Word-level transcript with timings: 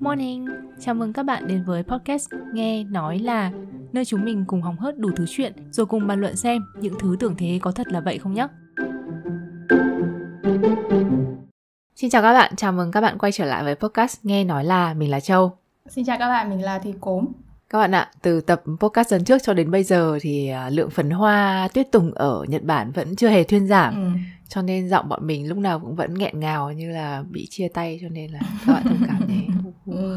Morning, 0.00 0.46
chào 0.80 0.94
mừng 0.94 1.12
các 1.12 1.22
bạn 1.22 1.48
đến 1.48 1.64
với 1.64 1.82
podcast 1.82 2.28
Nghe 2.52 2.84
Nói 2.84 3.18
Là 3.18 3.52
Nơi 3.92 4.04
chúng 4.04 4.24
mình 4.24 4.44
cùng 4.46 4.62
hóng 4.62 4.76
hớt 4.76 4.98
đủ 4.98 5.10
thứ 5.16 5.24
chuyện 5.28 5.52
Rồi 5.70 5.86
cùng 5.86 6.06
bàn 6.06 6.20
luận 6.20 6.36
xem 6.36 6.62
những 6.80 6.94
thứ 7.00 7.16
tưởng 7.20 7.34
thế 7.38 7.58
có 7.62 7.72
thật 7.72 7.86
là 7.88 8.00
vậy 8.00 8.18
không 8.18 8.34
nhé 8.34 8.46
Xin 11.96 12.10
chào 12.10 12.22
các 12.22 12.32
bạn, 12.32 12.56
chào 12.56 12.72
mừng 12.72 12.92
các 12.92 13.00
bạn 13.00 13.18
quay 13.18 13.32
trở 13.32 13.44
lại 13.44 13.64
với 13.64 13.74
podcast 13.74 14.18
Nghe 14.22 14.44
Nói 14.44 14.64
Là, 14.64 14.94
mình 14.94 15.10
là 15.10 15.20
Châu. 15.20 15.56
Xin 15.88 16.04
chào 16.04 16.18
các 16.18 16.28
bạn, 16.28 16.50
mình 16.50 16.62
là 16.62 16.78
Thì 16.78 16.94
Cốm. 17.00 17.26
Các 17.70 17.78
bạn 17.78 17.94
ạ, 17.94 18.10
từ 18.22 18.40
tập 18.40 18.62
podcast 18.80 19.12
lần 19.12 19.24
trước 19.24 19.42
cho 19.42 19.54
đến 19.54 19.70
bây 19.70 19.82
giờ 19.82 20.18
thì 20.20 20.48
à, 20.48 20.70
lượng 20.70 20.90
phấn 20.90 21.10
hoa 21.10 21.68
tuyết 21.74 21.92
tùng 21.92 22.12
ở 22.14 22.44
Nhật 22.48 22.62
Bản 22.62 22.92
vẫn 22.92 23.16
chưa 23.16 23.28
hề 23.28 23.44
thuyên 23.44 23.66
giảm. 23.66 23.94
Ừ. 23.94 24.20
Cho 24.48 24.62
nên 24.62 24.88
giọng 24.88 25.08
bọn 25.08 25.26
mình 25.26 25.48
lúc 25.48 25.58
nào 25.58 25.80
cũng 25.80 25.96
vẫn 25.96 26.14
nghẹn 26.14 26.40
ngào 26.40 26.72
như 26.72 26.90
là 26.90 27.24
bị 27.30 27.46
chia 27.50 27.68
tay 27.68 27.98
cho 28.02 28.08
nên 28.08 28.30
là 28.30 28.40
các 28.66 28.72
bạn 28.72 28.82
thông 28.84 29.02
cảm 29.06 29.28
nhé. 29.28 29.46
ừ. 29.86 30.16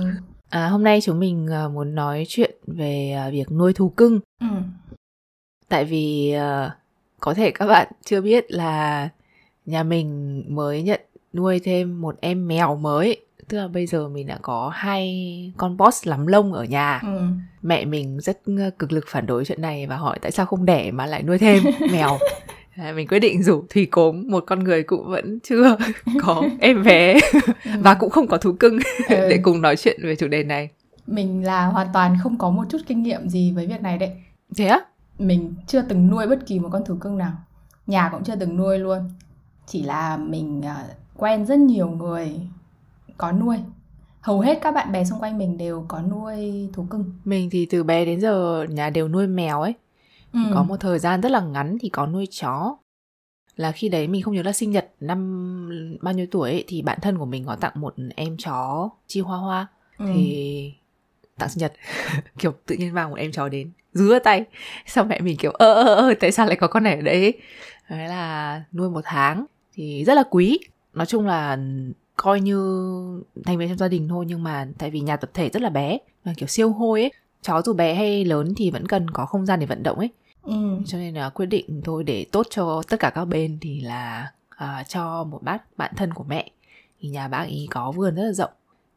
à, 0.49 0.67
hôm 0.67 0.84
nay 0.84 0.99
chúng 1.02 1.20
mình 1.20 1.48
à, 1.52 1.67
muốn 1.67 1.95
nói 1.95 2.26
chuyện 2.27 2.55
về 2.68 3.12
à, 3.12 3.30
việc 3.30 3.52
nuôi 3.52 3.73
thú 3.73 3.90
cưng. 3.90 4.20
Ừ. 4.41 4.48
Tại 5.70 5.85
vì 5.85 6.35
uh, 6.38 6.71
có 7.20 7.34
thể 7.34 7.52
các 7.52 7.66
bạn 7.66 7.88
chưa 8.05 8.21
biết 8.21 8.52
là 8.52 9.09
nhà 9.66 9.84
mình 9.84 10.43
mới 10.48 10.82
nhận 10.84 11.02
nuôi 11.34 11.59
thêm 11.63 12.02
một 12.02 12.16
em 12.21 12.48
mèo 12.48 12.76
mới 12.76 13.18
tức 13.48 13.57
là 13.57 13.68
bây 13.68 13.85
giờ 13.85 14.09
mình 14.09 14.27
đã 14.27 14.38
có 14.41 14.71
hai 14.76 15.54
con 15.57 15.77
boss 15.77 16.07
lắm 16.07 16.27
lông 16.27 16.54
ở 16.54 16.63
nhà 16.63 16.99
ừ. 17.04 17.21
mẹ 17.62 17.85
mình 17.85 18.20
rất 18.20 18.40
cực 18.80 18.91
lực 18.91 19.05
phản 19.07 19.26
đối 19.26 19.46
chuyện 19.46 19.62
này 19.62 19.88
và 19.88 19.96
hỏi 19.96 20.20
tại 20.21 20.32
sao 20.32 20.46
không 20.46 20.66
đẻ 20.66 20.91
mà 20.91 21.05
lại 21.05 21.23
nuôi 21.23 21.38
thêm 21.38 21.63
mèo 21.91 22.18
mình 22.96 23.08
quyết 23.08 23.20
định 23.20 23.44
rủ 23.44 23.64
thùy 23.70 23.86
cốm 23.86 24.24
một 24.28 24.44
con 24.48 24.64
người 24.64 24.84
cũng 24.84 25.10
vẫn 25.10 25.40
chưa 25.40 25.78
có 26.22 26.44
em 26.60 26.84
bé 26.84 27.20
và 27.80 27.94
cũng 27.94 28.10
không 28.10 28.28
có 28.28 28.38
thú 28.38 28.54
cưng 28.60 28.80
ừ. 29.10 29.16
để 29.30 29.40
cùng 29.44 29.62
nói 29.62 29.78
chuyện 29.78 30.00
về 30.04 30.16
chủ 30.16 30.27
đề 30.27 30.44
này. 30.44 30.70
Mình 31.08 31.44
là 31.44 31.66
hoàn 31.66 31.88
toàn 31.94 32.18
không 32.24 32.38
có 32.38 32.49
một 32.49 32.63
chút 32.70 32.77
kinh 32.88 33.04
nghiệm 33.04 33.30
gì 33.30 33.52
với 33.52 33.68
việc 33.68 33.82
này 33.82 33.98
đấy. 33.98 34.12
Thế 34.58 34.66
á? 34.66 34.80
Mình 35.20 35.54
chưa 35.68 35.82
từng 35.82 36.10
nuôi 36.10 36.27
bất 36.27 36.46
kỳ 36.46 36.60
một 36.60 36.70
con 36.71 36.86
thú 36.86 36.96
cưng 37.02 37.18
nào. 37.18 37.32
Nhà 37.88 38.10
cũng 38.12 38.24
chưa 38.24 38.36
từng 38.36 38.58
nuôi 38.58 38.80
luôn. 38.80 39.10
Chỉ 39.68 39.84
là 39.84 40.18
mình 40.18 40.60
uh, 40.60 40.96
quen 41.18 41.46
rất 41.46 41.60
nhiều 41.60 41.88
người 41.90 42.32
có 43.18 43.32
nuôi. 43.32 43.58
Hầu 44.21 44.40
hết 44.40 44.60
các 44.62 44.71
bạn 44.71 44.91
bè 44.91 45.04
xung 45.05 45.20
quanh 45.20 45.38
mình 45.38 45.58
đều 45.58 45.86
có 45.88 46.02
nuôi 46.02 46.70
thú 46.74 46.86
cưng. 46.90 47.04
Mình 47.26 47.49
thì 47.49 47.66
từ 47.66 47.84
bé 47.84 48.05
đến 48.05 48.21
giờ 48.21 48.66
nhà 48.70 48.90
đều 48.90 49.08
nuôi 49.08 49.27
mèo 49.27 49.62
ấy 49.62 49.74
ừ. 50.34 50.40
có 50.54 50.63
một 50.63 50.77
thời 50.80 50.99
gian 50.99 51.22
rất 51.22 51.32
là 51.32 51.41
ngắn 51.41 51.77
thì 51.82 51.90
có 51.90 52.05
nuôi 52.05 52.27
chó. 52.41 52.77
Là 53.55 53.72
khi 53.72 53.90
đấy 53.90 54.08
mình 54.08 54.22
không 54.22 54.34
nhớ 54.34 54.44
là 54.44 54.54
sinh 54.54 54.71
nhật 54.71 54.90
năm 54.99 55.99
bao 56.02 56.13
nhiêu 56.13 56.26
tuổi 56.32 56.52
ấy, 56.52 56.63
thì 56.68 56.82
bạn 56.82 56.99
thân 57.02 57.18
của 57.18 57.26
mình 57.26 57.46
có 57.46 57.55
tặng 57.55 57.74
một 57.76 57.96
em 58.16 58.38
chó 58.38 58.90
chi 59.08 59.20
hoa 59.20 59.38
hoa. 59.38 59.68
Ừ. 59.98 60.05
thì 60.13 60.74
tặng 61.38 61.49
sinh 61.49 61.60
nhật. 61.60 61.74
Kiểu 62.38 62.54
tự 62.66 62.76
nhiên 62.76 62.94
mang 62.94 63.10
một 63.10 63.16
em 63.16 63.32
chó 63.32 63.49
đến 63.49 63.71
dứa 63.94 64.19
tay. 64.19 64.46
Xong 64.86 65.08
mẹ 65.08 65.19
mình 65.19 65.38
kiểu 65.38 65.52
ơ 65.52 65.74
ơ 65.74 65.96
ơ 65.96 66.13
tại 66.19 66.31
sao 66.31 66.47
lại 66.47 66.56
có 66.56 66.68
con 66.68 66.84
này 66.84 66.96
ở 66.96 67.02
đấy? 67.02 67.34
Đấy 67.90 68.08
là 68.08 68.64
nuôi 68.74 68.90
một 68.90 69.02
tháng. 69.03 69.46
Thì 69.74 70.03
rất 70.06 70.14
là 70.14 70.24
quý. 70.30 70.59
Nói 70.94 71.06
chung 71.06 71.28
là 71.28 71.58
coi 72.16 72.41
như 72.41 72.58
thành 73.46 73.58
viên 73.58 73.69
trong 73.69 73.78
gia 73.78 73.88
đình 73.88 74.08
thôi 74.08 74.25
nhưng 74.28 74.44
mà 74.44 74.68
tại 74.78 74.91
vì 74.91 75.00
nhà 75.00 75.18
tập 75.18 75.30
thể 75.34 75.50
rất 75.50 75.62
là 75.62 75.69
bé 75.69 75.97
là 76.25 76.34
kiểu 76.38 76.47
siêu 76.47 76.69
hôi 76.69 77.02
ấy 77.02 77.12
chó 77.41 77.62
dù 77.62 77.74
bé 77.74 77.94
hay 77.94 78.25
lớn 78.25 78.53
thì 78.58 78.72
vẫn 78.72 78.88
cần 78.88 79.09
có 79.09 79.25
không 79.25 79.46
gian 79.46 79.59
để 79.59 79.66
vận 79.66 79.84
động 79.84 79.97
ấy 80.00 80.09
ừ. 80.44 80.79
cho 80.85 80.97
nên 80.97 81.13
là 81.13 81.29
quyết 81.29 81.45
định 81.45 81.81
thôi 81.84 82.03
để 82.03 82.25
tốt 82.31 82.47
cho 82.50 82.81
tất 82.90 83.00
cả 83.00 83.09
các 83.09 83.25
bên 83.25 83.57
thì 83.62 83.81
là 83.81 84.31
uh, 84.63 84.88
cho 84.88 85.23
một 85.23 85.44
bác 85.44 85.78
bạn 85.78 85.94
thân 85.96 86.13
của 86.13 86.23
mẹ. 86.23 86.50
Thì 87.01 87.09
nhà 87.09 87.28
bác 87.28 87.44
ý 87.44 87.68
có 87.72 87.91
vườn 87.91 88.16
rất 88.16 88.23
là 88.23 88.34
rộng. 88.34 88.51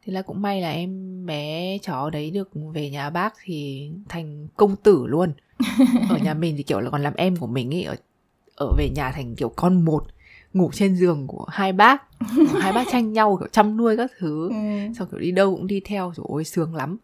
Thế 0.04 0.12
là 0.12 0.22
cũng 0.22 0.42
may 0.42 0.60
là 0.60 0.70
em 0.70 1.22
bé 1.26 1.78
chó 1.78 2.10
đấy 2.10 2.30
được 2.30 2.50
về 2.74 2.90
nhà 2.90 3.10
bác 3.10 3.34
thì 3.44 3.90
thành 4.08 4.48
công 4.56 4.76
tử 4.76 5.06
luôn. 5.06 5.32
Ở 6.10 6.18
nhà 6.18 6.34
mình 6.34 6.56
thì 6.56 6.62
kiểu 6.62 6.80
là 6.80 6.90
còn 6.90 7.02
làm 7.02 7.14
em 7.14 7.36
của 7.36 7.46
mình 7.46 7.74
ấy 7.74 7.82
ở 7.82 7.96
ở 8.56 8.72
về 8.78 8.88
nhà 8.94 9.12
thành 9.12 9.34
kiểu 9.34 9.48
con 9.56 9.84
một 9.84 10.04
ngủ 10.52 10.70
trên 10.72 10.96
giường 10.96 11.26
của 11.26 11.44
hai 11.48 11.72
bác. 11.72 12.02
Hai 12.60 12.72
bác 12.72 12.84
tranh 12.92 13.12
nhau 13.12 13.36
kiểu 13.40 13.48
chăm 13.52 13.76
nuôi 13.76 13.96
các 13.96 14.10
thứ. 14.18 14.48
Ừ. 14.48 14.54
xong 14.98 15.08
kiểu 15.10 15.20
đi 15.20 15.30
đâu 15.30 15.56
cũng 15.56 15.66
đi 15.66 15.80
theo 15.84 16.12
rồi 16.16 16.26
ôi 16.28 16.44
sướng 16.44 16.74
lắm. 16.74 16.96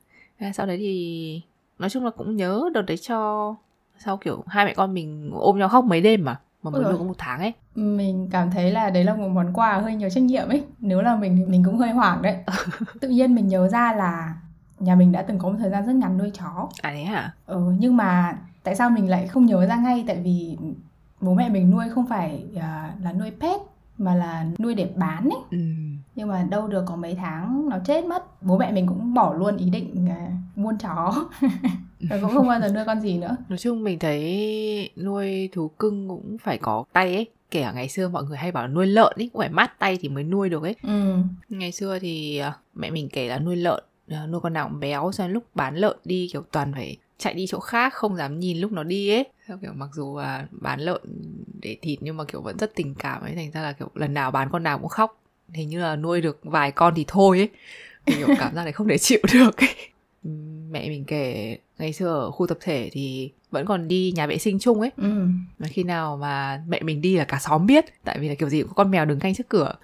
Sau 0.54 0.66
đấy 0.66 0.76
thì 0.78 1.42
nói 1.78 1.90
chung 1.90 2.04
là 2.04 2.10
cũng 2.10 2.36
nhớ 2.36 2.70
đợt 2.74 2.82
đấy 2.82 2.96
cho 2.96 3.54
sau 3.98 4.16
kiểu 4.16 4.44
hai 4.46 4.64
mẹ 4.64 4.74
con 4.74 4.94
mình 4.94 5.30
ôm 5.34 5.58
nhau 5.58 5.68
khóc 5.68 5.84
mấy 5.84 6.00
đêm 6.00 6.24
mà 6.24 6.40
mà 6.62 6.70
mới 6.70 6.84
được 6.84 6.96
có 6.98 7.04
một 7.04 7.14
tháng 7.18 7.40
ấy. 7.40 7.52
Mình 7.74 8.28
cảm 8.30 8.50
thấy 8.50 8.70
là 8.70 8.90
đấy 8.90 9.04
là 9.04 9.14
một 9.14 9.28
món 9.28 9.52
quà 9.52 9.78
hơi 9.78 9.94
nhiều 9.94 10.10
trách 10.10 10.22
nhiệm 10.22 10.48
ấy. 10.48 10.62
Nếu 10.78 11.00
là 11.00 11.16
mình 11.16 11.36
thì 11.36 11.44
mình 11.44 11.64
cũng 11.64 11.78
hơi 11.78 11.90
hoảng 11.90 12.22
đấy. 12.22 12.36
Tự 13.00 13.08
nhiên 13.08 13.34
mình 13.34 13.48
nhớ 13.48 13.68
ra 13.68 13.92
là 13.92 14.34
nhà 14.78 14.94
mình 14.94 15.12
đã 15.12 15.22
từng 15.22 15.38
có 15.38 15.48
một 15.48 15.56
thời 15.58 15.70
gian 15.70 15.86
rất 15.86 15.92
ngắn 15.92 16.18
nuôi 16.18 16.30
chó. 16.30 16.68
À 16.82 16.90
thế 16.94 17.04
hả? 17.04 17.32
Ừ 17.46 17.72
nhưng 17.78 17.96
mà 17.96 18.38
tại 18.62 18.74
sao 18.74 18.90
mình 18.90 19.10
lại 19.10 19.26
không 19.26 19.46
nhớ 19.46 19.66
ra 19.66 19.76
ngay? 19.76 20.04
Tại 20.06 20.16
vì 20.16 20.56
bố 21.20 21.34
mẹ 21.34 21.48
mình 21.48 21.70
nuôi 21.70 21.88
không 21.88 22.06
phải 22.06 22.44
uh, 22.56 23.02
là 23.02 23.12
nuôi 23.18 23.30
pet 23.40 23.60
mà 23.98 24.14
là 24.14 24.46
nuôi 24.58 24.74
để 24.74 24.90
bán 24.96 25.24
ấy. 25.24 25.40
Ừ. 25.50 25.58
nhưng 26.18 26.28
mà 26.28 26.46
đâu 26.50 26.68
được 26.68 26.84
có 26.86 26.96
mấy 26.96 27.14
tháng 27.14 27.68
nó 27.68 27.76
chết 27.84 28.04
mất. 28.04 28.42
Bố 28.42 28.58
mẹ 28.58 28.72
mình 28.72 28.86
cũng 28.86 29.14
bỏ 29.14 29.34
luôn 29.34 29.56
ý 29.56 29.70
định 29.70 30.08
uh, 30.10 30.56
buôn 30.56 30.78
chó. 30.78 31.28
Và 32.10 32.18
cũng 32.22 32.30
không 32.34 32.48
bao 32.48 32.60
giờ 32.60 32.68
nuôi 32.68 32.84
con 32.86 33.00
gì 33.00 33.18
nữa. 33.18 33.36
Nói 33.48 33.58
chung 33.58 33.84
mình 33.84 33.98
thấy 33.98 34.90
nuôi 34.96 35.48
thú 35.52 35.68
cưng 35.68 36.08
cũng 36.08 36.36
phải 36.38 36.58
có 36.58 36.84
tay 36.92 37.14
ấy. 37.14 37.26
Kể 37.50 37.62
cả 37.62 37.72
ngày 37.72 37.88
xưa 37.88 38.08
mọi 38.08 38.24
người 38.24 38.36
hay 38.36 38.52
bảo 38.52 38.68
nuôi 38.68 38.86
lợn 38.86 39.12
ấy 39.16 39.30
cũng 39.32 39.40
phải 39.40 39.48
mát 39.48 39.78
tay 39.78 39.98
thì 40.00 40.08
mới 40.08 40.24
nuôi 40.24 40.48
được 40.48 40.62
ấy. 40.62 40.74
Ừ. 40.82 41.14
ngày 41.48 41.72
xưa 41.72 41.98
thì 41.98 42.42
uh, 42.48 42.54
mẹ 42.74 42.90
mình 42.90 43.08
kể 43.08 43.28
là 43.28 43.38
nuôi 43.38 43.56
lợn 43.56 43.84
uh, 44.12 44.30
nuôi 44.30 44.40
con 44.40 44.52
nào 44.52 44.68
cũng 44.68 44.80
béo 44.80 45.10
cho 45.14 45.24
nên 45.24 45.32
lúc 45.32 45.44
bán 45.54 45.76
lợn 45.76 45.96
đi 46.04 46.28
kiểu 46.32 46.42
toàn 46.52 46.72
phải 46.72 46.96
chạy 47.18 47.34
đi 47.34 47.46
chỗ 47.46 47.60
khác 47.60 47.94
không 47.94 48.16
dám 48.16 48.38
nhìn 48.38 48.58
lúc 48.58 48.72
nó 48.72 48.82
đi 48.82 49.10
ấy. 49.10 49.24
Kiểu 49.62 49.72
mặc 49.74 49.88
dù 49.94 50.18
là 50.18 50.46
bán 50.50 50.80
lợn 50.80 51.02
để 51.62 51.76
thịt 51.82 51.98
nhưng 52.02 52.16
mà 52.16 52.24
kiểu 52.24 52.42
vẫn 52.42 52.56
rất 52.58 52.74
tình 52.74 52.94
cảm 52.94 53.22
ấy 53.22 53.34
thành 53.34 53.50
ra 53.50 53.62
là 53.62 53.72
kiểu 53.72 53.90
lần 53.94 54.14
nào 54.14 54.30
bán 54.30 54.48
con 54.50 54.62
nào 54.62 54.78
cũng 54.78 54.88
khóc 54.88 55.18
hình 55.52 55.68
như 55.68 55.80
là 55.80 55.96
nuôi 55.96 56.20
được 56.20 56.40
vài 56.42 56.72
con 56.72 56.94
thì 56.96 57.04
thôi 57.08 57.38
ấy. 57.38 57.48
Mình 58.06 58.16
kiểu 58.18 58.36
cảm 58.38 58.54
giác 58.54 58.62
này 58.62 58.72
không 58.72 58.88
thể 58.88 58.98
chịu 58.98 59.18
được 59.32 59.56
ấy. 59.56 59.74
Mẹ 60.70 60.88
mình 60.88 61.04
kể 61.04 61.56
ngày 61.78 61.92
xưa 61.92 62.06
ở 62.08 62.30
khu 62.30 62.46
tập 62.46 62.58
thể 62.60 62.88
thì 62.92 63.30
vẫn 63.50 63.66
còn 63.66 63.88
đi 63.88 64.12
nhà 64.16 64.26
vệ 64.26 64.38
sinh 64.38 64.58
chung 64.58 64.80
ấy. 64.80 64.90
Ừ. 64.96 65.26
mà 65.58 65.66
khi 65.70 65.82
nào 65.82 66.16
mà 66.16 66.62
mẹ 66.68 66.80
mình 66.82 67.00
đi 67.00 67.16
là 67.16 67.24
cả 67.24 67.38
xóm 67.40 67.66
biết. 67.66 67.84
Tại 68.04 68.18
vì 68.18 68.28
là 68.28 68.34
kiểu 68.34 68.48
gì 68.48 68.60
cũng 68.60 68.68
có 68.68 68.74
con 68.74 68.90
mèo 68.90 69.04
đứng 69.04 69.18
canh 69.18 69.34
trước 69.34 69.48
cửa. 69.48 69.74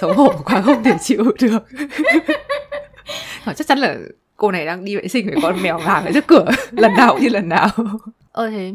Xấu 0.00 0.12
hổ 0.12 0.32
quá 0.44 0.62
không 0.62 0.84
thể 0.84 0.96
chịu 1.02 1.24
được. 1.40 1.66
Chắc 3.56 3.66
chắn 3.66 3.78
là 3.78 3.96
cô 4.36 4.50
này 4.50 4.66
đang 4.66 4.84
đi 4.84 4.96
vệ 4.96 5.08
sinh 5.08 5.26
với 5.26 5.36
con 5.42 5.62
mèo 5.62 5.78
vàng 5.78 6.04
ở 6.06 6.12
trước 6.14 6.26
cửa. 6.26 6.46
Lần 6.70 6.94
nào 6.94 7.12
cũng 7.12 7.22
như 7.22 7.28
lần 7.28 7.48
nào 7.48 7.68
ơ 8.32 8.50
thế 8.50 8.72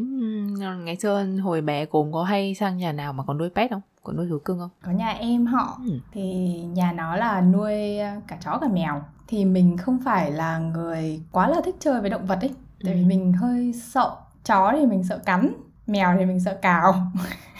ngày 0.84 0.96
xưa 0.96 1.26
hồi 1.42 1.60
bé 1.60 1.86
cô 1.86 2.08
có 2.12 2.22
hay 2.22 2.54
sang 2.54 2.76
nhà 2.76 2.92
nào 2.92 3.12
mà 3.12 3.24
còn 3.26 3.38
nuôi 3.38 3.48
pet 3.54 3.70
không? 3.70 3.80
Có 4.02 4.12
nuôi 4.12 4.26
thú 4.30 4.38
cưng 4.38 4.58
không? 4.58 4.70
Có 4.84 4.92
nhà 4.92 5.08
em 5.08 5.46
họ. 5.46 5.78
Ừ. 5.86 5.98
thì 6.12 6.22
nhà 6.62 6.92
nó 6.92 7.16
là 7.16 7.40
nuôi 7.40 7.98
ờ, 7.98 8.10
cả 8.26 8.38
chó 8.44 8.58
cả 8.58 8.68
mèo. 8.68 9.02
Thì 9.26 9.44
mình 9.44 9.76
không 9.76 9.98
phải 10.04 10.30
là 10.30 10.58
người 10.58 11.20
quá 11.32 11.48
là 11.48 11.60
thích 11.64 11.76
chơi 11.80 12.00
với 12.00 12.10
động 12.10 12.26
vật 12.26 12.38
ấy. 12.40 12.50
Tại 12.84 12.94
vì 12.94 13.02
ừ. 13.02 13.06
mình 13.06 13.32
hơi 13.32 13.72
sợ 13.72 14.16
chó 14.44 14.72
thì 14.72 14.86
mình 14.86 15.04
sợ 15.04 15.18
cắn 15.18 15.52
mèo 15.86 16.16
thì 16.18 16.24
mình 16.24 16.40
sợ 16.40 16.58
cào. 16.62 16.94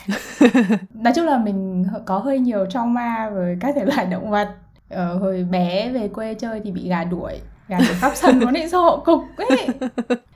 Nói 0.94 1.12
chung 1.16 1.26
là 1.26 1.38
mình 1.38 1.86
có 2.04 2.18
hơi 2.18 2.38
nhiều 2.38 2.66
trauma 2.66 3.30
với 3.30 3.56
các 3.60 3.74
thể 3.74 3.84
loại 3.84 4.06
động 4.10 4.30
vật. 4.30 4.54
Ở 4.88 5.08
ờ, 5.08 5.18
hồi 5.18 5.44
bé 5.50 5.90
về 5.92 6.08
quê 6.08 6.34
chơi 6.34 6.60
thì 6.64 6.72
bị 6.72 6.88
gà 6.88 7.04
đuổi 7.04 7.40
gà 7.68 7.78
đuổi 7.78 7.94
khắp 8.00 8.12
sân 8.14 8.40
nó 8.40 8.50
định 8.54 8.72
hộ 8.72 9.02
cục 9.04 9.20
ấy. 9.36 9.68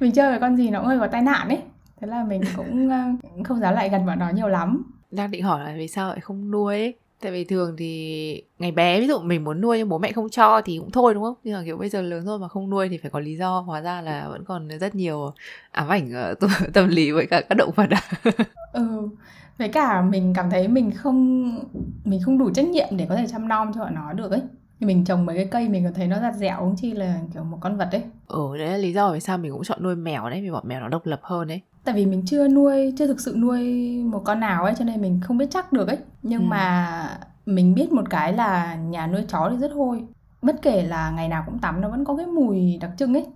Mình 0.00 0.12
chơi 0.12 0.30
với 0.30 0.40
con 0.40 0.56
gì 0.56 0.70
nó 0.70 0.78
cũng 0.78 0.88
hơi 0.88 0.98
có 0.98 1.06
tai 1.06 1.22
nạn 1.22 1.48
ấy. 1.48 1.58
Thế 2.00 2.06
là 2.06 2.24
mình 2.24 2.42
cũng 2.56 2.90
ờ, 2.90 2.98
không 3.44 3.60
dám 3.60 3.74
lại 3.74 3.88
gần 3.88 4.06
bọn 4.06 4.18
nó 4.18 4.28
nhiều 4.30 4.48
lắm. 4.48 4.82
Đang 5.10 5.30
định 5.30 5.42
hỏi 5.42 5.64
là 5.64 5.74
vì 5.76 5.88
sao 5.88 6.08
lại 6.08 6.20
không 6.20 6.50
nuôi 6.50 6.74
ấy? 6.74 6.94
Tại 7.22 7.32
vì 7.32 7.44
thường 7.44 7.74
thì 7.78 8.42
ngày 8.58 8.72
bé 8.72 9.00
ví 9.00 9.06
dụ 9.06 9.18
mình 9.18 9.44
muốn 9.44 9.60
nuôi 9.60 9.78
nhưng 9.78 9.88
bố 9.88 9.98
mẹ 9.98 10.12
không 10.12 10.28
cho 10.28 10.60
thì 10.64 10.78
cũng 10.78 10.90
thôi 10.90 11.14
đúng 11.14 11.22
không? 11.22 11.34
Nhưng 11.44 11.54
mà 11.54 11.62
kiểu 11.64 11.76
bây 11.76 11.88
giờ 11.88 12.02
lớn 12.02 12.24
rồi 12.26 12.38
mà 12.38 12.48
không 12.48 12.70
nuôi 12.70 12.88
thì 12.88 12.98
phải 12.98 13.10
có 13.10 13.20
lý 13.20 13.36
do. 13.36 13.60
Hóa 13.60 13.80
ra 13.80 14.00
là 14.00 14.28
vẫn 14.28 14.44
còn 14.44 14.68
rất 14.68 14.94
nhiều 14.94 15.32
ám 15.70 15.88
ảnh 15.88 16.12
ở 16.14 16.34
tâm 16.72 16.88
lý 16.88 17.10
với 17.10 17.26
cả 17.26 17.40
các 17.40 17.54
động 17.54 17.70
vật 17.76 17.88
ừ 18.72 19.08
với 19.58 19.68
cả 19.68 20.02
mình 20.02 20.32
cảm 20.36 20.50
thấy 20.50 20.68
mình 20.68 20.90
không 20.90 21.50
mình 22.04 22.20
không 22.24 22.38
đủ 22.38 22.50
trách 22.50 22.66
nhiệm 22.66 22.88
để 22.96 23.06
có 23.08 23.16
thể 23.16 23.26
chăm 23.26 23.48
nom 23.48 23.72
cho 23.74 23.80
bọn 23.80 23.94
nó 23.94 24.12
được 24.12 24.30
ấy 24.30 24.40
mình 24.80 25.04
trồng 25.04 25.26
mấy 25.26 25.36
cái 25.36 25.44
cây 25.44 25.68
mình 25.68 25.84
còn 25.84 25.94
thấy 25.94 26.06
nó 26.06 26.20
giặt 26.20 26.34
dẻo 26.34 26.56
cũng 26.60 26.76
chi 26.76 26.92
là 26.92 27.20
kiểu 27.34 27.44
một 27.44 27.58
con 27.60 27.76
vật 27.76 27.88
ấy. 27.92 28.02
Ừ 28.28 28.56
đấy 28.58 28.68
là 28.68 28.76
lý 28.76 28.92
do 28.92 29.12
vì 29.12 29.20
sao 29.20 29.38
mình 29.38 29.52
cũng 29.52 29.64
chọn 29.64 29.82
nuôi 29.82 29.96
mèo 29.96 30.30
đấy 30.30 30.42
vì 30.42 30.50
bọn 30.50 30.68
mèo 30.68 30.80
nó 30.80 30.88
độc 30.88 31.06
lập 31.06 31.20
hơn 31.22 31.48
đấy. 31.48 31.60
Tại 31.84 31.94
vì 31.94 32.06
mình 32.06 32.22
chưa 32.26 32.48
nuôi 32.48 32.94
chưa 32.98 33.06
thực 33.06 33.20
sự 33.20 33.34
nuôi 33.38 33.62
một 34.04 34.22
con 34.24 34.40
nào 34.40 34.64
ấy 34.64 34.74
cho 34.78 34.84
nên 34.84 35.00
mình 35.00 35.20
không 35.24 35.38
biết 35.38 35.46
chắc 35.50 35.72
được 35.72 35.88
ấy. 35.88 35.98
Nhưng 36.22 36.40
ừ. 36.40 36.46
mà 36.46 37.18
mình 37.46 37.74
biết 37.74 37.92
một 37.92 38.10
cái 38.10 38.32
là 38.32 38.74
nhà 38.74 39.06
nuôi 39.06 39.24
chó 39.28 39.48
thì 39.50 39.56
rất 39.56 39.72
hôi. 39.72 40.04
Bất 40.42 40.62
kể 40.62 40.82
là 40.82 41.10
ngày 41.10 41.28
nào 41.28 41.42
cũng 41.46 41.58
tắm 41.58 41.80
nó 41.80 41.88
vẫn 41.88 42.04
có 42.04 42.16
cái 42.16 42.26
mùi 42.26 42.78
đặc 42.80 42.90
trưng 42.98 43.14
ấy. 43.14 43.26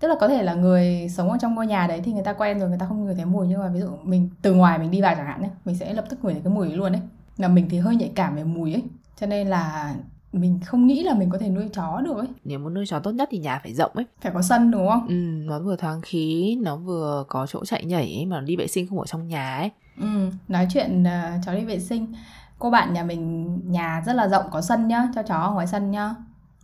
Tức 0.00 0.08
là 0.08 0.14
có 0.20 0.28
thể 0.28 0.42
là 0.42 0.54
người 0.54 1.08
sống 1.08 1.30
ở 1.30 1.38
trong 1.40 1.54
ngôi 1.54 1.66
nhà 1.66 1.86
đấy 1.86 2.00
thì 2.04 2.12
người 2.12 2.24
ta 2.24 2.32
quen 2.32 2.58
rồi 2.58 2.68
người 2.68 2.78
ta 2.78 2.86
không 2.86 3.04
ngửi 3.04 3.14
thấy 3.14 3.24
mùi. 3.24 3.46
Nhưng 3.48 3.60
mà 3.60 3.68
ví 3.68 3.80
dụ 3.80 3.88
mình 4.02 4.30
từ 4.42 4.54
ngoài 4.54 4.78
mình 4.78 4.90
đi 4.90 5.02
vào 5.02 5.14
chẳng 5.14 5.26
hạn 5.26 5.42
ấy 5.42 5.50
mình 5.64 5.76
sẽ 5.76 5.94
lập 5.94 6.04
tức 6.08 6.24
ngửi 6.24 6.32
thấy 6.32 6.42
cái 6.44 6.52
mùi 6.52 6.68
ấy 6.68 6.76
luôn 6.76 6.92
ấy. 6.92 7.02
Là 7.36 7.48
mình 7.48 7.66
thì 7.70 7.78
hơi 7.78 7.96
nhạy 7.96 8.12
cảm 8.14 8.36
về 8.36 8.44
mùi 8.44 8.72
ấy. 8.72 8.82
Cho 9.20 9.26
nên 9.26 9.48
là 9.48 9.94
mình 10.34 10.60
không 10.66 10.86
nghĩ 10.86 11.02
là 11.02 11.14
mình 11.14 11.30
có 11.30 11.38
thể 11.38 11.48
nuôi 11.48 11.68
chó 11.72 12.00
được 12.00 12.16
ấy. 12.16 12.28
Nếu 12.44 12.58
muốn 12.58 12.74
nuôi 12.74 12.84
chó 12.86 12.98
tốt 12.98 13.10
nhất 13.10 13.28
thì 13.32 13.38
nhà 13.38 13.60
phải 13.62 13.74
rộng 13.74 13.92
ấy. 13.94 14.06
Phải 14.20 14.32
có 14.32 14.42
sân 14.42 14.70
đúng 14.70 14.88
không? 14.88 15.06
Ừ 15.08 15.14
nó 15.48 15.58
vừa 15.58 15.76
thoáng 15.76 16.00
khí 16.00 16.58
nó 16.62 16.76
vừa 16.76 17.24
có 17.28 17.46
chỗ 17.46 17.64
chạy 17.64 17.84
nhảy 17.84 18.14
ấy, 18.16 18.26
mà 18.26 18.40
nó 18.40 18.46
đi 18.46 18.56
vệ 18.56 18.66
sinh 18.66 18.88
không 18.88 19.00
ở 19.00 19.06
trong 19.06 19.28
nhà 19.28 19.56
ấy. 19.56 19.70
Ừ 20.00 20.30
nói 20.48 20.66
chuyện 20.70 21.02
uh, 21.02 21.44
chó 21.46 21.54
đi 21.54 21.64
vệ 21.64 21.80
sinh. 21.80 22.14
Cô 22.58 22.70
bạn 22.70 22.92
nhà 22.92 23.04
mình 23.04 23.60
nhà 23.70 24.02
rất 24.06 24.12
là 24.12 24.28
rộng 24.28 24.44
có 24.50 24.60
sân 24.60 24.88
nhá 24.88 25.08
cho 25.14 25.22
chó 25.22 25.34
ở 25.34 25.50
ngoài 25.50 25.66
sân 25.66 25.90
nhá. 25.90 26.14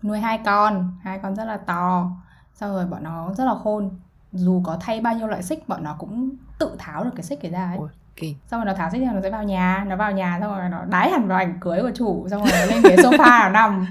Nuôi 0.02 0.18
hai 0.18 0.38
con 0.44 0.92
hai 1.02 1.18
con 1.22 1.36
rất 1.36 1.44
là 1.44 1.56
to. 1.56 2.10
Xong 2.54 2.70
rồi 2.70 2.86
bọn 2.86 3.04
nó 3.04 3.34
rất 3.34 3.44
là 3.44 3.54
khôn. 3.62 3.90
Dù 4.32 4.62
có 4.64 4.76
thay 4.80 5.00
bao 5.00 5.14
nhiêu 5.14 5.26
loại 5.26 5.42
xích 5.42 5.68
bọn 5.68 5.84
nó 5.84 5.96
cũng 5.98 6.30
tự 6.58 6.70
tháo 6.78 7.04
được 7.04 7.10
cái 7.16 7.22
xích 7.22 7.38
cái 7.42 7.50
ra 7.50 7.64
ấy. 7.64 7.78
Ôi, 7.78 7.88
kinh 8.20 8.34
xong 8.50 8.60
rồi 8.60 8.66
nó 8.66 8.74
tháo 8.74 8.90
xích 8.92 9.02
ra 9.02 9.12
nó 9.12 9.20
sẽ 9.22 9.30
vào 9.30 9.42
nhà. 9.44 9.84
Nó 9.88 9.96
vào 9.96 10.12
nhà 10.12 10.38
xong 10.40 10.58
rồi 10.58 10.68
nó 10.70 10.84
đái 10.84 11.10
hẳn 11.10 11.28
vào 11.28 11.38
ảnh 11.38 11.58
cưới 11.60 11.82
của 11.82 11.90
chủ 11.94 12.28
xong 12.30 12.44
rồi 12.44 12.52
nó 12.60 12.74
lên 12.74 12.82
ghế 12.82 12.96
sofa 12.96 13.42
nó 13.42 13.48
nằm. 13.48 13.86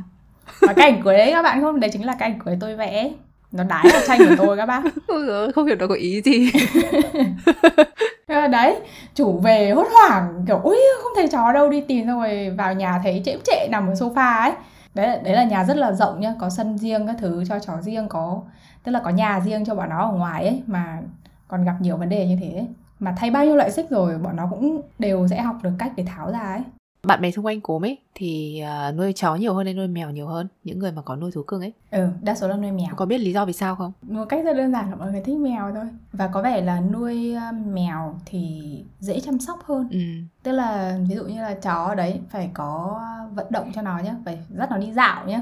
Và 0.62 0.74
cái 0.74 0.92
ảnh 0.92 1.02
cưới 1.04 1.18
đấy 1.18 1.32
các 1.32 1.42
bạn 1.42 1.62
không? 1.62 1.80
Đấy 1.80 1.90
chính 1.94 2.06
là 2.06 2.16
cái 2.20 2.30
ảnh 2.30 2.40
cưới 2.40 2.58
tôi 2.60 2.76
vẽ. 2.76 3.12
Nó 3.52 3.64
đái 3.64 3.86
vào 3.94 4.02
tranh 4.08 4.20
của 4.30 4.36
tôi 4.38 4.58
các 4.58 4.66
bác. 4.66 4.82
Không 5.56 5.66
hiểu 5.66 5.76
nó 5.80 5.88
có 5.88 5.96
ý 5.96 6.22
gì. 6.22 6.52
Là 8.28 8.48
đấy 8.52 8.76
chủ 9.16 9.40
về 9.40 9.72
hốt 9.72 9.88
hoảng 9.92 10.44
kiểu 10.48 10.60
ui 10.64 10.78
không 11.04 11.12
thấy 11.16 11.28
chó 11.28 11.54
đâu 11.54 11.70
đi 11.70 11.82
tìm. 11.82 12.08
Xong 12.08 12.20
rồi 12.20 12.50
vào 12.50 12.74
nhà 12.74 13.00
thấy 13.04 13.22
trễ 13.26 13.38
trệ 13.44 13.68
nằm 13.70 13.88
ở 13.88 13.94
sofa 13.94 14.42
ấy. 14.42 14.52
Đấy 14.94 15.08
là, 15.08 15.16
đấy 15.24 15.34
là 15.34 15.44
nhà 15.44 15.64
rất 15.64 15.78
là 15.78 15.92
rộng 15.92 16.20
nhá 16.20 16.34
có 16.40 16.50
sân 16.50 16.78
riêng 16.78 17.08
các 17.08 17.16
thứ 17.20 17.44
cho 17.50 17.60
chó 17.60 17.82
riêng 17.82 18.08
có 18.10 18.42
tức 18.84 18.92
là 18.92 19.02
có 19.04 19.10
nhà 19.10 19.40
riêng 19.40 19.66
cho 19.66 19.76
bọn 19.76 19.90
nó 19.90 20.10
ở 20.10 20.12
ngoài 20.12 20.48
ấy 20.48 20.64
mà 20.68 20.98
còn 21.48 21.66
gặp 21.66 21.76
nhiều 21.80 21.98
vấn 21.98 22.10
đề 22.10 22.26
như 22.26 22.38
thế. 22.42 22.54
ấy. 22.58 22.68
Mà 23.00 23.14
thay 23.18 23.32
bao 23.32 23.46
nhiêu 23.46 23.56
loại 23.56 23.72
xích 23.72 23.90
rồi 23.90 24.18
bọn 24.18 24.36
nó 24.36 24.48
cũng 24.50 24.82
đều 25.00 25.28
sẽ 25.28 25.42
học 25.42 25.56
được 25.64 25.72
cách 25.80 25.94
để 25.96 26.04
tháo 26.08 26.32
ra 26.32 26.40
ấy. 26.40 26.62
Bạn 27.04 27.22
bè 27.22 27.32
xung 27.32 27.46
quanh 27.46 27.62
cốm 27.62 27.86
ấy 27.86 27.98
thì 28.16 28.62
uh, 28.90 28.96
nuôi 28.96 29.14
chó 29.14 29.36
nhiều 29.36 29.54
hơn 29.54 29.66
hay 29.66 29.74
nuôi 29.74 29.88
mèo 29.88 30.10
nhiều 30.12 30.28
hơn? 30.28 30.48
Những 30.64 30.80
người 30.80 30.92
mà 30.92 31.02
có 31.02 31.16
nuôi 31.16 31.32
thú 31.32 31.44
cưng 31.44 31.62
ấy. 31.62 31.74
Ừ 31.92 32.08
đa 32.22 32.36
số 32.36 32.48
là 32.48 32.56
nuôi 32.58 32.72
mèo. 32.72 32.88
Có 32.96 33.06
biết 33.06 33.18
lý 33.18 33.34
do 33.34 33.46
vì 33.46 33.54
sao 33.54 33.76
không? 33.76 33.92
Một 34.02 34.26
cách 34.30 34.46
rất 34.46 34.54
đơn 34.54 34.72
giản 34.72 34.90
là 34.90 34.96
mọi 34.96 35.12
người 35.12 35.22
thích 35.22 35.38
mèo 35.38 35.72
thôi. 35.76 35.86
Và 36.14 36.28
có 36.28 36.42
vẻ 36.42 36.62
là 36.62 36.80
nuôi 36.80 37.34
ờ, 37.34 37.52
mèo 37.66 38.16
thì 38.26 38.62
dễ 39.00 39.20
chăm 39.20 39.40
sóc 39.40 39.60
hơn. 39.66 39.88
Ừ. 39.92 40.00
tức 40.44 40.52
là 40.52 40.98
ví 41.10 41.16
dụ 41.16 41.24
như 41.24 41.42
là 41.42 41.54
chó 41.54 41.96
đấy 41.96 42.20
phải 42.30 42.50
có 42.54 43.02
vận 43.36 43.48
động 43.50 43.72
cho 43.76 43.82
nó 43.82 43.98
nhé 44.00 44.14
phải 44.26 44.40
dắt 44.58 44.72
nó 44.72 44.78
đi 44.78 44.92
dạo 44.94 45.26
nhé 45.28 45.42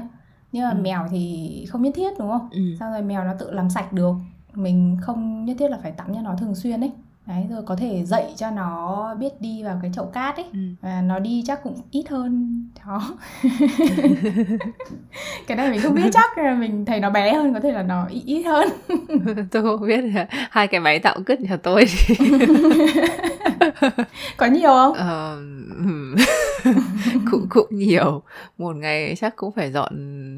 nhưng 0.52 0.64
mà 0.64 0.70
Ừ. 0.70 0.76
mèo 0.82 1.06
thì 1.10 1.66
không 1.68 1.82
nhất 1.82 1.92
thiết 1.96 2.18
đúng 2.18 2.30
không? 2.30 2.48
Ừ. 2.52 2.60
xong 2.80 2.92
rồi 2.92 3.02
mèo 3.02 3.24
nó 3.24 3.32
tự 3.38 3.50
làm 3.50 3.70
sạch 3.70 3.92
được. 3.92 4.14
Mình 4.54 4.96
không 5.02 5.44
nhất 5.44 5.56
thiết 5.60 5.70
là 5.70 5.78
phải 5.82 5.92
tắm 5.92 6.14
cho 6.14 6.20
nó 6.22 6.36
thường 6.36 6.54
xuyên 6.54 6.80
ấy 6.80 6.92
đấy 7.28 7.46
rồi 7.50 7.62
có 7.66 7.76
thể 7.76 8.04
dạy 8.04 8.32
cho 8.36 8.50
nó 8.50 9.14
biết 9.18 9.40
đi 9.40 9.62
vào 9.62 9.78
cái 9.82 9.90
chậu 9.94 10.06
cát 10.06 10.36
ấy. 10.36 10.46
Ừ. 10.52 10.58
và 10.80 11.02
nó 11.02 11.18
đi 11.18 11.42
chắc 11.46 11.62
cũng 11.62 11.74
ít 11.90 12.08
hơn 12.08 12.62
chó 12.84 13.00
cái 15.46 15.56
này 15.56 15.70
mình 15.70 15.80
không 15.80 15.94
biết 15.94 16.10
chắc 16.12 16.38
mình 16.58 16.84
thấy 16.84 17.00
nó 17.00 17.10
bé 17.10 17.32
hơn 17.32 17.54
có 17.54 17.60
thể 17.60 17.72
là 17.72 17.82
nó 17.82 18.06
ít, 18.26 18.42
hơn. 18.42 18.68
Tôi 19.50 19.62
không 19.62 19.86
biết 19.86 20.04
hai 20.50 20.66
cái 20.66 20.80
máy 20.80 20.98
tạo 20.98 21.16
cứt 21.26 21.40
nhà 21.40 21.56
tôi 21.56 21.84
có 24.36 24.46
nhiều 24.46 24.70
không? 24.70 24.94
Ờ, 24.94 25.36
ừm, 25.76 26.16
cũng 27.30 27.46
cũng 27.50 27.66
nhiều. 27.70 28.22
Một 28.58 28.76
ngày 28.76 29.14
chắc 29.20 29.36
cũng 29.36 29.52
phải 29.52 29.72
dọn 29.72 29.92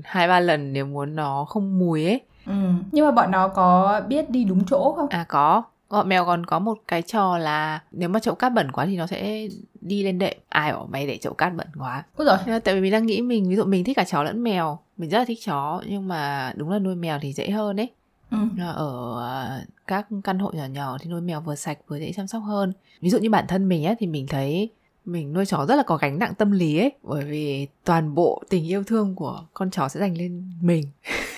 hai 0.04 0.28
ba 0.28 0.40
lần 0.40 0.72
nếu 0.72 0.86
muốn 0.86 1.16
nó 1.16 1.44
không 1.48 1.78
mùi 1.78 2.04
ấy. 2.04 2.20
Ừ. 2.46 2.52
nhưng 2.92 3.04
mà 3.06 3.10
bọn 3.10 3.30
nó 3.30 3.48
có 3.48 4.00
biết 4.08 4.30
đi 4.30 4.44
đúng 4.44 4.64
chỗ 4.70 4.92
không? 4.96 5.08
À 5.08 5.24
có 5.28 5.62
Bọn 5.90 6.08
mèo 6.08 6.24
còn 6.24 6.46
có 6.46 6.58
một 6.58 6.78
cái 6.88 7.02
trò 7.02 7.38
là 7.38 7.82
nếu 7.92 8.08
mà 8.08 8.20
chậu 8.20 8.34
cát 8.34 8.52
bẩn 8.52 8.72
quá 8.72 8.86
thì 8.86 8.96
nó 8.96 9.06
sẽ 9.06 9.48
đi 9.80 10.02
lên 10.02 10.18
đệm. 10.18 10.36
Ai 10.48 10.72
bảo 10.72 10.88
mày 10.92 11.06
để 11.06 11.16
chậu 11.16 11.32
cát 11.32 11.56
bẩn 11.56 11.66
quá. 11.78 12.04
Úi 12.16 12.26
rồi 12.26 12.60
tại 12.60 12.74
vì 12.74 12.80
mình 12.80 12.92
đang 12.92 13.06
nghĩ 13.06 13.22
mình 13.22 13.48
ví 13.48 13.56
dụ 13.56 13.64
mình 13.64 13.84
thích 13.84 13.96
cả 13.96 14.04
chó 14.04 14.22
lẫn 14.22 14.42
mèo 14.42 14.78
mình 14.96 15.10
rất 15.10 15.18
là 15.18 15.24
thích 15.24 15.38
chó 15.44 15.82
nhưng 15.86 16.08
mà 16.08 16.52
đúng 16.56 16.70
là 16.70 16.78
nuôi 16.78 16.94
mèo 16.94 17.18
thì 17.22 17.32
dễ 17.32 17.50
hơn 17.50 17.80
ấy. 17.80 17.88
Ừ. 18.30 18.38
Ở 18.74 19.20
à, 19.28 19.60
các 19.86 20.06
căn 20.24 20.38
hộ 20.38 20.50
nhỏ 20.54 20.64
nhỏ 20.66 20.98
thì 21.00 21.10
nuôi 21.10 21.20
mèo 21.20 21.40
vừa 21.40 21.54
sạch 21.54 21.78
vừa 21.88 21.98
dễ 21.98 22.12
chăm 22.12 22.26
sóc 22.26 22.42
hơn. 22.42 22.72
Ví 23.00 23.10
dụ 23.10 23.18
như 23.18 23.30
bản 23.30 23.44
thân 23.48 23.68
mình 23.68 23.84
á 23.84 23.94
thì 23.98 24.06
mình 24.06 24.26
thấy 24.26 24.70
mình 25.04 25.32
nuôi 25.32 25.46
chó 25.46 25.66
rất 25.66 25.76
là 25.76 25.82
có 25.82 25.96
gánh 25.96 26.18
nặng 26.18 26.34
tâm 26.38 26.50
lý 26.50 26.78
ấy 26.78 26.92
bởi 27.02 27.24
vì 27.24 27.66
toàn 27.84 28.14
bộ 28.14 28.42
tình 28.48 28.66
yêu 28.66 28.84
thương 28.84 29.14
của 29.14 29.46
con 29.54 29.70
chó 29.70 29.88
sẽ 29.88 30.00
dành 30.00 30.18
lên 30.18 30.52
mình 30.60 30.84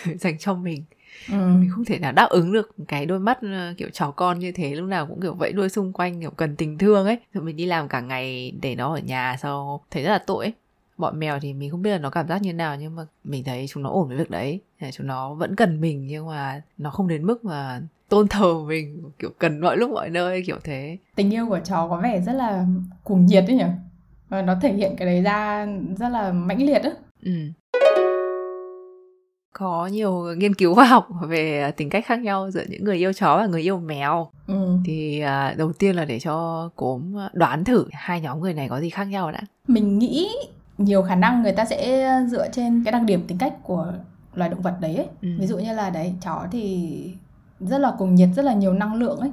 dành 0.20 0.38
cho 0.38 0.55
mình 0.55 0.84
Ừ. 1.28 1.34
mình 1.60 1.70
không 1.70 1.84
thể 1.84 1.98
nào 1.98 2.12
đáp 2.12 2.26
ứng 2.30 2.52
được 2.52 2.74
cái 2.88 3.06
đôi 3.06 3.19
mắt 3.19 3.38
ờ, 3.42 3.74
kiểu 3.76 3.88
chó 3.92 4.10
con 4.10 4.38
như 4.38 4.52
thế 4.52 4.74
lúc 4.74 4.88
nào 4.88 5.06
cũng 5.06 5.20
kiểu 5.20 5.34
vẫy 5.34 5.52
đuôi 5.52 5.69
xung 5.69 5.92
quanh 5.92 6.20
kiểu 6.20 6.30
cần 6.30 6.56
tình 6.56 6.78
thương 6.78 7.06
ấy. 7.06 7.19
Rồi 7.34 7.44
mình 7.44 7.56
đi 7.56 7.66
làm 7.66 7.88
cả 7.88 8.00
ngày 8.00 8.52
để 8.62 8.74
nó 8.74 8.94
ở 8.94 8.98
nhà 8.98 9.36
sau 9.42 9.80
thấy 9.90 10.02
rất 10.02 10.10
là 10.10 10.19
tội 10.19 10.44
ấy. 10.44 10.52
Bọn 10.98 11.19
mèo 11.19 11.38
thì 11.40 11.52
mình 11.52 11.70
không 11.70 11.82
biết 11.82 11.90
là 11.90 11.98
nó 11.98 12.10
cảm 12.10 12.28
giác 12.28 12.42
như 12.42 12.52
nào 12.52 12.76
nhưng 12.76 12.96
mà 12.96 13.02
mình 13.24 13.44
thấy 13.44 13.66
chúng 13.69 13.82
nó 13.82 13.90
ổn 13.90 14.08
với 14.08 14.16
việc 14.16 14.30
đấy. 14.30 14.60
Là 14.80 14.90
chúng 14.90 15.06
nó 15.06 15.34
vẫn 15.34 15.56
cần 15.56 15.80
mình 15.80 16.06
nhưng 16.06 16.26
mà 16.26 16.62
nó 16.78 16.90
không 16.90 17.08
đến 17.08 17.24
mức 17.26 17.44
mà 17.44 17.80
tôn 18.08 18.28
thờ 18.28 18.54
mình 18.66 19.02
kiểu 19.19 19.30
cần 19.38 19.60
mọi 19.60 19.76
lúc 19.76 19.90
mọi 19.90 20.10
nơi 20.10 20.42
kiểu 20.46 20.58
thế. 20.64 20.96
Tình 21.14 21.30
yêu 21.30 21.46
của 21.48 21.60
chó 21.64 21.88
có 21.88 22.00
vẻ 22.02 22.20
rất 22.20 22.32
là 22.32 22.66
cuồng 23.04 23.26
nhiệt 23.26 23.44
đấy 23.46 23.56
nhỉ? 23.56 23.64
Và 24.28 24.42
nó 24.42 24.54
thể 24.62 24.72
hiện 24.72 24.96
cái 24.96 25.06
đấy 25.06 25.22
ra 25.22 25.66
rất 25.98 26.08
là 26.08 26.32
mãnh 26.32 26.62
liệt 26.62 26.82
á. 26.82 26.90
Ừ. 27.22 27.32
có 29.62 29.87
nhiều 29.87 30.25
nghiên 30.37 30.55
cứu 30.55 30.75
khoa 30.75 30.85
học 30.85 31.09
về 31.29 31.70
tính 31.76 31.91
cách 31.91 32.05
khác 32.06 32.20
nhau 32.20 32.50
giữa 32.50 32.64
những 32.69 32.85
người 32.85 32.97
yêu 32.97 33.12
chó 33.12 33.37
và 33.37 33.47
người 33.47 33.62
yêu 33.62 33.79
mèo 33.79 34.29
ừ. 34.47 34.76
thì 34.85 35.20
à, 35.20 35.55
đầu 35.59 35.73
tiên 35.73 35.97
là 35.97 36.05
để 36.05 36.20
cho 36.20 36.69
cốm 36.76 37.14
đoán 37.32 37.64
thử 37.64 37.85
hai 37.93 38.20
nhóm 38.20 38.41
người 38.41 38.55
này 38.55 38.69
có 38.69 38.81
gì 38.81 38.91
khác 38.91 39.05
nhau 39.05 39.32
đã 39.32 39.41
mình 39.69 39.99
nghĩ 39.99 40.29
nhiều 40.79 41.03
khả 41.03 41.14
năng 41.14 41.43
người 41.43 41.53
ta 41.53 41.64
sẽ 41.64 42.09
dựa 42.31 42.49
trên 42.53 42.82
cái 42.85 42.93
đặc 42.93 43.03
điểm 43.03 43.25
tính 43.26 43.38
cách 43.38 43.55
của 43.62 43.93
loài 44.35 44.50
động 44.50 44.62
vật 44.62 44.75
đấy 44.81 44.97
ấy. 44.97 45.06
Ừ. 45.23 45.29
ví 45.38 45.47
dụ 45.47 45.59
như 45.59 45.73
là 45.75 45.91
đấy 45.91 46.15
chó 46.25 46.47
thì 46.53 46.91
rất 47.61 47.79
là 47.79 47.93
cuồng 47.99 48.15
nhiệt 48.15 48.29
rất 48.37 48.44
là 48.44 48.53
nhiều 48.55 48.73
năng 48.73 48.94
lượng 48.94 49.19
ấy 49.19 49.31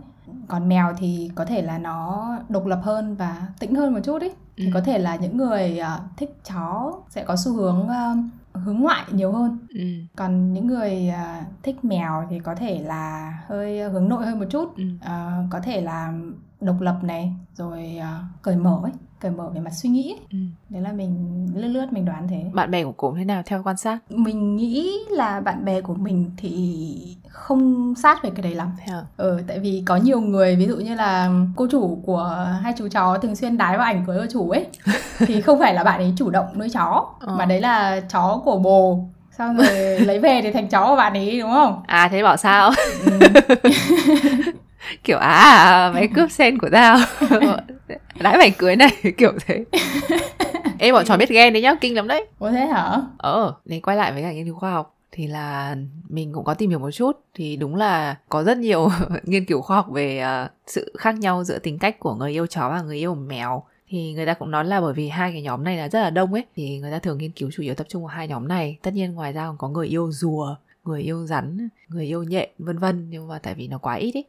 còn 0.47 0.69
mèo 0.69 0.93
thì 0.99 1.31
có 1.35 1.45
thể 1.45 1.61
là 1.61 1.77
nó 1.77 2.29
độc 2.49 2.65
lập 2.65 2.79
hơn 2.83 3.15
và 3.15 3.47
tĩnh 3.59 3.75
hơn 3.75 3.93
một 3.93 3.99
chút 4.03 4.21
ấy 4.21 4.31
thì 4.57 4.65
Ừ. 4.65 4.71
có 4.73 4.81
thể 4.81 4.97
là 4.99 5.15
những 5.15 5.37
người 5.37 5.79
à, 5.79 5.99
thích 6.17 6.35
chó 6.49 6.93
sẽ 7.09 7.23
có 7.23 7.35
xu 7.35 7.53
hướng 7.53 7.87
à, 7.87 8.13
hướng 8.53 8.79
ngoại 8.79 9.05
nhiều 9.13 9.31
hơn 9.31 9.67
ừ. 9.69 9.81
còn 10.15 10.53
những 10.53 10.67
người 10.67 11.07
à, 11.09 11.45
thích 11.63 11.85
mèo 11.85 12.27
thì 12.29 12.39
có 12.39 12.55
thể 12.55 12.83
là 12.83 13.31
hơi 13.47 13.89
hướng 13.89 14.09
nội 14.09 14.25
hơn 14.25 14.39
một 14.39 14.45
chút 14.49 14.73
Ừ. 14.77 14.83
À, 15.01 15.43
có 15.51 15.59
thể 15.59 15.81
là 15.81 16.13
độc 16.61 16.81
lập 16.81 16.99
này 17.03 17.33
rồi 17.53 17.97
à, 17.97 18.23
cởi 18.41 18.55
mở 18.57 18.79
ấy 18.83 18.91
cởi 19.19 19.31
mở 19.31 19.49
về 19.53 19.59
mặt 19.59 19.71
suy 19.73 19.89
nghĩ 19.89 20.11
ấy. 20.13 20.19
Ừ. 20.31 20.37
đấy 20.69 20.81
là 20.81 20.91
mình 20.91 21.15
lướt 21.55 21.67
lướt 21.67 21.85
mình 21.91 22.05
đoán 22.05 22.27
thế 22.27 22.43
bạn 22.53 22.71
bè 22.71 22.83
của 22.83 22.91
cốm 22.91 23.15
thế 23.17 23.25
nào 23.25 23.41
theo 23.45 23.61
quan 23.63 23.77
sát 23.77 23.97
mình 24.09 24.55
nghĩ 24.55 24.97
là 25.09 25.39
bạn 25.39 25.65
bè 25.65 25.81
của 25.81 25.93
mình 25.93 26.31
thì 26.37 27.15
không 27.29 27.93
sát 27.95 28.23
về 28.23 28.29
cái 28.35 28.41
đấy 28.43 28.55
lắm 28.55 28.71
theo 28.85 28.97
Ừ, 29.17 29.41
tại 29.47 29.59
vì 29.59 29.83
có 29.85 29.95
nhiều 29.97 30.21
người 30.21 30.55
ví 30.55 30.65
dụ 30.67 30.75
như 30.77 30.95
là 30.95 31.31
cô 31.55 31.67
chủ 31.71 31.99
của 32.05 32.47
hai 32.63 32.73
chú 32.77 32.87
chó 32.87 33.17
thường 33.17 33.35
xuyên 33.35 33.57
đái 33.57 33.77
vào 33.77 33.85
ảnh 33.85 34.03
cưới 34.07 34.17
của 34.19 34.27
chủ 34.31 34.49
ấy 34.49 34.65
thì 35.19 35.41
không 35.41 35.59
phải 35.59 35.73
là 35.73 35.83
bạn 35.83 35.99
ấy 35.99 36.13
chủ 36.17 36.29
động 36.29 36.45
nuôi 36.59 36.69
chó 36.69 37.05
Ờ. 37.19 37.35
mà 37.35 37.45
đấy 37.45 37.61
là 37.61 37.99
chó 38.11 38.41
của 38.45 38.59
bồ 38.59 38.99
xong 39.37 39.57
rồi 39.57 39.99
lấy 39.99 40.19
về 40.19 40.39
thì 40.43 40.51
thành 40.51 40.67
chó 40.67 40.87
của 40.87 40.95
bạn 40.95 41.13
ấy 41.13 41.39
đúng 41.39 41.51
không 41.51 41.81
à 41.87 42.07
thế 42.11 42.23
bảo 42.23 42.37
sao 42.37 42.71
ừ. 43.05 43.19
kiểu 45.03 45.17
à 45.17 45.91
mày 45.93 46.07
cướp 46.07 46.31
sen 46.31 46.57
của 46.61 46.69
tao. 46.71 46.97
Đãi 48.19 48.37
mày 48.37 48.51
cưới 48.51 48.75
này 48.75 48.89
kiểu 49.17 49.31
thế. 49.45 49.65
Ê 50.79 50.91
bọn 50.91 51.05
chó 51.05 51.17
biết 51.17 51.29
ghen 51.29 51.53
đấy 51.53 51.61
nhá 51.61 51.75
kinh 51.81 51.95
lắm 51.95 52.07
đấy. 52.07 52.25
Ủa 52.39 52.51
thế 52.51 52.65
hả? 52.65 52.97
Ờ, 53.17 53.53
để 53.65 53.79
quay 53.79 53.97
lại 53.97 54.11
với 54.13 54.21
cả 54.21 54.31
nghiên 54.31 54.45
cứu 54.45 54.55
khoa 54.55 54.71
học 54.71 54.95
thì 55.11 55.27
là 55.27 55.75
mình 56.09 56.33
cũng 56.33 56.43
có 56.43 56.53
tìm 56.53 56.69
hiểu 56.69 56.79
một 56.79 56.91
chút. 56.91 57.11
Thì 57.33 57.55
đúng 57.55 57.75
là 57.75 58.15
có 58.29 58.43
rất 58.43 58.57
nhiều 58.57 58.89
nghiên 59.23 59.45
cứu 59.45 59.61
khoa 59.61 59.75
học 59.75 59.87
về 59.91 60.19
ờ, 60.19 60.47
sự 60.67 60.93
khác 60.97 61.15
nhau 61.19 61.43
giữa 61.43 61.59
tính 61.59 61.77
cách 61.79 61.99
của 61.99 62.15
người 62.15 62.31
yêu 62.31 62.47
chó 62.47 62.69
và 62.69 62.81
người 62.81 62.97
yêu 62.97 63.15
mèo. 63.15 63.63
Thì 63.89 64.13
người 64.13 64.25
ta 64.25 64.33
cũng 64.33 64.51
nói 64.51 64.65
là 64.65 64.81
bởi 64.81 64.93
vì 64.93 65.09
hai 65.09 65.31
cái 65.31 65.41
nhóm 65.41 65.63
này 65.63 65.77
là 65.77 65.89
rất 65.89 65.99
là 66.01 66.09
đông 66.09 66.33
ấy 66.33 66.45
thì 66.55 66.79
người 66.79 66.91
ta 66.91 66.99
thường 66.99 67.17
nghiên 67.17 67.31
cứu 67.31 67.49
chủ 67.53 67.63
yếu 67.63 67.75
tập 67.75 67.87
trung 67.89 68.03
vào 68.03 68.07
hai 68.15 68.27
nhóm 68.27 68.47
này. 68.47 68.77
Tất 68.81 68.93
nhiên 68.93 69.13
ngoài 69.13 69.33
ra 69.33 69.47
còn 69.47 69.57
có 69.57 69.69
người 69.69 69.87
yêu 69.87 70.11
rùa 70.11 70.55
người 70.83 71.01
yêu 71.01 71.25
rắn 71.25 71.69
người 71.87 72.05
yêu 72.05 72.23
nhện 72.23 72.49
vân 72.59 72.77
vân. 72.77 73.07
Nhưng 73.09 73.27
mà 73.27 73.39
tại 73.39 73.53
vì 73.53 73.67
nó 73.67 73.77
quá 73.77 73.95
ít 73.95 74.11
ấy 74.15 74.25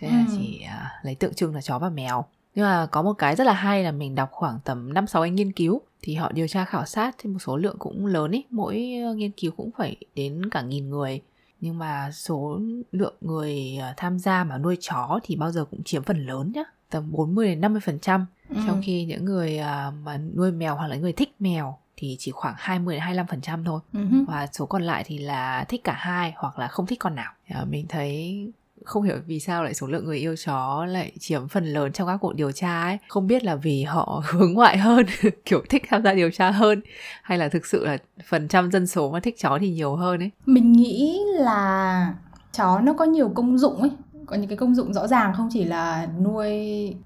cho 0.00 0.06
nên 0.06 0.16
là 0.16 0.24
Ừ. 0.28 0.34
chỉ 0.36 0.62
ờ, 0.68 0.84
lấy 1.02 1.14
tượng 1.14 1.34
trưng 1.34 1.54
là 1.54 1.60
chó 1.60 1.78
và 1.78 1.88
mèo 1.90 2.24
nhưng 2.54 2.64
mà 2.64 2.86
có 2.90 3.02
một 3.02 3.12
cái 3.12 3.36
rất 3.36 3.44
là 3.46 3.52
hay 3.52 3.84
là 3.84 3.92
mình 3.92 4.14
đọc 4.14 4.28
khoảng 4.32 4.58
tầm 4.64 4.94
5 4.94 5.06
6 5.06 5.22
anh 5.22 5.34
nghiên 5.34 5.52
cứu 5.52 5.80
thì 6.02 6.14
họ 6.14 6.32
điều 6.32 6.48
tra 6.48 6.64
khảo 6.64 6.86
sát 6.86 7.16
trên 7.22 7.32
một 7.32 7.38
số 7.38 7.56
lượng 7.56 7.76
cũng 7.78 8.06
lớn 8.06 8.30
ấy, 8.30 8.44
mỗi 8.50 8.92
ờ, 9.06 9.14
nghiên 9.14 9.30
cứu 9.30 9.52
cũng 9.56 9.70
phải 9.78 9.96
đến 10.14 10.50
cả 10.50 10.62
nghìn 10.62 10.90
người. 10.90 11.20
Nhưng 11.60 11.78
mà 11.78 12.10
số 12.12 12.58
lượng 12.92 13.14
người 13.20 13.78
ờ, 13.80 13.94
tham 13.96 14.18
gia 14.18 14.44
mà 14.44 14.58
nuôi 14.58 14.76
chó 14.80 15.20
thì 15.22 15.36
bao 15.36 15.50
giờ 15.50 15.64
cũng 15.64 15.82
chiếm 15.84 16.02
phần 16.02 16.26
lớn 16.26 16.52
nhá, 16.54 16.62
tầm 16.90 17.12
40 17.12 17.48
đến 17.48 17.60
50%, 17.60 18.24
ừ. 18.48 18.56
trong 18.66 18.80
khi 18.84 19.04
những 19.04 19.24
người 19.24 19.58
ờ, 19.58 19.92
mà 20.02 20.16
nuôi 20.36 20.52
mèo 20.52 20.76
hoặc 20.76 20.86
là 20.86 20.96
người 20.96 21.12
thích 21.12 21.34
mèo 21.38 21.78
thì 21.96 22.16
chỉ 22.18 22.30
khoảng 22.30 22.54
20 22.58 22.94
đến 22.94 23.04
25% 23.04 23.64
thôi. 23.64 23.80
Hứ. 23.92 24.24
Và 24.28 24.46
số 24.52 24.66
còn 24.66 24.82
lại 24.82 25.04
thì 25.06 25.18
là 25.18 25.64
thích 25.68 25.80
cả 25.84 25.92
hai 25.92 26.32
hoặc 26.36 26.58
là 26.58 26.68
không 26.68 26.86
thích 26.86 26.98
con 27.00 27.14
nào. 27.14 27.32
Ờ, 27.50 27.64
Mình 27.64 27.86
thấy 27.88 28.46
không 28.84 29.02
hiểu 29.02 29.16
vì 29.26 29.40
sao 29.40 29.64
lại 29.64 29.74
số 29.74 29.86
lượng 29.86 30.04
người 30.04 30.18
yêu 30.18 30.36
chó 30.36 30.86
lại 30.88 31.12
chiếm 31.20 31.48
phần 31.48 31.64
lớn 31.64 31.92
trong 31.92 32.08
các 32.08 32.16
cuộc 32.16 32.34
điều 32.34 32.52
tra 32.52 32.82
ấy. 32.82 32.98
Không 33.08 33.26
biết 33.26 33.44
là 33.44 33.56
vì 33.56 33.82
họ 33.82 34.22
hướng 34.30 34.52
ngoại 34.52 34.78
hơn 34.78 35.06
kiểu 35.44 35.62
thích 35.68 35.82
tham 35.88 36.02
gia 36.02 36.14
điều 36.14 36.30
tra 36.30 36.50
hơn 36.50 36.80
hay 37.22 37.38
là 37.38 37.48
thực 37.48 37.66
sự 37.66 37.86
là 37.86 37.98
phần 38.28 38.48
trăm 38.48 38.70
dân 38.70 38.86
số 38.86 39.10
mà 39.10 39.20
thích 39.20 39.34
chó 39.38 39.58
thì 39.60 39.70
nhiều 39.70 39.96
hơn 39.96 40.20
ấy. 40.20 40.30
Mình 40.46 40.72
nghĩ 40.72 41.20
là 41.34 42.14
chó 42.52 42.80
nó 42.80 42.92
có 42.92 43.04
nhiều 43.04 43.28
công 43.28 43.58
dụng 43.58 43.76
ấy 43.76 43.90
có 44.26 44.36
những 44.36 44.48
cái 44.48 44.56
công 44.56 44.74
dụng 44.74 44.92
rõ 44.92 45.06
ràng 45.06 45.32
không 45.36 45.48
chỉ 45.52 45.64
là 45.64 46.08
nuôi 46.20 46.50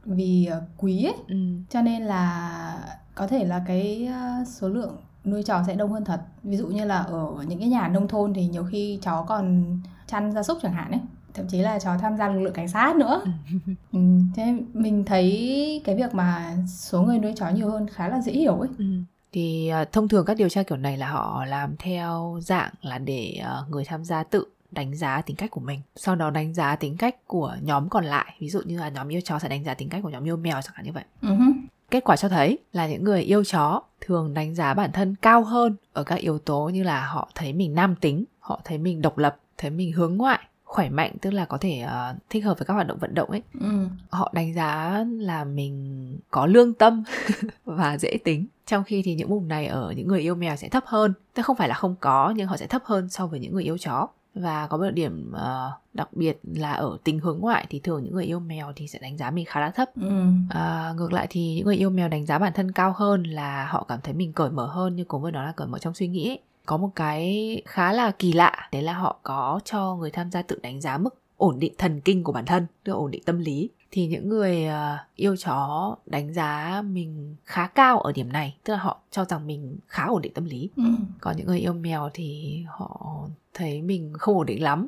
vì 0.04 0.47
ờ, 0.47 0.62
quý 0.76 1.04
ấy. 1.04 1.14
Ừ. 1.28 1.37
cho 1.71 1.83
nên 1.83 2.02
là 2.02 2.78
có 3.14 3.26
thể 3.26 3.45
là 3.45 3.62
cái 3.66 4.09
ờ, 4.12 4.45
số 4.47 4.68
lượng 4.68 4.97
nuôi 5.25 5.42
chó 5.42 5.62
sẽ 5.66 5.75
đông 5.75 5.92
hơn 5.92 6.04
thật. 6.04 6.21
Ví 6.42 6.56
dụ 6.56 6.66
như 6.66 6.85
là 6.85 6.99
ở 6.99 7.45
những 7.49 7.59
cái 7.59 7.68
nhà 7.68 7.88
nông 7.88 8.09
thôn 8.09 8.35
thì 8.35 8.47
nhiều 8.47 8.64
khi 8.71 8.99
chó 9.02 9.25
còn 9.28 9.64
chăn 10.06 10.33
gia 10.33 10.42
súc 10.42 10.59
chẳng 10.62 10.73
hạn 10.73 10.90
ấy 10.90 11.00
thậm 11.37 11.47
chí 11.49 11.59
là 11.59 11.78
chó 11.78 11.97
tham 11.99 12.16
gia 12.16 12.28
lực 12.28 12.40
lượng 12.40 12.52
cảnh 12.52 12.69
sát 12.69 12.97
nữa 12.97 13.23
ừ, 13.93 13.99
thế 14.37 14.55
mình 14.75 15.05
thấy 15.05 15.83
cái 15.85 15.97
việc 15.97 16.14
mà 16.14 16.57
số 16.69 17.02
người 17.02 17.19
nuôi 17.19 17.33
chó 17.37 17.49
nhiều 17.49 17.71
hơn 17.71 17.87
khá 17.88 18.09
là 18.09 18.21
dễ 18.21 18.33
hiểu 18.33 18.61
ấy 18.61 18.69
ừ. 18.78 18.85
thì 19.33 19.73
uh, 19.83 19.93
thông 19.93 20.09
thường 20.09 20.25
các 20.26 20.37
điều 20.37 20.49
tra 20.49 20.62
kiểu 20.62 20.78
này 20.78 20.99
là 20.99 21.09
họ 21.11 21.45
làm 21.45 21.76
theo 21.76 22.38
dạng 22.43 22.71
là 22.83 22.99
để 22.99 23.40
uh, 23.40 23.71
người 23.71 23.85
tham 23.85 24.05
gia 24.05 24.23
tự 24.23 24.45
đánh 24.71 24.97
giá 24.97 25.23
tính 25.23 25.37
cách 25.37 25.50
của 25.50 25.61
mình 25.61 25.81
sau 25.97 26.16
đó 26.16 26.31
đánh 26.31 26.55
giá 26.55 26.76
tính 26.76 26.97
cách 26.97 27.26
của 27.26 27.57
nhóm 27.62 27.88
còn 27.88 28.05
lại 28.05 28.35
ví 28.38 28.49
dụ 28.49 28.61
như 28.64 28.78
là 28.78 28.88
nhóm 28.88 29.09
yêu 29.09 29.21
chó 29.25 29.38
sẽ 29.38 29.49
đánh 29.49 29.64
giá 29.64 29.75
tính 29.75 29.88
cách 29.88 30.00
của 30.02 30.09
nhóm 30.09 30.25
yêu 30.25 30.37
mèo 30.37 30.62
chẳng 30.62 30.75
hạn 30.75 30.87
như 30.87 30.93
vậy 30.93 31.05
uh-huh. 31.23 31.52
kết 31.90 32.05
quả 32.05 32.16
cho 32.16 32.28
thấy 32.28 32.59
là 32.73 32.87
những 32.87 33.05
người 33.05 33.23
yêu 33.23 33.45
chó 33.45 33.83
thường 34.00 34.35
đánh 34.35 34.55
giá 34.55 34.75
bản 34.75 34.93
thân 34.93 35.14
cao 35.23 35.45
hơn 35.45 35.76
ở 35.93 36.05
các 36.05 36.16
yếu 36.16 36.38
tố 36.38 36.69
như 36.69 36.83
là 36.83 37.07
họ 37.07 37.28
thấy 37.35 37.52
mình 37.52 37.75
nam 37.75 37.95
tính 38.00 38.25
họ 38.40 38.61
thấy 38.64 38.78
mình 38.78 39.02
độc 39.02 39.19
lập 39.19 39.37
thấy 39.59 39.71
mình 39.71 39.93
hướng 39.93 40.16
ngoại 40.16 40.40
khỏe 40.66 40.88
mạnh 40.88 41.12
tức 41.20 41.30
là 41.30 41.44
có 41.44 41.58
thể 41.58 41.85
uh, 41.85 42.16
thích 42.30 42.44
hợp 42.44 42.58
với 42.58 42.66
các 42.66 42.75
hoạt 42.75 42.87
động 42.87 42.99
vận 42.99 43.14
động 43.14 43.30
ấy 43.30 43.42
ừ. 43.61 43.88
họ 44.11 44.30
đánh 44.35 44.54
giá 44.54 45.04
là 45.18 45.44
mình 45.44 46.18
có 46.30 46.46
lương 46.46 46.75
tâm 46.75 47.04
và 47.64 47.99
dễ 47.99 48.18
tính 48.25 48.46
trong 48.66 48.85
khi 48.85 49.02
thì 49.02 49.14
những 49.14 49.28
vùng 49.28 49.49
này 49.49 49.66
ở 49.66 49.92
những 49.96 50.08
người 50.08 50.20
yêu 50.20 50.35
mèo 50.35 50.56
sẽ 50.56 50.68
thấp 50.68 50.85
hơn 50.87 51.12
tức 51.35 51.42
không 51.42 51.56
phải 51.56 51.68
là 51.68 51.75
không 51.75 51.94
có 52.00 52.32
nhưng 52.37 52.46
họ 52.46 52.56
sẽ 52.56 52.66
thấp 52.66 52.82
hơn 52.85 53.08
so 53.08 53.26
với 53.26 53.40
những 53.40 53.54
người 53.54 53.64
yêu 53.64 53.78
chó 53.78 54.08
và 54.35 54.66
có 54.66 54.76
một 54.76 54.90
điểm 54.90 55.32
uh, 55.35 55.73
đặc 55.94 56.08
biệt 56.12 56.40
là 56.42 56.73
ở 56.73 56.99
tính 57.04 57.18
hướng 57.18 57.38
ngoại 57.40 57.66
thì 57.70 57.80
thường 57.80 58.04
những 58.04 58.14
người 58.14 58.25
yêu 58.25 58.40
mèo 58.40 58.73
thì 58.76 58.88
sẽ 58.88 58.99
đánh 58.99 59.16
giá 59.16 59.30
mình 59.30 59.44
khá 59.44 59.61
là 59.61 59.70
thấp 59.70 59.88
ừ. 60.00 60.23
uh, 60.49 60.96
ngược 60.96 61.12
lại 61.12 61.26
thì 61.30 61.54
những 61.54 61.64
người 61.64 61.76
yêu 61.76 61.90
mèo 61.90 62.08
đánh 62.08 62.26
giá 62.26 62.38
bản 62.38 62.52
thân 62.52 62.73
cao 62.73 62.94
hơn 62.96 63.23
là 63.23 63.66
họ 63.66 63.85
cảm 63.88 64.00
thấy 64.02 64.14
mình 64.14 64.32
cởi 64.32 64.50
mở 64.50 64.66
hơn 64.66 64.96
như 64.96 65.04
cùng 65.04 65.23
với 65.23 65.32
đó 65.32 65.42
là 65.42 65.52
cởi 65.52 65.66
mở 65.66 65.78
trong 65.78 65.94
suy 65.94 66.08
nghĩ 66.08 66.30
ấy. 66.30 66.40
Có 66.66 66.76
một 66.76 66.90
cái 66.96 67.62
khá 67.66 67.92
là 67.92 68.11
kỳ 68.11 68.32
lạ 68.32 68.68
đấy 68.73 68.82
là 68.82 68.92
họ 68.92 69.18
có 69.23 69.61
cho 69.64 69.96
người 69.96 70.11
tham 70.11 70.30
gia 70.30 70.42
tự 70.42 70.58
đánh 70.62 70.80
giá 70.80 70.99
mức 70.99 71.14
ổn 71.37 71.58
định 71.58 71.73
thần 71.78 72.00
kinh 72.00 72.25
của 72.25 72.32
bản 72.32 72.46
thân 72.46 72.66
tức 72.85 72.92
ổn 72.92 73.11
định 73.11 73.23
tâm 73.25 73.38
lý. 73.38 73.70
Thì 73.90 74.06
những 74.06 74.28
người 74.28 74.66
uh, 74.66 75.00
yêu 75.14 75.37
chó 75.37 75.96
đánh 76.06 76.35
giá 76.35 76.82
mình 76.87 77.37
khá 77.44 77.66
cao 77.66 78.00
ở 78.00 78.12
điểm 78.12 78.32
này 78.32 78.56
tức 78.64 78.73
là 78.73 78.78
họ 78.78 79.00
cho 79.11 79.25
rằng 79.25 79.46
mình 79.46 79.78
khá 79.87 80.04
ổn 80.04 80.23
định 80.23 80.35
tâm 80.35 80.44
lý. 80.44 80.70
Ừ. 80.76 80.82
còn 81.20 81.37
những 81.37 81.46
người 81.46 81.58
yêu 81.58 81.73
mèo 81.73 82.11
thì 82.14 82.58
họ 82.68 83.20
thấy 83.54 83.82
mình 83.82 84.12
không 84.18 84.37
ổn 84.38 84.46
định 84.46 84.62
lắm. 84.62 84.87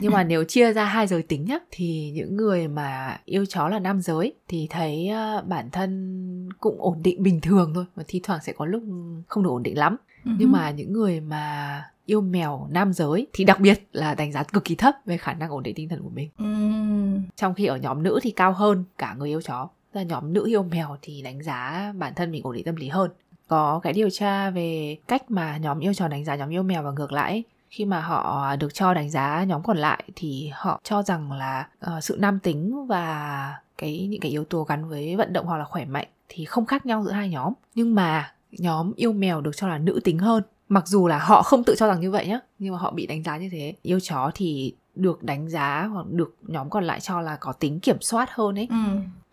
Nhưng 0.00 0.12
mà 0.12 0.24
nếu 0.24 0.44
chia 0.44 0.72
ra 0.72 0.84
hai 0.84 1.06
giới 1.06 1.22
tính 1.22 1.44
nhá 1.44 1.58
thì 1.70 2.10
những 2.14 2.36
người 2.36 2.68
mà 2.68 3.20
yêu 3.24 3.44
chó 3.46 3.68
là 3.68 3.78
nam 3.78 4.00
giới 4.00 4.34
thì 4.48 4.66
thấy 4.70 5.10
uh, 5.38 5.46
bản 5.46 5.70
thân 5.70 6.48
cũng 6.60 6.76
ổn 6.82 7.02
định 7.02 7.22
bình 7.22 7.40
thường 7.40 7.72
thôi 7.74 7.84
và 7.94 8.04
thi 8.08 8.20
thoảng 8.22 8.40
sẽ 8.42 8.52
có 8.52 8.66
lúc 8.66 8.82
không 9.28 9.42
được 9.42 9.50
ổn 9.50 9.62
định 9.62 9.78
lắm 9.78 9.96
uh-huh. 10.24 10.36
nhưng 10.38 10.52
mà 10.52 10.70
những 10.70 10.92
người 10.92 11.20
mà 11.20 11.84
yêu 12.06 12.20
mèo 12.20 12.66
nam 12.70 12.92
giới 12.92 13.26
thì 13.32 13.44
đặc 13.44 13.60
biệt 13.60 13.88
là 13.92 14.14
đánh 14.14 14.32
giá 14.32 14.42
cực 14.42 14.64
kỳ 14.64 14.74
thấp 14.74 14.94
về 15.06 15.16
khả 15.16 15.34
năng 15.34 15.50
ổn 15.50 15.62
định 15.62 15.74
tinh 15.74 15.88
thần 15.88 16.02
của 16.02 16.10
mình. 16.10 16.30
Uh-huh. 16.38 17.20
trong 17.36 17.54
khi 17.54 17.66
ở 17.66 17.76
nhóm 17.76 18.02
nữ 18.02 18.18
thì 18.22 18.30
cao 18.30 18.52
hơn 18.52 18.84
cả 18.98 19.14
người 19.18 19.28
yêu 19.28 19.42
chó. 19.42 19.68
Là 19.92 20.02
nhóm 20.02 20.32
nữ 20.32 20.46
yêu 20.46 20.62
mèo 20.62 20.96
thì 21.02 21.22
đánh 21.22 21.42
giá 21.42 21.92
bản 21.98 22.12
thân 22.16 22.30
mình 22.30 22.42
ổn 22.42 22.54
định 22.54 22.64
tâm 22.64 22.76
lý 22.76 22.88
hơn. 22.88 23.10
Có 23.48 23.80
cái 23.82 23.92
điều 23.92 24.10
tra 24.10 24.50
về 24.50 24.96
cách 25.08 25.30
mà 25.30 25.56
nhóm 25.56 25.80
yêu 25.80 25.94
chó 25.94 26.08
đánh 26.08 26.24
giá 26.24 26.36
nhóm 26.36 26.50
yêu 26.50 26.62
mèo 26.62 26.82
và 26.82 26.90
ngược 26.90 27.12
lại 27.12 27.42
khi 27.70 27.84
mà 27.84 28.00
họ 28.00 28.56
được 28.56 28.74
cho 28.74 28.94
đánh 28.94 29.10
giá 29.10 29.44
nhóm 29.44 29.62
còn 29.62 29.76
lại 29.76 30.04
thì 30.16 30.50
họ 30.52 30.80
cho 30.84 31.02
rằng 31.02 31.32
là 31.32 31.68
uh, 31.86 32.04
sự 32.04 32.16
nam 32.20 32.38
tính 32.38 32.86
và 32.86 33.54
cái 33.78 34.06
những 34.06 34.20
cái 34.20 34.30
yếu 34.30 34.44
tố 34.44 34.64
gắn 34.64 34.88
với 34.88 35.16
vận 35.16 35.32
động 35.32 35.46
hoặc 35.46 35.56
là 35.56 35.64
khỏe 35.64 35.84
mạnh 35.84 36.06
thì 36.28 36.44
không 36.44 36.66
khác 36.66 36.86
nhau 36.86 37.04
giữa 37.04 37.12
hai 37.12 37.28
nhóm. 37.28 37.52
Nhưng 37.74 37.94
mà 37.94 38.32
nhóm 38.52 38.92
yêu 38.96 39.12
mèo 39.12 39.40
được 39.40 39.56
cho 39.56 39.68
là 39.68 39.78
nữ 39.78 40.00
tính 40.04 40.18
hơn. 40.18 40.42
Mặc 40.68 40.88
dù 40.88 41.08
là 41.08 41.18
họ 41.18 41.42
không 41.42 41.64
tự 41.64 41.74
cho 41.78 41.88
rằng 41.88 42.00
như 42.00 42.10
vậy 42.10 42.26
nhá 42.26 42.40
nhưng 42.58 42.72
mà 42.72 42.78
họ 42.78 42.90
bị 42.90 43.06
đánh 43.06 43.22
giá 43.22 43.38
như 43.38 43.48
thế. 43.52 43.74
Yêu 43.82 44.00
chó 44.00 44.30
thì 44.34 44.74
được 44.94 45.22
đánh 45.22 45.48
giá 45.48 45.88
hoặc 45.92 46.06
được 46.10 46.36
nhóm 46.42 46.70
còn 46.70 46.84
lại 46.84 47.00
cho 47.00 47.20
là 47.20 47.36
có 47.36 47.52
tính 47.52 47.80
kiểm 47.80 47.96
soát 48.00 48.28
hơn 48.32 48.58
ấy. 48.58 48.68
Ừ. 48.70 48.76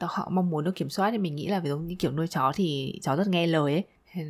họ 0.07 0.29
mong 0.31 0.49
muốn 0.49 0.63
được 0.63 0.75
kiểm 0.75 0.89
soát 0.89 1.11
thì 1.11 1.17
mình 1.17 1.35
nghĩ 1.35 1.47
là 1.47 1.59
ví 1.59 1.69
dụ 1.69 1.77
như 1.77 1.95
kiểu 1.99 2.11
nuôi 2.11 2.27
chó 2.27 2.51
thì 2.55 2.99
chó 3.03 3.15
rất 3.15 3.27
nghe 3.27 3.47
lời 3.47 3.73
ấy. 3.73 3.83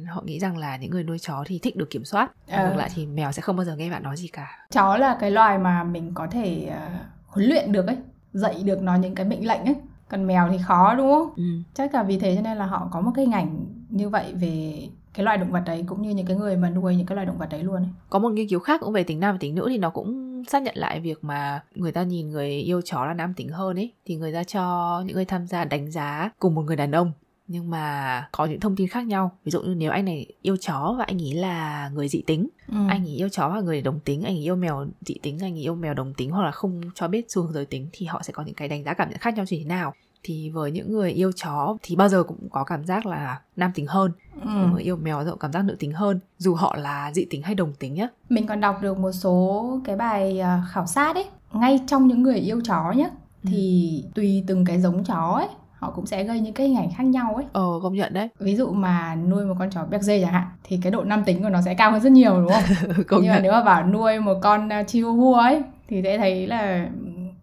Họ 0.10 0.22
nghĩ 0.26 0.40
rằng 0.40 0.58
là 0.58 0.78
những 0.78 0.92
người 0.92 1.04
nuôi 1.04 1.20
chó 1.20 1.44
thì 1.46 1.60
thích 1.60 1.76
được 1.76 1.90
kiểm 1.90 2.06
soát 2.06 2.32
à. 2.48 2.64
ngược 2.64 2.76
lại 2.76 2.90
thì 2.96 3.06
mèo 3.06 3.32
sẽ 3.32 3.42
không 3.42 3.56
bao 3.56 3.66
giờ 3.66 3.76
nghe 3.76 3.90
bạn 3.90 4.04
nói 4.04 4.18
gì 4.18 4.28
cả. 4.28 4.68
Chó 4.72 4.98
là 4.98 5.18
cái 5.20 5.32
loài 5.32 5.58
mà 5.58 5.84
mình 5.84 6.12
có 6.14 6.28
thể 6.32 6.70
uh, 6.70 7.02
huấn 7.28 7.46
luyện 7.46 7.72
được 7.72 7.88
ấy 7.88 7.98
dạy 8.34 8.64
được 8.64 8.82
nó 8.82 8.96
những 8.96 9.16
cái 9.16 9.26
mệnh 9.26 9.48
lệnh 9.48 9.66
ấy. 9.66 9.76
Còn 10.10 10.28
mèo 10.28 10.50
thì 10.52 10.58
khó 10.68 10.96
đúng 10.96 11.12
không? 11.12 11.34
Ừ. 11.36 11.44
chắc 11.74 11.94
là 11.94 12.04
vì 12.04 12.20
thế 12.20 12.36
cho 12.36 12.42
nên 12.42 12.58
là 12.58 12.66
họ 12.66 12.90
có 12.92 13.02
một 13.02 13.12
cái 13.16 13.26
ngành 13.26 13.66
như 13.90 14.10
vậy 14.10 14.34
về 14.34 14.88
cái 15.14 15.24
loài 15.24 15.38
động 15.38 15.52
vật 15.52 15.64
đấy 15.66 15.84
cũng 15.88 16.02
như 16.02 16.10
những 16.10 16.26
cái 16.26 16.38
người 16.38 16.58
mà 16.58 16.70
nuôi 16.70 16.96
những 16.96 17.06
cái 17.06 17.16
loài 17.16 17.26
động 17.26 17.38
vật 17.38 17.48
đấy 17.50 17.64
luôn 17.64 17.76
ấy. 17.76 17.90
Có 18.10 18.20
một 18.20 18.30
nghiên 18.30 18.50
cứu 18.50 18.60
khác 18.60 18.82
cũng 18.84 18.94
về 18.94 19.04
tính 19.04 19.20
nam 19.20 19.36
và 19.36 19.38
tính 19.40 19.56
nữ 19.56 19.68
thì 19.70 19.78
nó 19.78 19.90
cũng 19.90 20.44
xác 20.48 20.64
nhận 20.64 20.76
lại 20.78 21.00
việc 21.00 21.24
mà 21.24 21.64
người 21.76 21.92
ta 21.92 22.04
nhìn 22.04 22.30
người 22.30 22.50
yêu 22.50 22.82
chó 22.82 23.06
là 23.06 23.14
nam 23.14 23.34
tính 23.34 23.50
hơn 23.50 23.80
ấy 23.80 23.94
thì 24.06 24.16
người 24.16 24.34
ta 24.34 24.44
cho 24.44 25.04
những 25.06 25.16
người 25.16 25.26
tham 25.26 25.48
gia 25.48 25.66
đánh 25.66 25.92
giá 25.92 26.32
cùng 26.40 26.56
một 26.56 26.62
người 26.62 26.76
đàn 26.76 26.92
ông 26.92 27.12
nhưng 27.48 27.70
mà 27.70 28.28
có 28.32 28.46
những 28.46 28.60
thông 28.60 28.76
tin 28.76 28.88
khác 28.88 29.06
nhau 29.06 29.32
ví 29.44 29.52
dụ 29.52 29.62
như 29.62 29.76
nếu 29.76 29.92
anh 29.92 30.06
này 30.06 30.26
yêu 30.42 30.58
chó 30.58 30.96
và 30.98 31.04
anh 31.04 31.22
ấy 31.22 31.34
là 31.34 31.90
người 31.94 32.08
dị 32.08 32.22
tính 32.22 32.48
ừ. 32.68 32.78
anh 32.90 33.06
ấy 33.06 33.16
yêu 33.16 33.30
chó 33.30 33.50
và 33.50 33.62
người 33.62 33.82
đồng 33.82 34.00
tính 34.00 34.24
anh 34.24 34.36
ấy 34.36 34.44
yêu 34.44 34.56
mèo 34.56 34.88
dị 35.02 35.16
tính 35.22 35.40
anh 35.42 35.54
ấy 35.54 35.62
yêu 35.62 35.76
mèo 35.76 35.94
đồng 35.94 36.14
tính 36.14 36.32
hoặc 36.32 36.44
là 36.44 36.52
không 36.52 36.82
cho 36.96 37.08
biết 37.08 37.26
xu 37.30 37.42
hướng 37.42 37.54
giới 37.54 37.66
tính 37.66 37.90
thì 37.92 38.06
họ 38.06 38.22
sẽ 38.24 38.34
có 38.34 38.44
những 38.44 38.56
cái 38.56 38.68
đánh 38.68 38.84
giá 38.84 38.94
cảm 38.94 39.10
nhận 39.10 39.20
khác 39.20 39.34
nhau 39.34 39.46
như 39.50 39.58
thế 39.58 39.66
nào 39.66 39.94
thì 40.28 40.50
với 40.50 40.72
những 40.72 40.92
người 40.92 41.12
yêu 41.12 41.32
chó 41.32 41.78
thì 41.84 41.96
bao 41.96 42.10
giờ 42.10 42.24
cũng 42.24 42.50
có 42.52 42.64
cảm 42.64 42.86
giác 42.86 43.06
là 43.06 43.42
nam 43.56 43.72
tính 43.76 43.86
hơn. 43.88 44.12
Ừ. 44.42 44.78
yêu 44.78 44.96
mèo 44.96 45.24
thì 45.24 45.32
cảm 45.40 45.52
giác 45.52 45.66
nữ 45.66 45.76
tính 45.80 45.92
hơn 45.92 46.20
dù 46.38 46.56
họ 46.56 46.76
là 46.80 47.12
dị 47.14 47.26
tính 47.30 47.42
hay 47.42 47.56
đồng 47.56 47.74
tính 47.74 47.94
nhá. 47.94 48.08
Mình 48.30 48.48
còn 48.48 48.62
đọc 48.62 48.82
được 48.82 49.00
một 49.00 49.12
số 49.12 49.80
cái 49.84 49.96
bài 49.96 50.40
à, 50.40 50.64
khảo 50.72 50.86
sát 50.86 51.16
ấy. 51.16 51.26
Ngay 51.54 51.80
trong 51.88 52.08
những 52.08 52.24
người 52.24 52.36
yêu 52.36 52.62
chó 52.66 52.92
nhá 52.92 53.10
ừ. 53.44 53.50
thì 53.52 54.04
tùy 54.16 54.44
từng 54.48 54.66
cái 54.66 54.82
giống 54.82 55.04
chó 55.04 55.34
ấy 55.36 55.48
họ 55.80 55.92
cũng 55.92 56.06
sẽ 56.06 56.24
gây 56.24 56.40
những 56.40 56.54
cái 56.54 56.68
hình 56.68 56.78
ảnh 56.78 56.90
khác 56.98 57.04
nhau 57.04 57.36
ấy. 57.36 57.46
Ờ 57.54 57.66
công 57.84 57.94
nhận 57.94 58.14
đấy. 58.14 58.30
Ví 58.40 58.56
dụ 58.56 58.72
mà 58.72 59.16
nuôi 59.16 59.46
một 59.46 59.56
con 59.60 59.70
chó 59.70 59.86
béc 59.90 60.02
dê 60.02 60.22
chẳng 60.22 60.34
hạn 60.34 60.48
thì 60.64 60.80
cái 60.84 60.92
độ 60.92 61.04
nam 61.04 61.24
tính 61.26 61.44
của 61.44 61.50
nó 61.50 61.62
sẽ 61.62 61.74
cao 61.74 61.92
hơn 61.92 62.02
rất 62.02 62.12
nhiều 62.12 62.42
đúng 62.42 62.52
không? 62.52 62.64
Công 63.08 63.22
nhưng 63.22 63.32
nhận. 63.32 63.34
mà 63.36 63.40
nếu 63.40 63.52
mà 63.52 63.64
bảo 63.64 63.88
nuôi 63.88 64.20
một 64.20 64.36
con 64.42 64.70
uh, 64.82 64.88
chihuahua 64.88 65.34
ấy 65.34 65.62
thì 65.88 66.02
sẽ 66.04 66.18
thấy 66.18 66.48
là 66.48 66.90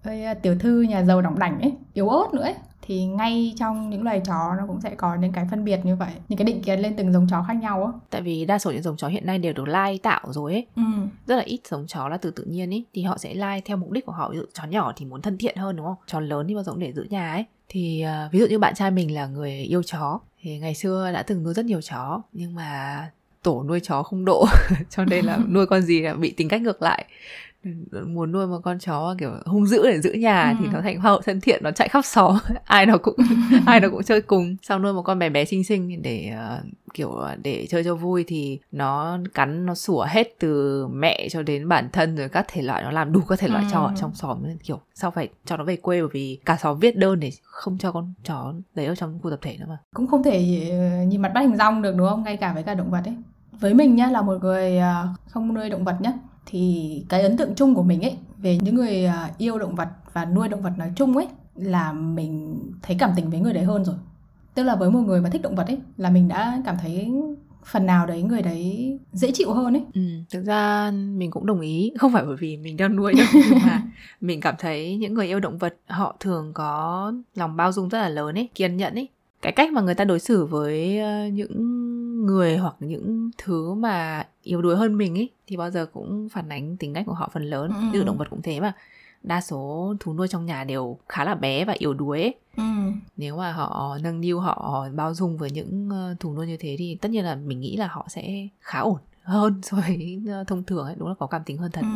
uh, 0.08 0.42
tiểu 0.42 0.56
thư 0.58 0.82
nhà 0.82 1.02
giàu 1.02 1.22
đỏng 1.22 1.38
đảnh 1.38 1.60
ấy 1.60 1.72
yếu 1.92 2.08
ớt 2.08 2.34
nữa 2.34 2.42
ấy 2.42 2.54
thì 2.86 3.04
ngay 3.04 3.54
trong 3.58 3.90
những 3.90 4.02
loài 4.02 4.20
chó 4.26 4.54
nó 4.58 4.64
cũng 4.66 4.80
sẽ 4.80 4.94
có 4.94 5.14
những 5.14 5.32
cái 5.32 5.46
phân 5.50 5.64
biệt 5.64 5.80
như 5.84 5.96
vậy 5.96 6.10
những 6.28 6.38
cái 6.38 6.44
định 6.44 6.62
kiến 6.62 6.80
lên 6.80 6.96
từng 6.96 7.12
giống 7.12 7.26
chó 7.30 7.44
khác 7.48 7.54
nhau 7.54 7.84
á. 7.84 7.92
Tại 8.10 8.22
vì 8.22 8.44
đa 8.44 8.58
số 8.58 8.70
những 8.70 8.82
giống 8.82 8.96
chó 8.96 9.08
hiện 9.08 9.26
nay 9.26 9.38
đều 9.38 9.52
được 9.52 9.68
lai 9.68 9.98
tạo 10.02 10.26
rồi 10.30 10.52
ấy. 10.52 10.66
Ừ. 10.76 10.82
rất 11.26 11.36
là 11.36 11.42
ít 11.42 11.60
giống 11.64 11.86
chó 11.86 12.08
là 12.08 12.16
từ 12.16 12.30
tự 12.30 12.44
nhiên 12.44 12.72
ấy 12.72 12.84
thì 12.94 13.02
họ 13.02 13.18
sẽ 13.18 13.34
lai 13.34 13.62
theo 13.64 13.76
mục 13.76 13.90
đích 13.90 14.06
của 14.06 14.12
họ. 14.12 14.30
Ví 14.30 14.38
dụ 14.38 14.44
chó 14.52 14.64
nhỏ 14.64 14.92
thì 14.96 15.04
muốn 15.04 15.22
thân 15.22 15.38
thiện 15.38 15.56
hơn 15.56 15.76
đúng 15.76 15.86
không? 15.86 15.96
Chó 16.06 16.20
lớn 16.20 16.46
thì 16.48 16.54
bao 16.54 16.64
giờ 16.64 16.72
cũng 16.72 16.80
để 16.80 16.92
giữ 16.92 17.06
nhà 17.10 17.32
ấy. 17.32 17.44
Thì 17.68 18.04
uh, 18.26 18.32
ví 18.32 18.38
dụ 18.38 18.46
như 18.46 18.58
bạn 18.58 18.74
trai 18.74 18.90
mình 18.90 19.14
là 19.14 19.26
người 19.26 19.52
yêu 19.52 19.82
chó 19.82 20.20
thì 20.42 20.58
ngày 20.58 20.74
xưa 20.74 21.10
đã 21.12 21.22
từng 21.22 21.42
nuôi 21.42 21.54
rất 21.54 21.64
nhiều 21.64 21.80
chó 21.80 22.22
nhưng 22.32 22.54
mà 22.54 23.10
tổ 23.42 23.62
nuôi 23.62 23.80
chó 23.80 24.02
không 24.02 24.24
độ 24.24 24.46
cho 24.90 25.04
nên 25.04 25.24
là 25.24 25.38
nuôi 25.48 25.66
con 25.66 25.82
gì 25.82 26.00
là 26.00 26.14
bị 26.14 26.30
tính 26.30 26.48
cách 26.48 26.62
ngược 26.62 26.82
lại 26.82 27.04
muốn 28.06 28.32
nuôi 28.32 28.46
một 28.46 28.60
con 28.64 28.78
chó 28.78 29.14
kiểu 29.18 29.30
hung 29.44 29.66
dữ 29.66 29.82
để 29.86 30.00
giữ 30.00 30.12
nhà 30.12 30.50
ừ. 30.50 30.56
thì 30.60 30.66
nó 30.72 30.80
thành 30.80 31.00
hoa 31.00 31.10
hậu 31.10 31.20
thân 31.20 31.40
thiện 31.40 31.62
nó 31.62 31.70
chạy 31.70 31.88
khắp 31.88 32.04
xóm 32.04 32.36
ai 32.64 32.86
nó 32.86 32.98
cũng 32.98 33.16
ai 33.66 33.80
nó 33.80 33.88
cũng 33.88 34.02
chơi 34.02 34.20
cùng. 34.20 34.56
Sau 34.62 34.78
nuôi 34.78 34.92
một 34.92 35.02
con 35.02 35.18
bé 35.18 35.28
bé 35.28 35.44
xinh 35.44 35.64
xinh 35.64 36.02
để 36.02 36.32
uh, 36.34 36.66
kiểu 36.94 37.20
để 37.42 37.66
chơi 37.70 37.84
cho 37.84 37.94
vui 37.94 38.24
thì 38.26 38.58
nó 38.72 39.18
cắn 39.34 39.66
nó 39.66 39.74
sủa 39.74 40.06
hết 40.08 40.34
từ 40.38 40.86
mẹ 40.86 41.28
cho 41.30 41.42
đến 41.42 41.68
bản 41.68 41.88
thân 41.92 42.16
rồi 42.16 42.28
các 42.28 42.46
thể 42.48 42.62
loại 42.62 42.82
nó 42.82 42.90
làm 42.90 43.12
đủ 43.12 43.20
các 43.28 43.38
thể 43.38 43.48
loại 43.48 43.64
ừ. 43.72 43.78
ở 43.78 43.92
trong 44.00 44.14
xóm. 44.14 44.38
Kiểu 44.62 44.80
sao 44.94 45.10
phải 45.10 45.28
cho 45.44 45.56
nó 45.56 45.64
về 45.64 45.76
quê 45.76 46.00
bởi 46.00 46.10
vì 46.12 46.38
cả 46.44 46.56
xóm 46.56 46.78
viết 46.78 46.96
đơn 46.96 47.20
để 47.20 47.30
không 47.42 47.78
cho 47.78 47.92
con 47.92 48.12
chó 48.24 48.54
đấy 48.74 48.86
ở 48.86 48.94
trong 48.94 49.18
khu 49.22 49.30
tập 49.30 49.38
thể 49.42 49.56
nữa 49.58 49.66
mà. 49.68 49.78
Cũng 49.94 50.06
không 50.06 50.22
thể 50.22 50.68
ờ, 50.70 51.04
nhìn 51.04 51.22
mặt 51.22 51.32
bắt 51.34 51.40
hình 51.40 51.56
rong 51.56 51.82
được 51.82 51.94
đúng 51.96 52.08
không? 52.08 52.22
Ngay 52.22 52.36
cả 52.36 52.52
với 52.52 52.62
cả 52.62 52.74
động 52.74 52.90
vật 52.90 53.02
ấy. 53.04 53.16
Với 53.60 53.74
mình 53.74 53.94
nhá 53.94 54.06
là 54.06 54.22
một 54.22 54.38
người 54.42 54.78
ờ, 54.78 55.08
không 55.28 55.54
nuôi 55.54 55.70
động 55.70 55.84
vật 55.84 55.96
nhá 56.00 56.12
thì 56.46 57.04
cái 57.08 57.22
ấn 57.22 57.36
tượng 57.36 57.54
chung 57.54 57.74
của 57.74 57.82
mình 57.82 58.02
ấy 58.02 58.16
về 58.38 58.58
những 58.62 58.74
người 58.74 59.04
à, 59.04 59.30
yêu 59.38 59.58
động 59.58 59.74
vật 59.74 59.88
và 60.12 60.24
nuôi 60.24 60.48
động 60.48 60.62
vật 60.62 60.72
nói 60.78 60.92
chung 60.96 61.16
ấy 61.16 61.26
là 61.54 61.92
mình 61.92 62.58
thấy 62.82 62.96
cảm 62.98 63.10
tình 63.16 63.30
với 63.30 63.40
người 63.40 63.52
đấy 63.52 63.64
hơn 63.64 63.84
rồi. 63.84 63.96
Tức 64.54 64.62
là 64.62 64.76
với 64.76 64.90
một 64.90 65.00
người 65.00 65.20
mà 65.20 65.30
thích 65.30 65.42
động 65.42 65.54
vật 65.54 65.66
ấy 65.66 65.78
là 65.96 66.10
mình 66.10 66.28
đã 66.28 66.62
cảm 66.64 66.76
thấy 66.82 67.12
phần 67.64 67.86
nào 67.86 68.06
đấy 68.06 68.22
người 68.22 68.42
đấy 68.42 68.98
dễ 69.12 69.30
chịu 69.34 69.52
hơn 69.52 69.76
ấy. 69.76 69.84
Ừ, 69.94 70.00
thực 70.30 70.44
ra 70.44 70.90
mình 70.90 71.30
cũng 71.30 71.46
đồng 71.46 71.60
ý. 71.60 71.92
Không 71.98 72.12
phải 72.12 72.24
bởi 72.24 72.36
vì 72.36 72.56
mình 72.56 72.76
đang 72.76 72.96
nuôi 72.96 73.14
đâu 73.14 73.26
nhưng 73.32 73.58
mà 73.62 73.82
mình 74.20 74.40
cảm 74.40 74.54
thấy 74.58 74.96
những 74.96 75.14
người 75.14 75.26
yêu 75.26 75.40
động 75.40 75.58
vật 75.58 75.76
họ 75.86 76.16
thường 76.20 76.50
có 76.54 77.12
lòng 77.34 77.56
bao 77.56 77.72
dung 77.72 77.88
rất 77.88 77.98
là 77.98 78.08
lớn 78.08 78.38
ấy 78.38 78.48
kiên 78.54 78.76
nhẫn 78.76 78.94
ấy. 78.94 79.08
Cái 79.42 79.52
cách 79.52 79.72
mà 79.72 79.80
người 79.80 79.94
ta 79.94 80.04
đối 80.04 80.20
xử 80.20 80.44
với 80.44 80.98
ờ, 80.98 81.26
những 82.24 82.36
người 82.36 82.56
hoặc 82.56 82.74
những 82.80 83.30
thứ 83.38 83.74
mà 83.74 84.26
yếu 84.42 84.62
đuối 84.62 84.76
hơn 84.76 84.98
mình 84.98 85.18
ấy 85.18 85.30
thì 85.46 85.56
bao 85.56 85.70
giờ 85.70 85.86
cũng 85.86 86.28
phản 86.28 86.48
ánh 86.48 86.76
tính 86.76 86.94
cách 86.94 87.06
của 87.06 87.14
họ 87.14 87.30
phần 87.32 87.42
lớn 87.42 87.70
ừ. 87.74 87.80
ví 87.92 87.98
dụ 87.98 88.04
động 88.04 88.18
vật 88.18 88.30
cũng 88.30 88.42
thế 88.42 88.60
mà 88.60 88.72
đa 89.22 89.40
số 89.40 89.94
thú 90.00 90.14
nuôi 90.14 90.28
trong 90.28 90.46
nhà 90.46 90.64
đều 90.64 90.98
khá 91.08 91.24
là 91.24 91.34
bé 91.34 91.64
và 91.64 91.74
yếu 91.78 91.94
đuối 91.94 92.22
ấy. 92.22 92.34
Ừ. 92.56 92.62
nếu 93.16 93.36
mà 93.36 93.52
họ 93.52 93.98
nâng 94.02 94.20
niu 94.20 94.40
họ 94.40 94.86
bao 94.94 95.14
dung 95.14 95.38
với 95.38 95.50
những 95.50 95.88
ờ, 95.90 96.14
thú 96.20 96.34
nuôi 96.34 96.46
như 96.46 96.56
thế 96.60 96.76
thì 96.78 96.98
tất 97.00 97.08
nhiên 97.08 97.24
là 97.24 97.34
mình 97.34 97.60
nghĩ 97.60 97.76
là 97.76 97.86
họ 97.86 98.06
sẽ 98.08 98.48
khá 98.60 98.78
ổn 98.78 98.98
hơn 99.22 99.60
so 99.62 99.76
với 99.76 100.22
ờ, 100.28 100.44
thông 100.44 100.64
thường 100.64 100.86
ấy 100.86 100.94
đúng 100.98 101.08
là 101.08 101.14
có 101.18 101.26
cảm 101.26 101.42
tính 101.44 101.58
hơn 101.58 101.70
thật 101.72 101.82
ừ. 101.82 101.88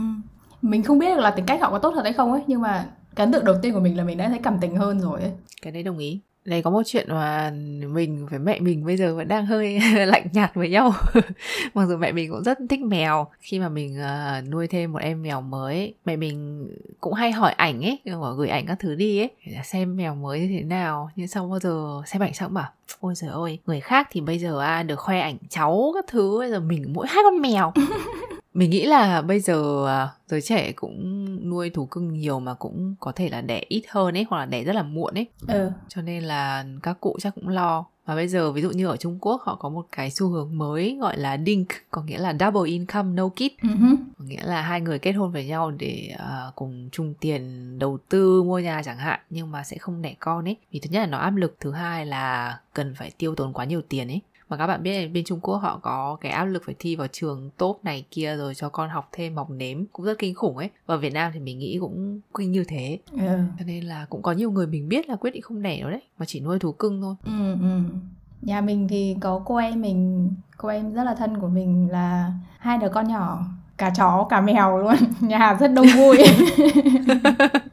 mình 0.62 0.82
không 0.82 0.98
biết 0.98 1.14
được 1.14 1.20
là 1.20 1.30
tính 1.30 1.46
cách 1.46 1.60
họ 1.60 1.70
có 1.70 1.78
tốt 1.78 1.92
thật 1.94 2.02
hay 2.04 2.12
không 2.12 2.32
ấy 2.32 2.42
nhưng 2.46 2.60
mà 2.60 2.88
cái 3.14 3.24
ấn 3.24 3.32
tượng 3.32 3.44
đầu 3.44 3.56
tiên 3.62 3.74
của 3.74 3.80
mình 3.80 3.96
là 3.96 4.04
mình 4.04 4.18
đã 4.18 4.28
thấy 4.28 4.40
cảm 4.42 4.58
tình 4.60 4.76
hơn 4.76 5.00
rồi 5.00 5.20
ấy 5.20 5.32
cái 5.62 5.72
đấy 5.72 5.82
đồng 5.82 5.98
ý 5.98 6.20
này 6.48 6.62
có 6.62 6.70
một 6.70 6.82
chuyện 6.86 7.06
mà 7.08 7.50
mình 7.86 8.26
với 8.26 8.38
mẹ 8.38 8.60
mình 8.60 8.84
bây 8.86 8.96
giờ 8.96 9.14
vẫn 9.14 9.28
đang 9.28 9.46
hơi 9.46 9.80
lạnh 10.06 10.26
nhạt 10.32 10.54
với 10.54 10.68
nhau. 10.68 10.92
Mặc 11.74 11.86
dù 11.86 11.96
mẹ 11.96 12.12
mình 12.12 12.30
cũng 12.30 12.42
rất 12.44 12.58
thích 12.70 12.80
mèo. 12.80 13.26
Khi 13.40 13.58
mà 13.58 13.68
mình 13.68 13.98
uh, 14.00 14.48
nuôi 14.48 14.66
thêm 14.66 14.92
một 14.92 14.98
em 14.98 15.22
mèo 15.22 15.40
mới 15.40 15.94
mẹ 16.04 16.16
mình 16.16 16.68
cũng 17.00 17.14
hay 17.14 17.32
hỏi 17.32 17.52
ảnh 17.52 17.84
ấy 17.84 17.98
gửi 18.36 18.48
ảnh 18.48 18.66
các 18.66 18.78
thứ 18.78 18.94
đi 18.94 19.18
ấy 19.18 19.30
để 19.46 19.56
xem 19.64 19.96
mèo 19.96 20.14
mới 20.14 20.40
như 20.40 20.48
thế 20.58 20.64
nào. 20.64 21.10
Nhưng 21.16 21.28
sau 21.28 21.48
bao 21.48 21.58
giờ 21.58 22.02
xem 22.06 22.22
ảnh 22.22 22.34
xong 22.34 22.54
bảo 22.54 22.70
ôi 23.00 23.14
trời 23.16 23.30
ơi 23.30 23.58
người 23.66 23.80
khác 23.80 24.08
thì 24.10 24.20
bây 24.20 24.38
giờ 24.38 24.60
à, 24.60 24.82
được 24.82 24.98
khoe 24.98 25.20
ảnh 25.20 25.36
cháu 25.48 25.90
các 25.94 26.04
thứ 26.08 26.38
bây 26.38 26.50
giờ 26.50 26.60
mình 26.60 26.84
mỗi 26.92 27.06
hai 27.08 27.22
con 27.24 27.40
mèo. 27.40 27.72
mình 28.58 28.70
nghĩ 28.70 28.86
là 28.86 29.22
bây 29.22 29.40
giờ 29.40 29.86
à, 29.86 30.08
giới 30.26 30.40
trẻ 30.40 30.72
cũng 30.72 31.28
nuôi 31.50 31.70
thú 31.70 31.86
cưng 31.86 32.12
nhiều 32.12 32.40
mà 32.40 32.54
cũng 32.54 32.94
có 33.00 33.12
thể 33.12 33.28
là 33.28 33.40
đẻ 33.40 33.62
ít 33.68 33.82
hơn 33.88 34.16
ấy 34.16 34.26
hoặc 34.30 34.38
là 34.38 34.46
đẻ 34.46 34.64
rất 34.64 34.72
là 34.72 34.82
muộn 34.82 35.14
ấy. 35.14 35.26
Ừ. 35.48 35.70
cho 35.88 36.02
nên 36.02 36.22
là 36.22 36.64
các 36.82 37.00
cụ 37.00 37.16
chắc 37.20 37.34
cũng 37.34 37.48
lo. 37.48 37.84
Và 38.06 38.14
bây 38.14 38.28
giờ 38.28 38.52
ví 38.52 38.62
dụ 38.62 38.70
như 38.70 38.86
ở 38.86 38.96
Trung 38.96 39.18
Quốc 39.20 39.42
họ 39.42 39.54
có 39.54 39.68
một 39.68 39.86
cái 39.92 40.10
xu 40.10 40.28
hướng 40.28 40.58
mới 40.58 40.98
gọi 41.00 41.18
là 41.18 41.38
DINK 41.46 41.68
có 41.90 42.02
nghĩa 42.02 42.18
là 42.18 42.34
double 42.40 42.70
income 42.70 43.12
no 43.14 43.28
kid 43.28 43.42
uh-huh. 43.60 43.96
có 44.18 44.24
nghĩa 44.24 44.42
là 44.42 44.60
hai 44.62 44.80
người 44.80 44.98
kết 44.98 45.12
hôn 45.12 45.32
với 45.32 45.46
nhau 45.46 45.70
để 45.70 46.10
uh, 46.14 46.54
cùng 46.54 46.88
chung 46.92 47.14
tiền 47.20 47.74
đầu 47.78 47.98
tư 48.08 48.42
mua 48.42 48.58
nhà 48.58 48.82
chẳng 48.84 48.98
hạn 48.98 49.20
nhưng 49.30 49.50
mà 49.50 49.64
sẽ 49.64 49.78
không 49.78 50.02
đẻ 50.02 50.14
con 50.18 50.48
ấy. 50.48 50.56
Vì 50.72 50.80
thứ 50.80 50.90
nhất 50.90 51.00
là 51.00 51.06
nó 51.06 51.18
áp 51.18 51.36
lực 51.36 51.56
thứ 51.60 51.72
hai 51.72 52.06
là 52.06 52.58
cần 52.74 52.94
phải 52.94 53.10
tiêu 53.18 53.34
tốn 53.34 53.52
quá 53.52 53.64
nhiều 53.64 53.82
tiền 53.88 54.08
ấy 54.08 54.20
mà 54.48 54.56
các 54.56 54.66
bạn 54.66 54.82
biết 54.82 55.02
là 55.02 55.08
bên 55.12 55.24
Trung 55.24 55.40
Quốc 55.40 55.56
họ 55.56 55.80
có 55.82 56.16
cái 56.20 56.32
áp 56.32 56.44
lực 56.44 56.62
phải 56.66 56.74
thi 56.78 56.96
vào 56.96 57.06
trường 57.12 57.50
tốt 57.56 57.80
này 57.82 58.04
kia 58.10 58.36
rồi 58.36 58.54
cho 58.54 58.68
con 58.68 58.88
học 58.88 59.08
thêm 59.12 59.36
học 59.36 59.50
nếm. 59.50 59.86
Cũng 59.92 60.06
rất 60.06 60.18
kinh 60.18 60.34
khủng 60.34 60.56
ấy. 60.56 60.70
Và 60.86 60.96
Việt 60.96 61.12
Nam 61.12 61.30
thì 61.34 61.40
mình 61.40 61.58
nghĩ 61.58 61.78
cũng 61.80 62.20
kinh 62.38 62.52
như 62.52 62.64
thế. 62.68 62.98
Ừ. 63.12 63.18
cho 63.58 63.64
nên 63.66 63.84
là 63.84 64.06
cũng 64.10 64.22
có 64.22 64.32
nhiều 64.32 64.50
người 64.50 64.66
mình 64.66 64.88
biết 64.88 65.08
là 65.08 65.16
quyết 65.16 65.30
định 65.30 65.42
không 65.42 65.62
đẻ 65.62 65.80
đâu 65.80 65.90
đấy. 65.90 66.02
Mà 66.18 66.26
chỉ 66.26 66.40
nuôi 66.40 66.58
thú 66.58 66.72
cưng 66.72 67.02
thôi. 67.02 67.14
Ừ, 67.24 67.52
ừ. 67.52 67.80
nhà 68.42 68.60
mình 68.60 68.88
thì 68.88 69.16
có 69.20 69.42
cô 69.44 69.56
em 69.56 69.82
mình 69.82 70.30
cô 70.56 70.68
em 70.68 70.94
rất 70.94 71.04
là 71.04 71.14
thân 71.14 71.40
của 71.40 71.48
mình 71.48 71.88
là 71.90 72.32
hai 72.58 72.78
đứa 72.78 72.88
con 72.88 73.08
nhỏ 73.08 73.44
cả 73.78 73.90
chó 73.90 74.26
cả 74.30 74.40
mèo 74.40 74.78
luôn. 74.78 74.96
Nhà 75.20 75.56
rất 75.60 75.68
đông 75.68 75.86
vui 75.96 76.18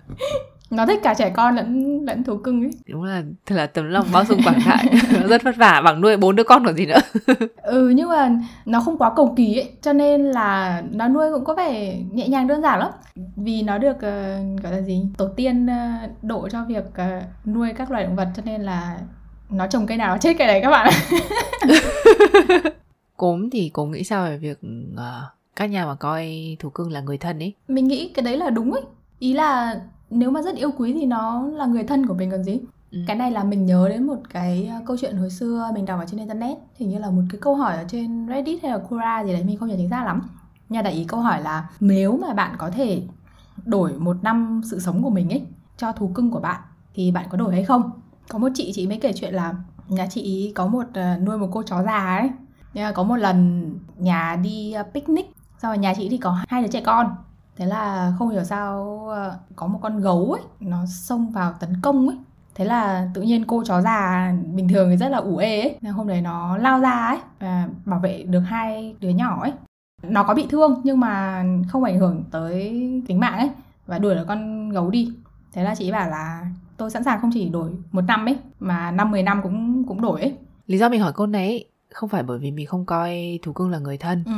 nó 0.72 0.86
thích 0.86 1.00
cả 1.03 1.13
trẻ 1.13 1.29
con 1.29 1.55
lẫn 1.55 2.00
lẫn 2.05 2.24
thú 2.24 2.38
cưng 2.38 2.63
ấy. 2.63 2.72
Đúng 2.88 3.03
là 3.03 3.24
thật 3.45 3.55
là 3.55 3.67
tấm 3.67 3.89
lòng 3.89 4.05
bao 4.13 4.25
dung 4.25 4.41
quảng 4.43 4.60
đại. 4.65 4.86
Nó 5.22 5.27
rất 5.27 5.43
vất 5.43 5.55
vả 5.57 5.81
bằng 5.86 6.01
nuôi 6.01 6.17
bốn 6.17 6.36
đứa 6.36 6.43
con 6.43 6.65
còn 6.65 6.75
gì 6.75 6.86
nữa. 6.86 7.00
Ừ 7.62 7.89
nhưng 7.89 8.10
mà 8.10 8.29
nó 8.65 8.79
không 8.79 8.98
quá 8.98 9.12
cầu 9.15 9.34
kỳ 9.38 9.60
ấy 9.60 9.72
cho 9.81 9.93
nên 9.93 10.22
là 10.22 10.81
nó 10.91 11.07
nuôi 11.07 11.31
cũng 11.34 11.45
có 11.45 11.53
vẻ 11.53 11.98
nhẹ 12.12 12.27
nhàng 12.27 12.48
đơn 12.48 12.62
giản 12.62 12.79
lắm. 12.79 12.91
Vì 13.36 13.62
nó 13.62 13.77
được 13.77 13.95
uh, 13.95 14.63
gọi 14.63 14.72
là 14.72 14.81
gì 14.81 15.01
tổ 15.17 15.27
tiên 15.27 15.65
uh, 15.65 16.10
độ 16.24 16.50
cho 16.50 16.65
việc 16.67 16.86
uh, 16.86 17.48
nuôi 17.48 17.74
các 17.74 17.91
loài 17.91 18.03
động 18.03 18.15
vật 18.15 18.27
cho 18.36 18.43
nên 18.45 18.62
là 18.62 18.98
nó 19.50 19.67
trồng 19.67 19.88
cây 19.88 19.98
nào 19.98 20.07
nó 20.07 20.17
chết 20.17 20.34
cây 20.38 20.48
đấy 20.48 20.60
các 20.63 20.69
bạn. 20.69 20.93
Cốm 23.17 23.50
thì 23.50 23.69
cốm 23.74 23.91
nghĩ 23.91 24.03
sao 24.03 24.25
về 24.25 24.38
việc 24.38 24.60
uh, 24.93 25.00
các 25.55 25.65
nhà 25.65 25.86
mà 25.86 25.95
coi 25.95 26.57
thú 26.60 26.69
cưng 26.69 26.91
là 26.91 27.01
người 27.01 27.17
thân 27.17 27.39
ấy? 27.39 27.53
Mình 27.67 27.88
nghĩ 27.88 28.11
cái 28.16 28.24
đấy 28.24 28.37
là 28.37 28.50
đúng 28.50 28.72
ấy. 28.72 28.81
Ý 29.20 29.33
là 29.33 29.75
nếu 30.09 30.31
mà 30.31 30.41
rất 30.41 30.55
yêu 30.55 30.72
quý 30.77 30.94
thì 30.94 31.05
nó 31.05 31.48
là 31.48 31.65
người 31.65 31.83
thân 31.83 32.05
của 32.05 32.13
mình 32.13 32.31
còn 32.31 32.44
gì? 32.44 32.59
Ừ. 32.91 33.01
cái 33.07 33.15
này 33.15 33.31
là 33.31 33.44
mình 33.44 33.65
nhớ 33.65 33.89
đến 33.89 34.07
một 34.07 34.18
cái 34.29 34.68
ờ, 34.68 34.81
câu 34.85 34.98
chuyện 35.01 35.18
hồi 35.18 35.29
xưa 35.29 35.72
mình 35.74 35.85
đọc 35.85 36.00
ở 36.00 36.05
trên 36.05 36.20
internet 36.20 36.57
hình 36.75 36.89
như 36.89 37.00
là 37.00 37.09
một 37.09 37.22
cái 37.29 37.39
câu 37.41 37.55
hỏi 37.55 37.77
ở 37.77 37.83
trên 37.87 38.27
reddit 38.29 38.63
hay 38.63 38.72
là 38.72 38.77
quora 38.77 39.24
gì 39.24 39.33
đấy 39.33 39.44
mình 39.44 39.57
không 39.57 39.70
nhớ 39.70 39.75
chính 39.77 39.89
xác 39.89 40.05
lắm. 40.05 40.22
Nhà 40.70 40.81
đại 40.81 40.94
ý 40.94 41.03
câu 41.03 41.20
hỏi 41.20 41.41
là 41.41 41.70
nếu 41.79 42.18
mà 42.18 42.33
bạn 42.33 42.55
có 42.57 42.70
thể 42.70 43.03
đổi 43.65 43.94
một 43.94 44.24
năm 44.24 44.61
sự 44.72 44.79
sống 44.79 45.03
của 45.03 45.09
mình 45.09 45.29
ấy 45.29 45.41
cho 45.77 45.91
thú 45.91 46.07
cưng 46.07 46.31
của 46.31 46.39
bạn 46.39 46.61
thì 46.94 47.11
bạn 47.11 47.25
có 47.29 47.37
đổi 47.37 47.53
hay 47.53 47.63
không? 47.63 47.91
Có 48.29 48.39
một 48.39 48.50
chị 48.53 48.72
chị 48.75 48.87
mới 48.87 48.98
kể 48.98 49.13
chuyện 49.15 49.33
là 49.33 49.55
nhà 49.87 50.07
chị 50.09 50.22
ý 50.22 50.51
có 50.55 50.68
một 50.68 50.83
uh, 50.89 51.22
nuôi 51.24 51.37
một 51.37 51.50
cô 51.51 51.63
chó 51.63 51.83
già 51.83 52.18
ấy. 52.18 52.29
Có 52.94 53.03
một 53.03 53.15
lần 53.15 53.70
nhà 53.98 54.39
đi 54.44 54.75
uh, 54.79 54.94
picnic 54.94 55.25
sau 55.61 55.72
rồi 55.72 55.77
nhà 55.77 55.94
chị 55.98 56.09
thì 56.09 56.18
có 56.18 56.37
hai 56.48 56.61
đứa 56.61 56.68
trẻ 56.68 56.81
con 56.81 57.15
thế 57.57 57.65
là 57.65 58.13
không 58.20 58.29
hiểu 58.29 58.44
sao 58.44 59.00
ờ, 59.09 59.37
có 59.55 59.68
một 59.68 59.79
con 59.81 60.00
gấu 60.00 60.31
ấy, 60.31 60.44
nó 60.59 60.85
xông 60.85 61.31
vào 61.31 61.53
tấn 61.59 61.81
công 61.81 62.07
ấy. 62.07 62.18
Thế 62.55 62.65
là 62.65 63.09
tự 63.13 63.22
nhiên 63.22 63.44
cô 63.48 63.63
chó 63.65 63.81
già 63.81 64.33
bình 64.53 64.68
thường 64.68 64.89
thì 64.89 64.98
rất 64.98 65.09
là 65.09 65.18
ủ 65.18 65.37
ê 65.37 65.61
ấy. 65.61 65.91
Hôm 65.91 66.07
đấy 66.07 66.22
nó 66.22 66.57
lao 66.57 66.79
ra 66.79 66.91
ấy, 66.91 67.18
và 67.39 67.68
bảo 67.85 68.00
vệ 68.00 68.24
được 68.24 68.39
hai 68.39 68.96
đứa 69.00 69.09
nhỏ 69.09 69.41
ấy. 69.41 69.53
Nó 70.03 70.24
có 70.24 70.33
bị 70.33 70.46
thương 70.50 70.81
nhưng 70.83 71.00
mà 71.00 71.44
không 71.70 71.83
ảnh 71.83 72.00
hưởng 72.00 72.24
tới 72.31 72.61
tính 73.07 73.20
mạng 73.20 73.37
ấy, 73.37 73.50
và 73.87 74.00
đuổi 74.00 74.15
được 74.15 74.25
con 74.27 74.70
gấu 74.70 74.89
đi. 74.89 75.13
Thế 75.53 75.63
là 75.63 75.75
chị 75.75 75.91
bảo 75.91 76.09
là 76.09 76.46
tôi 76.77 76.91
sẵn 76.91 77.03
sàng 77.03 77.22
không 77.22 77.31
chỉ 77.33 77.50
đổi 77.50 77.72
một 77.91 78.01
năm 78.01 78.25
ấy, 78.25 78.37
mà 78.59 78.91
năm 78.91 79.11
mười 79.11 79.24
năm 79.24 79.41
cũng 79.44 79.83
cũng 79.87 80.01
đổi 80.01 80.22
ấy. 80.22 80.37
Lý 80.68 80.77
do 80.77 80.89
mình 80.89 81.01
hỏi 81.01 81.13
cô 81.15 81.25
này 81.25 81.65
không 81.96 82.10
phải 82.10 82.24
bởi 82.24 82.40
vì 82.40 82.51
mình 82.51 82.68
không 82.68 82.86
coi 82.86 83.40
thú 83.42 83.53
cưng 83.53 83.70
là 83.70 83.79
người 83.79 83.98
thân. 83.98 84.24
Ừ. 84.25 84.31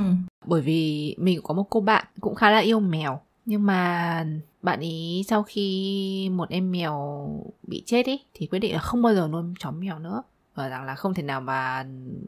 bởi 0.45 0.61
vì 0.61 1.15
mình 1.17 1.41
có 1.43 1.53
một 1.53 1.65
cô 1.69 1.79
bạn 1.79 2.05
cũng 2.19 2.35
khá 2.35 2.51
là 2.51 2.57
yêu 2.59 2.79
mèo. 2.79 3.19
Nhưng 3.45 3.65
mà 3.65 4.25
bạn 4.61 4.79
ý 4.79 5.23
sau 5.27 5.43
khi 5.43 6.29
một 6.33 6.49
em 6.49 6.71
mèo 6.71 7.27
bị 7.67 7.83
chết 7.85 8.05
ý 8.05 8.19
thì 8.33 8.47
quyết 8.47 8.59
định 8.59 8.73
là 8.73 8.79
không 8.79 9.01
bao 9.01 9.15
giờ 9.15 9.27
nuôi 9.31 9.43
chó 9.59 9.71
mèo 9.71 9.99
nữa. 9.99 10.23
Và 10.55 10.69
rằng 10.69 10.83
là 10.83 10.95
không 10.95 11.13
thể 11.13 11.23
nào 11.23 11.41
mà 11.41 11.85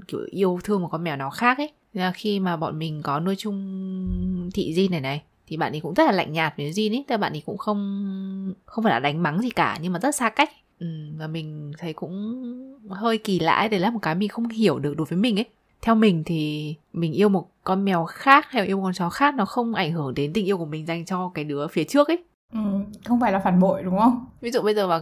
kiểu 0.07 0.19
yêu 0.31 0.59
thương 0.63 0.81
một 0.81 0.87
con 0.91 1.03
mèo 1.03 1.15
nào 1.15 1.29
khác 1.29 1.57
ấy 1.57 1.71
là 1.93 2.11
khi 2.11 2.39
mà 2.39 2.57
bọn 2.57 2.79
mình 2.79 3.01
có 3.03 3.19
nuôi 3.19 3.35
chung 3.37 4.49
thị 4.53 4.73
Jin 4.73 4.91
này 4.91 5.01
này 5.01 5.23
thì 5.47 5.57
bạn 5.57 5.73
ấy 5.73 5.81
cũng 5.81 5.93
rất 5.93 6.05
là 6.05 6.11
lạnh 6.11 6.33
nhạt 6.33 6.53
với 6.57 6.71
Jin 6.71 6.91
ấy 6.93 7.05
tức 7.07 7.13
là 7.13 7.17
bạn 7.17 7.33
ấy 7.33 7.43
cũng 7.45 7.57
không 7.57 8.53
không 8.65 8.83
phải 8.83 8.93
là 8.93 8.99
đánh 8.99 9.23
mắng 9.23 9.41
gì 9.41 9.49
cả 9.49 9.77
nhưng 9.81 9.93
mà 9.93 9.99
rất 9.99 10.15
xa 10.15 10.29
cách 10.29 10.49
ừ, 10.79 10.87
và 11.17 11.27
mình 11.27 11.71
thấy 11.77 11.93
cũng 11.93 12.43
hơi 12.89 13.17
kỳ 13.17 13.39
lạ 13.39 13.67
đấy 13.71 13.79
là 13.79 13.89
một 13.89 13.99
cái 14.01 14.15
mình 14.15 14.29
không 14.29 14.47
hiểu 14.49 14.79
được 14.79 14.97
đối 14.97 15.05
với 15.05 15.17
mình 15.19 15.39
ấy. 15.39 15.45
Theo 15.81 15.95
mình 15.95 16.23
thì 16.25 16.75
mình 16.93 17.13
yêu 17.13 17.29
một 17.29 17.49
con 17.63 17.85
mèo 17.85 18.05
khác 18.05 18.45
hay 18.49 18.65
yêu 18.65 18.77
một 18.77 18.83
con 18.83 18.93
chó 18.93 19.09
khác 19.09 19.35
nó 19.35 19.45
không 19.45 19.73
ảnh 19.73 19.91
hưởng 19.91 20.13
đến 20.13 20.33
tình 20.33 20.45
yêu 20.45 20.57
của 20.57 20.65
mình 20.65 20.87
dành 20.87 21.05
cho 21.05 21.31
cái 21.33 21.45
đứa 21.45 21.67
phía 21.67 21.83
trước 21.83 22.07
ấy. 22.07 22.23
Ừ, 22.53 22.59
không 23.05 23.19
phải 23.19 23.31
là 23.31 23.39
phản 23.39 23.59
bội 23.59 23.83
đúng 23.83 23.99
không? 23.99 24.25
Ví 24.41 24.51
dụ 24.51 24.61
bây 24.61 24.75
giờ 24.75 24.87
mà 24.87 24.99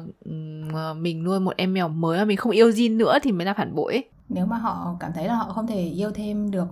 mình 0.93 1.23
nuôi 1.23 1.39
một 1.39 1.53
em 1.57 1.73
mèo 1.73 1.87
mới 1.87 2.17
mà 2.17 2.25
mình 2.25 2.37
không 2.37 2.51
yêu 2.51 2.69
Jin 2.69 2.97
nữa 2.97 3.17
thì 3.23 3.31
mới 3.31 3.45
là 3.45 3.53
phản 3.53 3.75
bội 3.75 3.93
ấy. 3.93 4.03
Nếu 4.29 4.45
mà 4.45 4.57
họ 4.57 4.95
cảm 4.99 5.11
thấy 5.13 5.25
là 5.27 5.35
họ 5.35 5.53
không 5.53 5.67
thể 5.67 5.83
yêu 5.83 6.11
thêm 6.11 6.51
được 6.51 6.67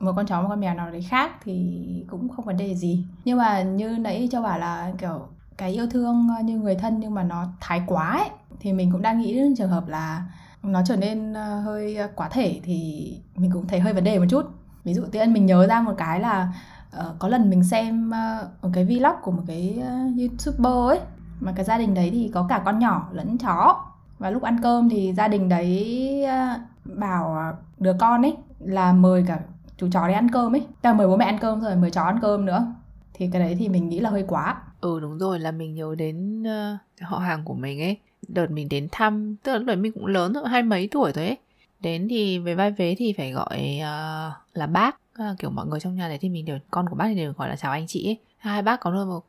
một 0.00 0.12
con 0.16 0.26
chó 0.26 0.42
một 0.42 0.48
con 0.48 0.60
mèo 0.60 0.74
nào 0.74 0.90
đấy 0.90 1.02
khác 1.02 1.30
thì 1.44 1.82
cũng 2.10 2.28
không 2.28 2.44
vấn 2.44 2.56
đề 2.56 2.74
gì. 2.74 3.04
Nhưng 3.24 3.38
mà 3.38 3.62
như 3.62 3.88
nãy 3.88 4.28
cho 4.32 4.42
bảo 4.42 4.58
là 4.58 4.92
kiểu 4.98 5.20
cái 5.56 5.72
yêu 5.72 5.86
thương 5.90 6.28
như 6.44 6.58
người 6.58 6.74
thân 6.74 7.00
nhưng 7.00 7.14
mà 7.14 7.22
nó 7.22 7.46
thái 7.60 7.82
quá 7.86 8.10
ấy 8.10 8.28
thì 8.60 8.72
mình 8.72 8.92
cũng 8.92 9.02
đang 9.02 9.20
nghĩ 9.20 9.34
đến 9.34 9.56
trường 9.56 9.70
hợp 9.70 9.88
là 9.88 10.24
nó 10.62 10.80
trở 10.86 10.96
nên 10.96 11.32
ờ, 11.32 11.60
hơi 11.60 11.96
ờ, 11.96 12.08
quá 12.14 12.28
thể 12.28 12.60
thì 12.64 13.12
mình 13.36 13.50
cũng 13.54 13.66
thấy 13.66 13.80
hơi 13.80 13.92
vấn 13.92 14.04
đề 14.04 14.18
một 14.18 14.26
chút. 14.28 14.46
Ví 14.84 14.94
dụ 14.94 15.02
tiên 15.12 15.32
mình 15.32 15.46
nhớ 15.46 15.66
ra 15.66 15.80
một 15.80 15.94
cái 15.98 16.20
là 16.20 16.52
uh, 17.00 17.18
có 17.18 17.28
lần 17.28 17.50
mình 17.50 17.64
xem 17.64 18.08
uh, 18.10 18.62
một 18.62 18.70
cái 18.72 18.84
vlog 18.84 19.14
của 19.22 19.30
một 19.30 19.42
cái 19.46 19.78
uh, 19.78 20.18
youtuber 20.20 20.98
ấy 20.98 21.00
mà 21.40 21.52
cái 21.56 21.64
gia 21.64 21.78
đình 21.78 21.94
đấy 21.94 22.10
thì 22.12 22.30
có 22.34 22.46
cả 22.48 22.62
con 22.64 22.78
nhỏ 22.78 23.08
lẫn 23.12 23.38
chó. 23.38 23.84
Và 24.18 24.30
lúc 24.30 24.42
ăn 24.42 24.56
cơm 24.62 24.88
thì 24.88 25.14
gia 25.16 25.28
đình 25.28 25.48
đấy 25.48 26.24
uh, 26.24 26.60
bảo 26.98 27.52
đứa 27.78 27.96
con 28.00 28.22
ấy 28.22 28.36
là 28.58 28.92
mời 28.92 29.24
cả 29.26 29.40
chú 29.76 29.88
chó 29.92 30.08
đi 30.08 30.14
ăn 30.14 30.30
cơm 30.30 30.54
ấy. 30.54 30.66
Ta 30.82 30.92
mời 30.92 31.06
bố 31.06 31.16
mẹ 31.16 31.24
ăn 31.24 31.38
cơm 31.38 31.60
rồi 31.60 31.76
mời 31.76 31.90
chó 31.90 32.02
ăn 32.02 32.18
cơm 32.22 32.44
nữa. 32.44 32.74
Thì 33.14 33.28
cái 33.32 33.42
đấy 33.42 33.56
thì 33.58 33.68
mình 33.68 33.88
nghĩ 33.88 34.00
là 34.00 34.10
hơi 34.10 34.24
quá. 34.28 34.56
Ừ 34.80 35.00
đúng 35.00 35.18
rồi 35.18 35.38
là 35.38 35.50
mình 35.50 35.74
nhớ 35.74 35.94
đến 35.98 36.42
uh, 36.42 36.78
họ 37.00 37.18
hàng 37.18 37.44
của 37.44 37.54
mình 37.54 37.80
ấy 37.80 37.98
đợt 38.34 38.50
mình 38.50 38.68
đến 38.68 38.88
thăm 38.92 39.36
tức 39.42 39.52
là 39.52 39.58
lúc 39.58 39.66
đấy 39.66 39.76
mình 39.76 39.92
cũng 39.92 40.06
lớn 40.06 40.32
rồi 40.32 40.48
hai 40.48 40.62
mấy 40.62 40.88
tuổi 40.90 41.12
rồi 41.12 41.26
ấy. 41.26 41.36
Đến 41.80 42.06
thì 42.10 42.38
về 42.38 42.54
vai 42.54 42.70
vế 42.70 42.94
thì 42.98 43.14
phải 43.16 43.32
gọi 43.32 43.78
uh, 43.78 44.56
là 44.56 44.66
bác. 44.66 44.96
Uh, 45.18 45.38
kiểu 45.38 45.50
mọi 45.50 45.66
người 45.66 45.80
trong 45.80 45.96
nhà 45.96 46.08
đấy 46.08 46.18
thì 46.20 46.28
mình 46.28 46.44
đều 46.44 46.58
con 46.70 46.88
của 46.88 46.96
bác 46.96 47.06
thì 47.08 47.14
đều 47.14 47.32
gọi 47.32 47.48
là 47.48 47.56
chào 47.56 47.72
anh 47.72 47.86
chị 47.86 48.08
ấy. 48.08 48.18
Hai 48.38 48.62
bác 48.62 48.80
có 48.80 48.90
nuôi 48.90 49.06
một 49.06 49.16
uh, 49.16 49.24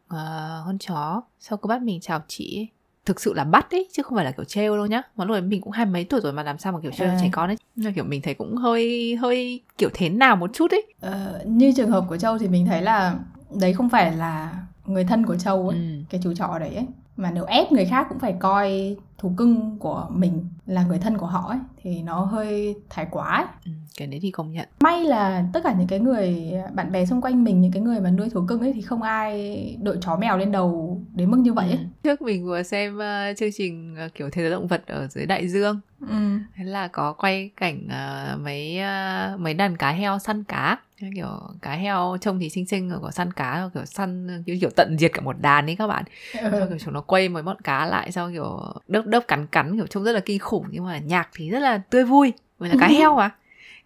con 0.66 0.78
chó. 0.80 1.22
Sau 1.40 1.58
cô 1.58 1.68
bác 1.68 1.82
mình 1.82 2.00
chào 2.02 2.22
chị 2.28 2.58
ấy. 2.60 2.68
Thực 3.06 3.22
sự 3.22 3.34
là 3.34 3.44
bắt 3.44 3.72
ấy 3.72 3.90
chứ 3.94 4.04
không 4.04 4.16
phải 4.16 4.26
là 4.26 4.32
kiểu 4.32 4.44
trêu 4.44 4.78
đâu 4.78 4.86
nhá. 4.86 5.02
Mà 5.16 5.26
lúc 5.26 5.36
ấy 5.36 5.42
mình 5.42 5.62
cũng 5.62 5.72
hai 5.72 5.86
mấy 5.86 6.04
tuổi 6.04 6.22
rồi 6.22 6.34
mà 6.34 6.44
làm 6.44 6.58
sao 6.58 6.74
mà 6.74 6.80
kiểu 6.82 6.92
trêu 6.92 7.08
à. 7.08 7.18
trẻ 7.22 7.30
con 7.32 7.50
ấy. 7.50 7.58
Là 7.76 7.92
kiểu 7.96 8.04
mình 8.04 8.22
thấy 8.22 8.34
cũng 8.34 8.56
hơi 8.56 9.16
hơi 9.16 9.62
kiểu 9.78 9.90
thế 9.94 10.10
nào 10.10 10.36
một 10.36 10.50
chút 10.54 10.72
ấy. 10.72 10.94
Ờ, 11.00 11.42
như 11.46 11.74
trường 11.76 11.90
hợp 11.90 12.06
của 12.10 12.18
châu 12.18 12.38
thì 12.38 12.48
mình 12.48 12.66
thấy 12.66 12.82
là 12.82 13.20
đấy 13.62 13.74
không 13.74 13.90
phải 13.90 14.16
là 14.16 14.64
người 14.86 15.04
thân 15.04 15.26
của 15.26 15.36
châu 15.36 15.70
ấy 15.70 15.78
ừ. 15.78 15.84
cái 16.10 16.22
chú 16.24 16.34
chó 16.34 16.60
đấy 16.60 16.76
ấy 16.76 16.86
mà 17.22 17.32
nếu 17.32 17.46
ép 17.46 17.72
người 17.72 17.86
khác 17.86 18.06
cũng 18.10 18.20
phải 18.20 18.36
coi 18.40 18.96
thú 19.22 19.34
cưng 19.38 19.78
của 19.80 20.08
mình 20.10 20.46
là 20.66 20.84
người 20.84 21.00
thân 21.00 21.18
của 21.18 21.26
họ 21.26 21.50
ấy 21.50 21.60
thì 21.84 22.02
nó 22.02 22.20
hơi 22.20 22.76
thái 22.90 23.08
quá 23.12 23.28
ấy. 23.28 23.46
Ừ, 23.66 23.72
cái 23.98 24.08
đấy 24.08 24.20
thì 24.22 24.32
công 24.32 24.52
nhận 24.52 24.68
may 24.80 25.04
là 25.04 25.46
tất 25.54 25.60
cả 25.64 25.76
những 25.78 25.88
cái 25.88 26.00
người 26.00 26.54
bạn 26.74 26.92
bè 26.92 27.06
xung 27.06 27.22
quanh 27.22 27.44
mình 27.44 27.62
những 27.62 27.72
cái 27.72 27.82
người 27.82 28.00
mà 28.00 28.12
nuôi 28.12 28.30
thú 28.30 28.46
cưng 28.48 28.60
ấy 28.60 28.74
thì 28.74 28.82
không 28.82 29.02
ai 29.02 29.78
đội 29.82 29.98
chó 30.02 30.18
mèo 30.18 30.38
lên 30.38 30.52
đầu 30.52 31.02
đến 31.14 31.32
mức 31.32 31.38
như 31.38 31.54
vậy 31.54 31.66
ấy. 31.66 31.78
Ừ. 31.78 31.86
trước 32.04 32.22
mình 32.22 32.46
vừa 32.46 32.64
xem 32.64 32.98
uh, 32.98 33.38
chương 33.38 33.50
trình 33.54 33.96
uh, 34.06 34.14
kiểu 34.14 34.30
thế 34.30 34.42
giới 34.42 34.52
động 34.52 34.68
vật 34.68 34.84
ở 34.88 35.08
dưới 35.08 35.26
đại 35.26 35.48
dương 35.48 35.80
ừ. 36.10 36.38
thế 36.56 36.64
là 36.64 36.88
có 36.88 37.14
quay 37.14 37.52
cảnh 37.58 37.88
uh, 37.88 38.42
mấy 38.42 38.80
uh, 38.80 39.40
mấy 39.40 39.54
đàn 39.54 39.78
cá 39.78 39.92
heo 39.92 40.20
săn 40.20 40.44
cá 40.44 40.78
kiểu 41.16 41.40
cá 41.62 41.72
heo 41.74 42.18
trông 42.22 42.40
thì 42.40 42.50
xinh 42.50 42.66
xinh 42.66 42.90
rồi 42.90 43.00
có 43.02 43.12
săn 43.12 43.34
cá 43.34 43.70
kiểu 43.74 43.86
săn 43.86 44.28
kiểu, 44.46 44.56
kiểu 44.62 44.70
tận 44.76 44.96
diệt 45.00 45.12
cả 45.14 45.22
một 45.22 45.36
đàn 45.42 45.66
ấy 45.66 45.76
các 45.76 45.88
bạn 45.88 46.04
ừ. 46.42 46.66
kiểu 46.70 46.78
chúng 46.80 46.94
nó 46.94 47.02
quay 47.02 47.30
mấy 47.30 47.44
bọn 47.44 47.58
cá 47.64 47.86
lại 47.86 48.12
sau 48.12 48.32
kiểu 48.32 48.60
đớp 48.88 49.06
đớp 49.12 49.28
cắn 49.28 49.48
cắn 49.48 49.78
kiểu 49.78 49.88
trông 49.88 50.04
rất 50.04 50.12
là 50.12 50.20
kinh 50.20 50.40
khủng 50.40 50.66
nhưng 50.70 50.86
mà 50.86 50.98
nhạc 50.98 51.30
thì 51.36 51.50
rất 51.50 51.60
là 51.60 51.78
tươi 51.78 52.04
vui 52.04 52.34
bởi 52.60 52.70
là 52.70 52.76
cá 52.80 52.88
heo 52.88 53.16
mà. 53.16 53.30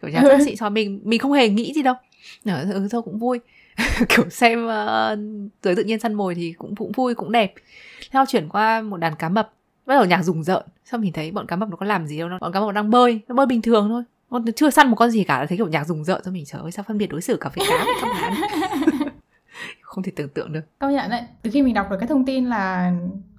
Kiểu 0.02 0.12
nhạc 0.12 0.22
rất 0.24 0.38
xịn 0.46 0.56
so 0.56 0.70
mình 0.70 1.02
mình 1.04 1.20
không 1.20 1.32
hề 1.32 1.50
nghĩ 1.50 1.74
gì 1.74 1.82
đâu. 1.84 1.96
Ừ 2.46 2.88
thôi 2.92 3.02
cũng 3.02 3.20
vui. 3.20 3.40
Kiểu 4.10 4.30
xem 4.30 4.66
uh, 4.66 5.20
tới 5.62 5.76
tự 5.76 5.84
nhiên 5.84 6.00
săn 6.00 6.14
mồi 6.14 6.36
thì 6.36 6.54
cũng 6.58 6.76
cũng 6.76 6.92
vui 6.92 7.16
cũng 7.16 7.32
đẹp. 7.32 7.54
Theo 8.12 8.26
chuyển 8.26 8.50
qua 8.50 8.82
một 8.82 8.98
đàn 8.98 9.16
cá 9.16 9.30
mập 9.30 9.52
bắt 9.86 9.96
đầu 9.96 10.06
nhạc 10.06 10.24
rùng 10.24 10.44
rợn. 10.44 10.64
Xong 10.86 11.02
mình 11.02 11.14
thấy 11.14 11.32
bọn 11.32 11.48
cá 11.48 11.56
mập 11.56 11.70
nó 11.70 11.76
có 11.76 11.86
làm 11.86 12.08
gì 12.08 12.20
đâu 12.20 12.30
nó 12.30 12.38
bọn 12.42 12.52
cá 12.52 12.60
mập 12.60 12.76
đang 12.76 12.90
bơi 12.90 13.20
nó 13.28 13.36
bơi 13.36 13.46
bình 13.46 13.62
thường 13.62 13.90
thôi. 13.90 14.04
Con 14.30 14.46
chưa 14.56 14.70
săn 14.70 14.88
một 14.88 14.96
con 14.96 15.12
gì 15.12 15.24
cả 15.24 15.46
thấy 15.46 15.58
kiểu 15.58 15.68
nhạc 15.68 15.84
rùng 15.84 16.04
rợn 16.04 16.22
cho 16.26 16.32
mình 16.32 16.46
trời 16.46 16.62
ơi 16.62 16.72
sao 16.72 16.86
phân 16.88 16.98
biệt 16.98 17.08
đối 17.08 17.22
xử 17.22 17.38
cả 17.38 17.50
với 17.56 17.68
cá 17.70 17.86
trong 18.02 18.10
bán 18.22 18.34
không 19.82 20.04
thể 20.04 20.12
tưởng 20.16 20.30
tượng 20.30 20.54
được. 20.54 20.62
Công 20.80 20.94
nhận 20.94 21.10
đấy. 21.10 21.22
Từ 21.42 21.52
khi 21.54 21.62
mình 21.62 21.74
đọc 21.74 21.88
được 21.92 21.98
cái 22.00 22.08
thông 22.08 22.26
tin 22.26 22.46
là 22.46 22.94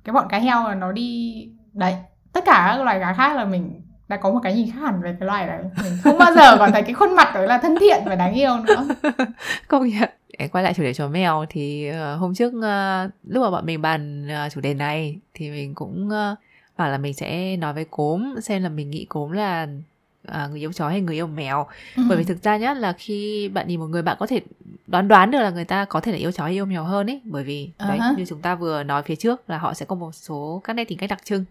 cái 0.05 0.13
bọn 0.13 0.27
cá 0.29 0.39
heo 0.39 0.69
là 0.69 0.75
nó 0.75 0.93
đi 0.93 1.49
đấy 1.77 1.95
tất 2.33 2.45
cả 2.45 2.75
các 2.77 2.85
loài 2.85 3.01
cá 3.01 3.13
khác 3.13 3.37
là 3.37 3.45
mình 3.45 3.81
đã 4.09 4.17
có 4.17 4.31
một 4.31 4.41
cái 4.43 4.55
nhìn 4.55 4.71
khác 4.71 4.81
hẳn 4.81 5.03
về 5.03 5.17
cái 5.21 5.27
loài 5.27 5.47
đấy. 5.47 5.63
Mình 5.83 5.93
không 6.05 6.19
bao 6.19 6.35
giờ 6.35 6.57
còn 6.59 6.73
thấy 6.73 6.83
cái 6.83 6.95
khuôn 6.95 7.17
mặt 7.17 7.31
đấy 7.35 7.47
là 7.47 7.59
thân 7.59 7.77
thiện 7.81 8.03
và 8.07 8.15
đáng 8.15 8.35
yêu 8.35 8.57
nữa. 8.67 8.87
Công 9.69 9.89
nhận. 9.89 10.11
Quay 10.53 10.65
lại 10.65 10.75
chủ 10.75 10.83
đề 10.83 10.95
chó 10.95 11.09
mèo 11.09 11.45
thì 11.49 11.91
uh, 11.91 12.21
hôm 12.21 12.35
trước 12.35 12.49
uh, 12.49 13.13
lúc 13.27 13.43
mà 13.43 13.51
bọn 13.51 13.67
mình 13.67 13.83
bàn 13.83 14.29
uh, 14.47 14.53
chủ 14.53 14.61
đề 14.61 14.75
này 14.75 15.19
thì 15.35 15.51
mình 15.51 15.75
cũng 15.75 16.09
bảo 16.77 16.91
là 16.91 16.99
mình 16.99 17.15
sẽ 17.15 17.57
nói 17.57 17.73
với 17.73 17.85
cốm 17.91 18.35
xem 18.41 18.63
là 18.63 18.69
mình 18.69 18.91
nghĩ 18.91 19.05
cốm 19.05 19.33
là 19.33 19.67
à, 20.27 20.47
người 20.47 20.61
yêu 20.61 20.73
chó 20.73 20.89
hay 20.89 21.01
người 21.01 21.15
yêu 21.15 21.27
mèo. 21.27 21.67
Ừ. 21.97 22.03
bởi 22.09 22.19
vì 22.19 22.25
thực 22.25 22.43
ra 22.43 22.57
nhá 22.57 22.75
là 22.75 22.93
khi 22.93 23.49
bạn 23.49 23.69
nhìn 23.69 23.81
một 23.81 23.87
người 23.87 24.03
bạn 24.03 24.17
có 24.21 24.27
thể 24.27 24.41
đoán 24.87 25.09
đoán 25.09 25.31
được 25.31 25.39
là 25.39 25.51
người 25.51 25.65
ta 25.65 25.85
có 25.85 26.01
thể 26.01 26.13
là 26.13 26.19
yêu 26.19 26.33
chó 26.33 26.45
hay 26.45 26.53
yêu 26.53 26.65
mèo 26.65 26.85
hơn 26.85 27.11
ấy. 27.11 27.21
Bởi 27.25 27.45
vì 27.45 27.71
uh-huh. 27.79 27.89
đấy 27.89 27.99
như 28.17 28.25
chúng 28.29 28.41
ta 28.41 28.55
vừa 28.55 28.83
nói 28.83 29.03
phía 29.03 29.17
trước 29.17 29.51
là 29.51 29.59
họ 29.59 29.75
sẽ 29.75 29.87
có 29.87 29.97
một 29.97 30.15
số 30.15 30.61
các 30.65 30.73
nét 30.73 30.85
tính 30.85 30.99
cách 30.99 31.11
đặc 31.11 31.25
trưng 31.25 31.45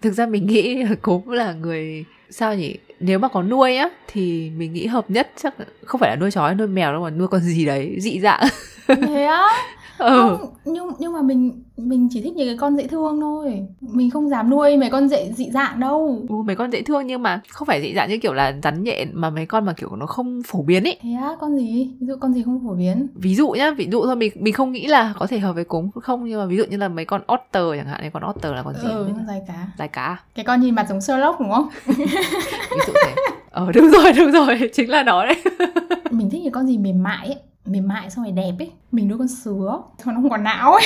thực 0.00 0.12
ra 0.12 0.26
mình 0.26 0.46
nghĩ 0.46 0.84
cũng 1.02 1.28
là 1.30 1.52
người 1.52 2.04
sao 2.30 2.54
nhỉ? 2.54 2.76
Nếu 3.00 3.18
mà 3.18 3.28
có 3.28 3.42
nuôi 3.42 3.76
á 3.76 3.88
thì 4.06 4.50
mình 4.56 4.72
nghĩ 4.72 4.86
hợp 4.86 5.10
nhất 5.10 5.30
chắc 5.36 5.54
không 5.84 6.00
phải 6.00 6.10
là 6.10 6.16
nuôi 6.16 6.30
chó 6.30 6.46
hay 6.46 6.54
nuôi 6.54 6.66
mèo 6.66 6.92
đâu 6.92 7.02
mà 7.02 7.10
nuôi 7.10 7.28
con 7.28 7.40
gì 7.40 7.66
đấy 7.66 7.96
dị 8.00 8.20
dạng. 8.20 8.40
Thế 8.86 9.24
á? 9.24 9.46
Ừ. 10.00 10.36
không 10.38 10.54
nhưng 10.64 10.90
nhưng 10.98 11.12
mà 11.12 11.22
mình 11.22 11.62
mình 11.76 12.08
chỉ 12.12 12.22
thích 12.22 12.32
những 12.36 12.48
cái 12.48 12.56
con 12.56 12.76
dễ 12.76 12.86
thương 12.86 13.20
thôi. 13.20 13.66
Mình 13.80 14.10
không 14.10 14.28
dám 14.28 14.50
nuôi 14.50 14.76
mấy 14.76 14.90
con 14.90 15.08
dễ 15.08 15.32
dị 15.36 15.50
dạng 15.50 15.80
đâu. 15.80 16.22
Ừ, 16.28 16.34
mấy 16.46 16.56
con 16.56 16.70
dễ 16.70 16.82
thương 16.82 17.06
nhưng 17.06 17.22
mà 17.22 17.40
không 17.48 17.66
phải 17.66 17.82
dị 17.82 17.94
dạng 17.94 18.08
như 18.08 18.18
kiểu 18.18 18.32
là 18.32 18.54
rắn 18.62 18.82
nhện 18.82 19.08
mà 19.12 19.30
mấy 19.30 19.46
con 19.46 19.64
mà 19.64 19.72
kiểu 19.72 19.96
nó 19.96 20.06
không 20.06 20.42
phổ 20.46 20.62
biến 20.62 20.84
ấy 20.84 20.98
thế 21.02 21.10
á 21.12 21.30
con 21.40 21.56
gì? 21.56 21.90
Ví 22.00 22.06
dụ 22.06 22.14
con 22.20 22.32
gì 22.34 22.42
không 22.42 22.60
phổ 22.66 22.74
biến? 22.74 23.06
Ví 23.14 23.34
dụ 23.34 23.48
nhá 23.50 23.70
ví 23.70 23.88
dụ 23.92 24.04
thôi 24.06 24.16
mình 24.16 24.32
mình 24.40 24.54
không 24.54 24.72
nghĩ 24.72 24.86
là 24.86 25.14
có 25.18 25.26
thể 25.26 25.38
hợp 25.38 25.52
với 25.52 25.64
cúng 25.64 25.90
không 26.02 26.24
nhưng 26.24 26.38
mà 26.40 26.46
ví 26.46 26.56
dụ 26.56 26.64
như 26.64 26.76
là 26.76 26.88
mấy 26.88 27.04
con 27.04 27.22
otter 27.32 27.64
chẳng 27.76 27.86
hạn 27.86 28.00
này 28.00 28.10
con 28.10 28.22
otter 28.30 28.52
là 28.52 28.62
con 28.62 28.74
gì? 28.74 28.88
Ừ 28.88 29.08
dài 29.28 29.42
cá. 29.48 29.66
Dài 29.78 29.88
cá 29.88 30.16
cái 30.34 30.44
con 30.44 30.60
nhìn 30.60 30.74
mặt 30.74 30.86
giống 30.88 31.00
Sherlock 31.00 31.40
đúng 31.40 31.50
không 31.50 31.68
ví 32.70 32.80
dụ 32.86 32.92
thế. 33.04 33.14
Ờ 33.50 33.72
đúng 33.74 33.90
rồi 33.90 34.12
đúng 34.12 34.32
rồi. 34.32 34.70
Chính 34.72 34.90
là 34.90 35.02
nó 35.02 35.26
đấy. 35.26 35.42
Mình 36.10 36.30
thích 36.30 36.42
những 36.42 36.52
con 36.52 36.66
gì 36.66 36.78
mềm 36.78 37.02
mại 37.02 37.26
ấy. 37.26 37.36
Mềm 37.64 37.88
mại 37.88 38.10
xong 38.10 38.24
rồi 38.24 38.32
đẹp 38.32 38.52
ấy. 38.58 38.70
Mình 38.92 39.08
nuôi 39.08 39.18
con 39.18 39.28
sứa. 39.28 39.82
Nó 40.04 40.12
không 40.14 40.30
có 40.30 40.36
não 40.36 40.72
ấy. 40.72 40.82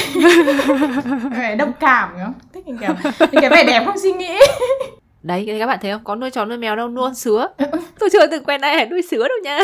Vẻ 1.31 1.57
đồng 1.57 1.73
cảm 1.81 2.17
nhá 2.17 2.29
thích 2.53 2.67
những 2.67 2.79
kiểu 2.79 2.95
những 3.33 3.41
cái 3.41 3.51
vẻ 3.51 3.65
đẹp 3.65 3.83
không 3.87 3.99
suy 3.99 4.13
nghĩ. 4.13 4.39
Đấy 5.23 5.57
các 5.59 5.67
bạn 5.67 5.79
thấy 5.83 5.93
không? 5.93 6.05
Có 6.05 6.15
nuôi 6.15 6.31
chó 6.31 6.45
nuôi 6.45 6.59
mèo 6.59 6.77
đâu 6.77 6.89
nuôi 6.89 7.05
con 7.05 7.15
sứa. 7.15 7.49
Tôi 7.99 8.09
chưa 8.13 8.27
từng 8.27 8.45
quen 8.45 8.61
ai 8.61 8.87
nuôi 8.87 9.03
sứa 9.03 9.29
đâu 9.29 9.39
nha. 9.43 9.59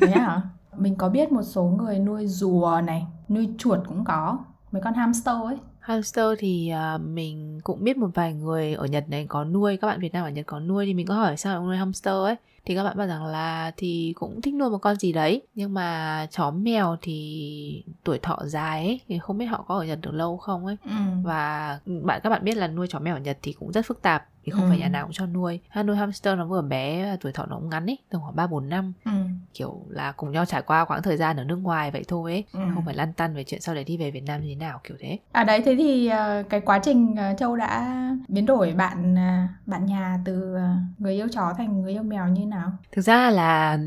Thế 0.00 0.06
hả? 0.06 0.40
Mình 0.76 0.94
có 0.96 1.08
biết 1.08 1.32
một 1.32 1.42
số 1.42 1.62
người 1.62 1.98
nuôi 1.98 2.26
rùa 2.26 2.80
này 2.84 3.06
nuôi 3.28 3.48
chuột 3.58 3.78
cũng 3.88 4.04
có. 4.04 4.38
Mấy 4.72 4.82
con 4.82 4.94
hamster 4.94 5.34
ấy 5.44 5.56
hamster 5.84 6.26
thì 6.38 6.72
uh, 6.94 7.00
mình 7.00 7.60
cũng 7.64 7.84
biết 7.84 7.96
một 7.96 8.08
vài 8.14 8.32
người 8.34 8.74
ở 8.74 8.86
Nhật 8.86 9.04
này 9.08 9.26
có 9.28 9.44
nuôi 9.44 9.76
các 9.76 9.86
bạn 9.86 10.00
Việt 10.00 10.12
Nam 10.12 10.24
ở 10.24 10.30
Nhật 10.30 10.46
có 10.46 10.60
nuôi 10.60 10.86
thì 10.86 10.94
mình 10.94 11.06
có 11.06 11.14
hỏi 11.14 11.36
sao 11.36 11.66
nuôi 11.66 11.76
hamster 11.76 12.14
ấy. 12.14 12.36
Thì 12.64 12.74
các 12.74 12.84
bạn 12.84 12.98
bảo 12.98 13.06
rằng 13.06 13.24
là 13.24 13.72
thì 13.76 14.12
cũng 14.16 14.40
thích 14.40 14.54
nuôi 14.54 14.70
một 14.70 14.78
con 14.78 14.96
gì 14.96 15.12
đấy 15.12 15.42
nhưng 15.54 15.74
mà 15.74 16.26
chó 16.30 16.50
mèo 16.50 16.96
thì 17.02 17.84
tuổi 18.04 18.18
thọ 18.18 18.38
dài 18.44 18.86
ấy 18.86 19.00
thì 19.08 19.18
không 19.18 19.38
biết 19.38 19.46
họ 19.46 19.64
có 19.68 19.78
ở 19.78 19.84
Nhật 19.84 19.98
được 20.02 20.14
lâu 20.14 20.36
không 20.36 20.66
ấy. 20.66 20.76
Ừ. 20.84 20.90
và 21.22 21.78
bạn 22.02 22.20
các 22.22 22.30
bạn 22.30 22.44
biết 22.44 22.56
là 22.56 22.68
nuôi 22.68 22.86
chó 22.90 22.98
mèo 22.98 23.14
ở 23.14 23.20
Nhật 23.20 23.38
thì 23.42 23.52
cũng 23.52 23.72
rất 23.72 23.86
phức 23.86 24.02
tạp 24.02 24.28
thì 24.44 24.50
không 24.50 24.62
ừ. 24.64 24.68
phải 24.68 24.78
nhà 24.78 24.88
nào 24.88 25.04
cũng 25.04 25.12
cho 25.12 25.26
nuôi 25.26 25.60
ha 25.68 25.82
nuôi 25.82 25.96
hamster 25.96 26.38
nó 26.38 26.46
vừa 26.46 26.62
bé 26.62 27.16
tuổi 27.20 27.32
thọ 27.32 27.46
nó 27.46 27.56
cũng 27.56 27.68
ngắn 27.68 27.86
ấy 27.86 27.98
tầm 28.10 28.20
khoảng 28.20 28.36
ba 28.36 28.46
bốn 28.46 28.68
năm 28.68 28.92
ừ. 29.04 29.10
kiểu 29.54 29.80
là 29.88 30.12
cùng 30.12 30.32
nhau 30.32 30.44
trải 30.44 30.62
qua 30.62 30.84
quãng 30.84 31.02
thời 31.02 31.16
gian 31.16 31.36
ở 31.36 31.44
nước 31.44 31.56
ngoài 31.56 31.90
vậy 31.90 32.04
thôi 32.08 32.32
ấy 32.32 32.44
ừ. 32.52 32.60
không 32.74 32.84
phải 32.84 32.94
lăn 32.94 33.12
tăn 33.12 33.34
về 33.34 33.44
chuyện 33.44 33.60
sau 33.60 33.74
đấy 33.74 33.84
đi 33.84 33.96
về 33.96 34.10
Việt 34.10 34.22
Nam 34.26 34.40
như 34.40 34.48
thế 34.48 34.54
nào 34.54 34.80
kiểu 34.84 34.96
thế 35.00 35.18
à 35.32 35.44
đấy 35.44 35.62
thế 35.64 35.74
thì 35.78 36.10
uh, 36.12 36.48
cái 36.50 36.60
quá 36.60 36.78
trình 36.78 37.12
uh, 37.12 37.38
Châu 37.38 37.56
đã 37.56 38.00
biến 38.28 38.46
đổi 38.46 38.72
bạn 38.72 39.14
uh, 39.14 39.50
bạn 39.66 39.86
nhà 39.86 40.18
từ 40.24 40.56
người 40.98 41.14
yêu 41.14 41.26
chó 41.32 41.54
thành 41.58 41.82
người 41.82 41.92
yêu 41.92 42.02
mèo 42.02 42.28
như 42.28 42.46
nào 42.46 42.72
thực 42.92 43.02
ra 43.02 43.30
là 43.30 43.78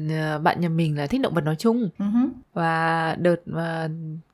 bạn 0.44 0.62
nhà 0.62 0.70
mình 0.70 0.98
là 0.98 1.08
thích 1.08 1.22
động 1.22 1.34
vật 1.34 1.44
nói 1.44 1.56
chung 1.56 1.90
uh-huh. 1.98 2.30
và 2.54 3.16
đợt 3.20 3.36
mà 3.46 3.88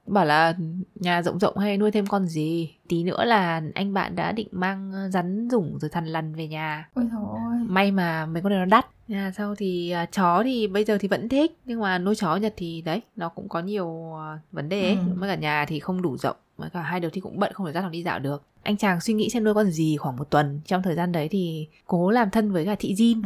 bảo 0.05 0.25
là 0.25 0.55
nhà 0.95 1.21
rộng 1.21 1.39
rộng 1.39 1.57
hay 1.57 1.77
nuôi 1.77 1.91
thêm 1.91 2.05
con 2.05 2.25
gì? 2.25 2.75
Tí 2.87 3.03
nữa 3.03 3.25
là 3.25 3.61
anh 3.75 3.93
bạn 3.93 4.15
đã 4.15 4.31
định 4.31 4.47
mang 4.51 4.91
ờ, 4.93 5.09
rắn 5.09 5.47
rủng 5.51 5.79
rồi 5.79 5.89
thằn 5.89 6.05
lằn 6.05 6.35
về 6.35 6.47
nhà. 6.47 6.89
Ôi 6.93 7.05
thôi 7.11 7.39
may 7.67 7.91
mà 7.91 8.25
mấy 8.25 8.41
con 8.41 8.51
này 8.51 8.59
nó 8.59 8.65
đắt. 8.65 8.85
Nhà 9.07 9.31
sau 9.37 9.55
thì 9.55 9.95
uh, 10.03 10.11
chó 10.11 10.43
thì 10.43 10.67
bây 10.67 10.83
giờ 10.83 10.97
thì 10.97 11.07
vẫn 11.07 11.29
thích 11.29 11.57
nhưng 11.65 11.79
mà 11.79 11.97
nuôi 11.97 12.15
chó 12.15 12.35
nhật 12.35 12.53
thì 12.57 12.81
đấy 12.81 13.01
nó 13.15 13.29
cũng 13.29 13.49
có 13.49 13.59
nhiều 13.59 13.87
uh, 13.87 14.19
vấn 14.51 14.69
đề 14.69 14.83
ấy. 14.83 14.95
Ừ. 14.95 15.13
với 15.15 15.29
cả 15.29 15.35
nhà 15.35 15.65
thì 15.67 15.79
không 15.79 16.01
đủ 16.01 16.17
rộng 16.17 16.37
với 16.57 16.69
cả 16.69 16.81
hai 16.81 16.99
đứa 16.99 17.09
thì 17.09 17.21
cũng 17.21 17.39
bận 17.39 17.53
không 17.53 17.65
thể 17.65 17.71
dắt 17.71 17.83
nó 17.83 17.89
đi 17.89 18.03
dạo 18.03 18.19
được 18.19 18.43
anh 18.63 18.77
chàng 18.77 19.01
suy 19.01 19.13
nghĩ 19.13 19.29
xem 19.29 19.43
nuôi 19.43 19.53
con 19.53 19.71
gì 19.71 19.97
khoảng 19.97 20.15
một 20.15 20.29
tuần. 20.29 20.61
Trong 20.65 20.81
thời 20.83 20.95
gian 20.95 21.11
đấy 21.11 21.27
thì 21.31 21.67
cố 21.87 22.11
làm 22.11 22.29
thân 22.29 22.51
với 22.51 22.65
cả 22.65 22.75
thị 22.79 22.93
Jin. 22.93 23.21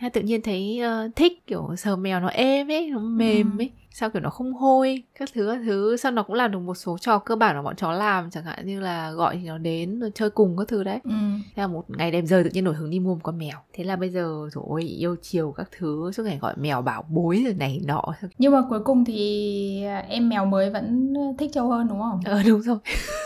Ừ. 0.00 0.08
tự 0.12 0.20
nhiên 0.20 0.42
thấy 0.42 0.80
uh, 1.06 1.16
thích 1.16 1.46
kiểu 1.46 1.76
sờ 1.76 1.96
mèo 1.96 2.20
nó 2.20 2.28
êm 2.28 2.70
ấy 2.70 2.90
nó 2.90 2.98
mềm 2.98 3.58
ừ. 3.58 3.62
ấy. 3.62 3.70
Sao 3.94 4.10
kiểu 4.10 4.22
nó 4.22 4.30
không 4.30 4.54
hôi 4.54 5.02
các 5.18 5.28
thứ 5.34 5.48
các 5.52 5.60
thứ. 5.64 5.96
Sao 5.96 6.12
nó 6.12 6.22
cũng 6.22 6.36
làm 6.36 6.52
được 6.52 6.58
một 6.58 6.74
số 6.74 6.98
trò 6.98 7.18
cơ 7.18 7.36
bản 7.36 7.56
mà 7.56 7.62
bọn 7.62 7.76
chó 7.76 7.92
làm 7.92 8.30
chẳng 8.30 8.44
hạn 8.44 8.66
như 8.66 8.80
là 8.80 9.10
gọi 9.10 9.36
thì 9.36 9.48
nó 9.48 9.58
đến 9.58 10.00
rồi 10.00 10.10
chơi 10.14 10.30
cùng 10.30 10.56
các 10.56 10.68
thứ 10.68 10.84
đấy. 10.84 10.98
Ừ. 11.04 11.10
thế 11.56 11.60
là 11.60 11.66
một 11.66 11.84
ngày 11.88 12.10
đẹp 12.10 12.22
rời 12.22 12.44
tự 12.44 12.50
nhiên 12.50 12.64
nổi 12.64 12.74
hứng 12.74 12.90
đi 12.90 13.00
mua 13.00 13.14
một 13.14 13.20
con 13.22 13.38
mèo. 13.38 13.56
Thế 13.72 13.84
là 13.84 13.96
bây 13.96 14.10
giờ 14.10 14.48
rồi 14.52 14.82
yêu 14.82 15.16
chiều 15.22 15.52
các 15.56 15.68
thứ 15.78 16.12
suốt 16.12 16.22
ngày 16.22 16.38
gọi 16.38 16.54
mèo 16.56 16.82
bảo 16.82 17.04
bối 17.08 17.42
rồi 17.44 17.54
này 17.54 17.80
nọ. 17.86 18.02
Nhưng 18.38 18.52
mà 18.52 18.62
cuối 18.68 18.80
cùng 18.80 19.04
thì 19.04 19.84
em 20.08 20.28
mèo 20.28 20.44
mới 20.44 20.70
vẫn 20.70 21.14
thích 21.38 21.50
châu 21.54 21.68
hơn 21.68 21.88
đúng 21.88 22.00
không? 22.00 22.20
Ờ 22.24 22.42
đúng 22.46 22.62
rồi. 22.62 22.78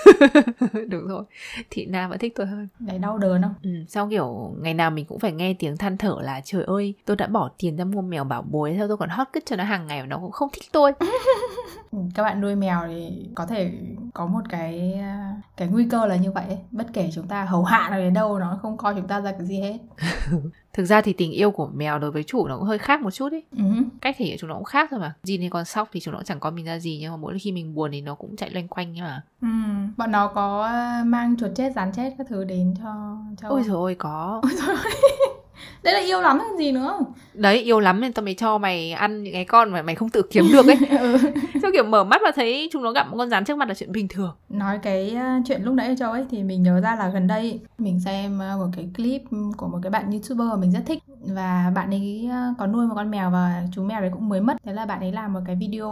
Đúng 0.91 1.07
rồi 1.09 1.25
thị 1.71 1.87
nam 1.87 2.11
vẫn 2.11 2.19
thích 2.19 2.33
tôi 2.37 2.47
hơn. 2.47 2.69
Đấy 2.79 2.99
đau 2.99 3.19
đớn 3.19 3.43
không? 3.43 3.55
Ừ, 3.63 3.71
sau 3.89 4.09
kiểu 4.11 4.55
ngày 4.61 4.75
nào 4.75 4.91
mình 4.91 5.05
cũng 5.05 5.19
phải 5.19 5.33
nghe 5.33 5.55
tiếng 5.59 5.77
than 5.77 5.97
thở 5.97 6.17
là 6.23 6.41
trời 6.45 6.65
ơi 6.65 6.95
tôi 7.05 7.17
đã 7.17 7.27
bỏ 7.27 7.51
tiền 7.59 7.77
ra 7.77 7.85
mua 7.85 8.03
mèo 8.03 8.25
bảo 8.25 8.43
bối 8.43 8.75
sao 8.79 8.89
tôi 8.89 8.97
còn 8.97 9.09
hot 9.09 9.29
kít 9.33 9.47
cho 9.47 9.57
nó 9.57 9.65
hàng 9.65 9.87
ngày 9.87 10.01
mà 10.01 10.07
nó 10.07 10.19
cũng 10.19 10.33
không 10.33 10.49
thích 10.53 10.65
tôi. 10.73 10.93
Ừ, 11.91 11.99
các 12.15 12.23
bạn 12.23 12.41
nuôi 12.41 12.55
mèo 12.55 12.87
thì 12.89 13.29
có 13.35 13.47
thể 13.47 13.73
có 14.17 14.27
một 14.27 14.41
cái 14.49 15.01
cái 15.57 15.69
nguy 15.69 15.89
cơ 15.91 16.07
là 16.07 16.17
như 16.17 16.33
vậy 16.33 16.59
bất 16.71 16.87
kể 16.93 17.11
chúng 17.15 17.29
ta 17.29 17.45
hầu 17.45 17.65
hạ 17.65 17.89
nó 17.91 17.97
đến 17.97 18.15
đâu 18.15 18.39
nó 18.39 18.59
không 18.63 18.77
coi 18.77 18.95
chúng 18.95 19.09
ta 19.09 19.21
ra 19.21 19.33
cái 19.33 19.47
gì 19.47 19.61
hết. 19.61 19.79
Thực 20.73 20.85
ra 20.85 21.01
thì 21.01 21.13
tình 21.13 21.33
yêu 21.33 21.51
của 21.51 21.67
mèo 21.75 21.99
đối 21.99 22.11
với 22.11 22.23
chủ 22.23 22.49
nó 22.49 22.57
cũng 22.57 22.67
hơi 22.67 22.79
khác 22.79 23.01
một 23.01 23.11
chút 23.11 23.33
ấy. 23.33 23.43
Uh-huh. 23.53 23.85
cách 24.01 24.17
thể 24.19 24.25
hiện 24.25 24.37
chúng 24.41 24.51
nó 24.51 24.55
cũng 24.55 24.65
khác 24.65 24.89
thôi 24.91 25.01
mà. 25.01 25.15
Jin 25.25 25.41
hay 25.41 25.51
con 25.51 25.65
sóc 25.65 25.89
thì 25.93 26.01
chúng 26.01 26.15
nó 26.15 26.23
chẳng 26.23 26.41
có 26.41 26.51
mình 26.51 26.65
ra 26.65 26.79
gì 26.79 26.99
nhưng 27.01 27.11
mà 27.11 27.17
mỗi 27.17 27.39
khi 27.39 27.53
mình 27.53 27.75
buồn 27.75 27.91
thì 27.93 28.01
nó 28.01 28.15
cũng 28.15 28.37
chạy 28.37 28.51
loanh 28.51 28.69
quanh 28.69 28.95
mà. 29.01 29.23
Ừ. 29.43 29.49
bọn 29.97 30.13
nó 30.13 30.29
có 30.29 30.65
à, 30.65 31.03
mang 31.07 31.37
chuột 31.37 31.51
chết 31.55 31.73
rắn 31.77 31.93
chết 31.93 32.15
các 32.19 32.27
thứ 32.31 32.45
đến 32.45 32.75
cho 32.83 33.17
cho 33.43 33.49
ôi 33.49 33.63
rồi 33.63 33.77
ôi 33.77 33.97
có. 33.99 34.41
Ôi 34.43 34.53
rồi 34.67 34.77
đấy 35.83 35.95
là 35.95 36.01
yêu 36.01 36.21
lắm 36.21 36.39
hay 36.39 36.49
gì 36.59 36.73
nữa? 36.73 36.99
Đấy 37.35 37.59
yêu 37.59 37.81
lắm 37.81 38.01
nên 38.01 38.13
tao 38.13 38.25
mới 38.25 38.35
cho 38.35 38.59
mày 38.59 38.93
ăn 38.93 39.23
những 39.23 39.33
cái 39.33 39.45
con 39.45 39.71
mà 39.73 39.83
mày 39.83 39.95
không 39.95 40.09
tự 40.11 40.23
kiếm 40.31 40.45
được 40.53 40.67
ấy. 40.67 40.77
Ừ. 40.99 41.19
sao 41.63 41.71
kiểu 41.73 41.85
mở 41.85 42.05
mắt 42.05 42.21
và 42.25 42.31
thấy 42.37 42.69
chúng 42.73 42.83
nó 42.83 42.91
gặp 42.93 43.09
một 43.11 43.17
con 43.19 43.31
rắn 43.31 43.45
trước 43.45 43.57
mặt 43.59 43.69
là 43.69 43.75
chuyện 43.75 43.93
bình 43.93 44.09
thường. 44.09 44.35
Nói 44.49 44.79
cái 44.83 45.11
ờ, 45.11 45.27
chuyện 45.47 45.63
lúc 45.63 45.75
nãy 45.75 45.97
châu 45.99 46.13
ấy 46.13 46.25
thì 46.31 46.43
mình 46.43 46.63
nhớ 46.63 46.81
ra 46.81 46.97
là 46.97 47.09
gần 47.09 47.27
đây 47.27 47.61
mình 47.79 48.01
xem 48.01 48.39
ờ, 48.39 48.57
một 48.57 48.67
cái 48.77 48.89
clip 48.97 49.23
của 49.57 49.67
một 49.69 49.79
cái 49.83 49.91
bạn 49.91 50.11
youtuber 50.11 50.49
mà 50.49 50.57
mình 50.57 50.73
rất 50.73 50.83
thích. 50.87 51.03
Và 51.21 51.73
bạn 51.75 51.91
ấy 51.91 52.29
ờ, 52.33 52.55
có 52.59 52.67
nuôi 52.67 52.87
một 52.87 52.95
con 52.97 53.11
mèo 53.11 53.31
và 53.31 53.63
chú 53.75 53.83
mèo 53.83 54.01
đấy 54.01 54.11
cũng 54.13 54.29
mới 54.29 54.41
mất. 54.41 54.57
Thế 54.65 54.73
là 54.73 54.87
bạn 54.87 55.01
ấy 55.01 55.13
làm 55.13 55.33
một 55.33 55.41
cái 55.47 55.57
video 55.57 55.91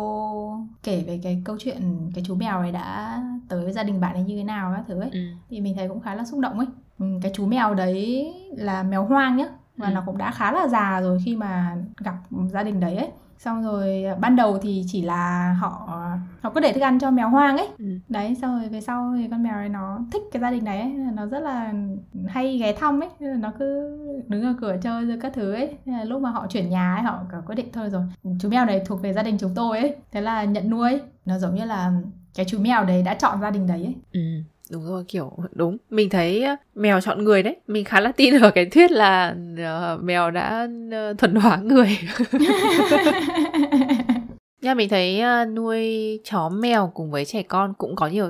kể 0.83 1.05
về 1.07 1.21
cái 1.23 1.43
câu 1.45 1.57
chuyện 1.61 2.11
cái 2.15 2.25
chú 2.27 2.35
mèo 2.35 2.59
ấy 2.59 2.73
đã 2.73 3.19
tới 3.49 3.65
với 3.65 3.73
gia 3.73 3.83
đình 3.83 4.01
bạn 4.01 4.13
ấy 4.15 4.23
như 4.23 4.37
thế 4.37 4.45
nào 4.45 4.73
các 4.77 4.85
thứ 4.89 5.01
ấy. 5.01 5.11
Ừ. 5.13 5.19
thì 5.51 5.61
mình 5.61 5.75
thấy 5.77 5.89
cũng 5.89 6.01
khá 6.01 6.15
là 6.15 6.25
xúc 6.25 6.41
động 6.41 6.59
ấy 6.59 6.67
cái 6.99 7.33
chú 7.35 7.47
mèo 7.47 7.75
đấy 7.75 8.35
là 8.57 8.83
mèo 8.83 9.05
hoang 9.05 9.37
nhá 9.37 9.47
và 9.77 9.89
ừ. 9.89 9.93
nó 9.95 10.03
cũng 10.07 10.19
đã 10.19 10.31
khá 10.31 10.53
là 10.53 10.69
già 10.69 11.01
rồi 11.01 11.19
khi 11.25 11.37
mà 11.37 11.77
gặp 12.05 12.15
gia 12.53 12.63
đình 12.63 12.81
đấy 12.81 12.97
ấy 12.97 13.11
xong 13.39 13.63
rồi 13.63 14.05
à, 14.05 14.15
ban 14.15 14.37
đầu 14.37 14.59
thì 14.59 14.85
chỉ 14.87 15.03
là 15.03 15.53
họ 15.61 16.01
họ 16.41 16.51
cứ 16.51 16.61
để 16.61 16.73
thức 16.73 16.81
ăn 16.81 16.99
cho 16.99 17.11
mèo 17.11 17.29
hoang 17.29 17.57
ấy 17.57 17.69
ừ. 17.79 17.85
đấy 18.09 18.35
xong 18.43 18.61
rồi 18.61 18.69
về 18.69 18.81
sau 18.81 19.15
thì 19.17 19.29
con 19.31 19.43
mèo 19.43 19.55
này 19.55 19.69
nó 19.69 19.99
thích 20.13 20.23
cái 20.33 20.43
gia 20.43 20.51
đình 20.51 20.65
đấy 20.65 20.81
ấy. 20.81 20.91
nó 21.15 21.27
rất 21.27 21.41
là 21.41 21.73
hay 22.29 22.59
ghé 22.59 22.73
thăm 22.73 23.01
ấy 23.01 23.37
nó 23.39 23.53
cứ 23.59 23.99
đứng 24.29 24.43
ở 24.43 24.55
cửa 24.61 24.77
chơi 24.83 25.05
rồi 25.05 25.19
các 25.23 25.33
thứ 25.35 25.53
ấy 25.53 25.77
lúc 26.05 26.23
mà 26.23 26.31
họ 26.31 26.47
chuyển 26.47 26.71
nhà 26.71 26.95
ấy 26.95 27.03
họ 27.03 27.19
quyết 27.47 27.55
định 27.55 27.69
thôi 27.73 27.91
rồi 27.91 28.03
chú 28.41 28.49
mèo 28.49 28.65
này 28.65 28.83
thuộc 28.87 29.03
về 29.03 29.13
gia 29.13 29.23
đình 29.23 29.39
chúng 29.39 29.55
tôi 29.55 29.79
ấy 29.79 29.97
thế 30.13 30.21
là 30.21 30.45
nhận 30.45 30.71
nuôi 30.71 31.01
nó 31.25 31.39
giống 31.39 31.55
như 31.55 31.65
là 31.65 31.93
cái 32.35 32.47
chú 32.49 32.59
mèo 32.59 32.85
đấy 32.85 33.03
đã 33.03 33.15
chọn 33.15 33.41
gia 33.41 33.51
đình 33.51 33.67
đấy 33.67 33.85
ấy 33.85 33.95
ừ 34.13 34.21
đúng 34.75 34.87
rồi 34.87 35.05
kiểu 35.09 35.33
đúng. 35.53 35.77
Mình 35.91 36.11
thấy 36.11 36.45
mèo 36.75 37.01
chọn 37.01 37.25
người 37.25 37.43
đấy. 37.43 37.57
Mình 37.67 37.85
khá 37.85 38.01
là 38.01 38.13
tin 38.13 38.41
ở 38.41 38.51
cái 38.51 38.67
thuyết 38.67 38.91
là 38.91 39.37
uh, 39.95 40.03
mèo 40.03 40.31
đã 40.31 40.69
uh, 40.89 41.19
thuần 41.19 41.35
hóa 41.35 41.57
người. 41.57 41.99
Nha 44.63 44.75
mình 44.75 44.89
thấy 44.89 45.23
uh, 45.23 45.49
nuôi 45.49 46.21
chó 46.25 46.49
mèo 46.49 46.91
cùng 46.95 47.11
với 47.11 47.25
trẻ 47.25 47.43
con 47.43 47.75
cũng 47.79 47.97
có 47.97 48.07
nhiều 48.07 48.29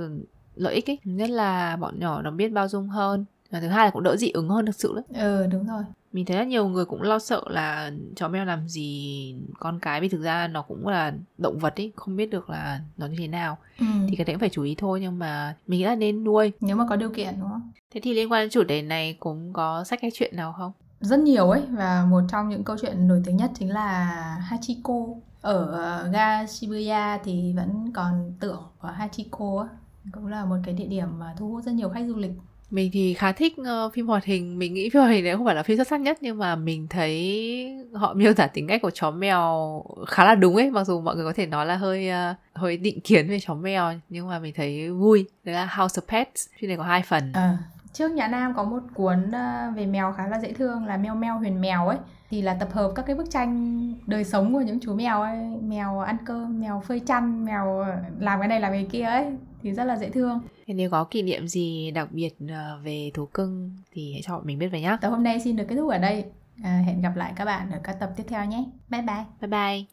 lợi 0.55 0.75
ích 0.75 0.91
ấy. 0.91 0.99
Nhất 1.05 1.31
là 1.31 1.77
bọn 1.77 2.01
nhỏ 2.01 2.23
nó 2.23 2.31
biết 2.31 2.49
bao 2.49 2.69
dung 2.69 2.89
hơn 2.89 3.25
và 3.55 3.61
thứ 3.61 3.69
hai 3.69 3.87
là 3.87 3.91
cũng 3.91 4.03
đỡ 4.03 4.17
dị 4.17 4.31
ứng 4.31 4.49
hơn 4.49 4.67
thực 4.67 4.75
sự 4.75 4.95
đấy 4.95 5.05
ừ 5.23 5.47
đúng 5.47 5.67
rồi. 5.67 5.83
Mình 6.13 6.25
thấy 6.25 6.37
rất 6.37 6.47
nhiều 6.47 6.69
người 6.69 6.85
cũng 6.85 7.03
lo 7.03 7.19
sợ 7.19 7.43
là 7.47 7.91
chó 8.17 8.29
mèo 8.29 8.45
làm 8.45 8.69
gì 8.69 9.35
con 9.59 9.79
cái 9.81 10.01
vì 10.01 10.09
thực 10.09 10.23
ra 10.23 10.49
nó 10.49 10.63
cũng 10.63 10.89
là 10.89 11.13
động 11.39 11.59
vật 11.59 11.77
ấy 11.77 11.93
không 11.97 12.17
biết 12.17 12.31
được 12.31 12.51
là 12.51 12.81
nó 12.97 13.07
như 13.07 13.17
thế 13.19 13.29
nào. 13.29 13.59
Ừ. 13.79 13.87
thì 14.09 14.17
cái 14.17 14.25
đấy 14.25 14.35
cũng 14.35 14.41
phải 14.41 14.49
chú 14.49 14.63
ý 14.63 14.75
thôi 14.79 15.01
nhưng 15.01 15.19
mà 15.19 15.57
mình 15.67 15.81
nghĩ 15.81 15.85
là 15.85 15.95
nên 15.95 16.25
nuôi. 16.25 16.53
Nếu 16.61 16.77
mà 16.77 16.85
có 16.89 16.97
điều 16.97 17.11
kiện 17.11 17.35
đúng 17.41 17.49
không? 17.49 17.73
Thế 17.95 18.01
thì 18.01 18.15
liên 18.15 18.33
quan 18.33 18.43
đến 18.43 18.51
chủ 18.51 18.65
đề 18.65 18.83
này 18.83 19.17
cũng 19.21 19.53
có 19.53 19.85
sách 19.85 19.99
cái 20.03 20.11
chuyện 20.15 20.37
nào 20.37 20.55
không? 20.59 20.73
Rất 21.01 21.19
nhiều 21.21 21.51
ấy 21.51 21.63
và 21.71 22.07
một 22.11 22.21
trong 22.29 22.49
những 22.49 22.65
câu 22.65 22.77
chuyện 22.83 23.09
nổi 23.09 23.23
tiếng 23.25 23.37
nhất 23.37 23.51
chính 23.59 23.71
là 23.71 24.05
Hachiko. 24.41 24.95
Ở 25.41 25.67
ờ, 25.67 26.09
ga 26.13 26.47
Shibuya 26.47 27.19
thì 27.25 27.53
vẫn 27.57 27.93
còn 27.95 28.33
tượng 28.41 28.63
của 28.79 28.89
Hachiko 28.89 29.69
cũng 30.13 30.27
là 30.27 30.45
một 30.45 30.57
cái 30.65 30.75
địa 30.75 30.87
điểm 30.87 31.19
mà 31.19 31.35
thu 31.39 31.49
hút 31.49 31.65
rất 31.65 31.73
nhiều 31.73 31.89
khách 31.89 32.07
du 32.07 32.17
lịch 32.17 32.33
mình 32.75 32.91
thì 32.93 33.15
khá 33.15 33.33
thích 33.33 33.57
uh, 33.61 33.93
phim 33.95 34.07
hoạt 34.07 34.25
hình. 34.25 34.59
Mình 34.59 34.75
nghĩ 34.75 34.91
phim 34.91 35.03
hoạt 35.03 35.13
hình 35.13 35.25
đấy 35.25 35.37
không 35.37 35.47
phải 35.47 35.55
là 35.55 35.63
phim 35.63 35.77
xuất 35.77 35.87
sắc 35.87 36.01
nhất 36.01 36.19
nhưng 36.21 36.39
mà 36.39 36.57
mình 36.57 36.87
thấy 36.91 37.85
họ 37.93 38.15
miêu 38.15 38.35
tả 38.35 38.47
tính 38.47 38.67
cách 38.69 38.83
của 38.83 38.91
chó 38.91 39.11
mèo 39.11 39.83
khá 40.07 40.25
là 40.25 40.35
đúng 40.35 40.57
ấy. 40.57 40.71
Mặc 40.71 40.85
dù 40.85 41.01
mọi 41.01 41.17
người 41.17 41.25
có 41.25 41.33
thể 41.33 41.47
nói 41.47 41.67
là 41.67 41.77
hơi 41.77 42.11
uh, 42.11 42.37
hơi 42.55 42.77
định 42.77 43.01
kiến 43.01 43.29
về 43.29 43.39
chó 43.47 43.55
mèo 43.55 43.93
nhưng 44.09 44.29
mà 44.29 44.39
mình 44.39 44.55
thấy 44.57 44.91
vui. 44.91 45.27
Đấy 45.45 45.55
là 45.55 45.67
House 45.67 46.01
of 46.01 46.07
Pets. 46.09 46.47
Phim 46.59 46.69
này 46.69 46.77
có 46.77 46.83
hai 46.83 47.03
phần. 47.03 47.33
À, 47.33 47.59
trước 47.93 48.13
nhà 48.13 48.29
Nam 48.29 48.55
có 48.57 48.65
một 48.65 48.81
cuốn 48.95 49.31
ờ, 49.31 49.73
về 49.77 49.87
mèo 49.87 50.13
khá 50.13 50.29
là 50.29 50.41
dễ 50.41 50.53
thương 50.53 50.87
là 50.87 50.97
mèo 50.97 51.15
mèo 51.15 51.39
huyền 51.39 51.61
mèo 51.61 51.89
ấy. 51.89 51.99
Thì 52.31 52.43
là 52.43 52.55
tập 52.55 52.69
hợp 52.73 52.93
các 52.95 53.07
cái 53.07 53.17
bức 53.17 53.31
tranh 53.31 53.95
đời 54.07 54.25
sống 54.25 54.53
của 54.53 54.61
những 54.61 54.81
chú 54.81 54.95
mèo 54.95 55.23
ấy. 55.23 55.39
Mèo 55.63 56.01
ăn 56.01 56.17
cơm 56.25 56.61
mèo 56.61 56.83
phơi 56.87 57.01
chăn 57.01 57.45
mèo 57.45 57.87
làm 58.19 58.39
cái 58.41 58.49
này 58.49 58.61
làm 58.61 58.73
cái 58.73 58.87
kia 58.91 59.03
ấy 59.03 59.27
thì 59.65 59.73
rất 59.73 59.85
là 59.85 59.97
dễ 59.97 60.11
thương 60.11 60.41
Thế 60.67 60.75
nếu 60.75 60.91
có 60.91 61.05
kỷ 61.05 61.23
niệm 61.23 61.49
gì 61.49 61.91
đặc 61.91 62.09
biệt 62.13 62.31
ờ, 62.49 62.79
về 62.83 63.11
thú 63.15 63.27
cưng 63.27 63.77
thì 63.93 64.13
hãy 64.13 64.23
cho 64.25 64.41
mình 64.45 64.59
biết 64.59 64.69
về 64.69 64.81
nhé. 64.81 64.97
Tập 65.01 65.11
hôm 65.11 65.23
nay 65.23 65.41
xin 65.41 65.57
được 65.57 65.65
kết 65.69 65.77
thúc 65.77 65.91
ở 65.91 65.99
đây. 65.99 66.25
À, 66.63 66.83
hẹn 66.87 67.03
gặp 67.03 67.17
lại 67.17 67.33
các 67.37 67.45
bạn 67.45 67.71
ở 67.71 67.81
các 67.85 67.97
tập 68.01 68.11
tiếp 68.17 68.25
theo 68.29 68.45
nhé. 68.45 68.65
Bye 68.89 69.03
bye. 69.03 69.25
Bye 69.41 69.49
bye. 69.49 69.85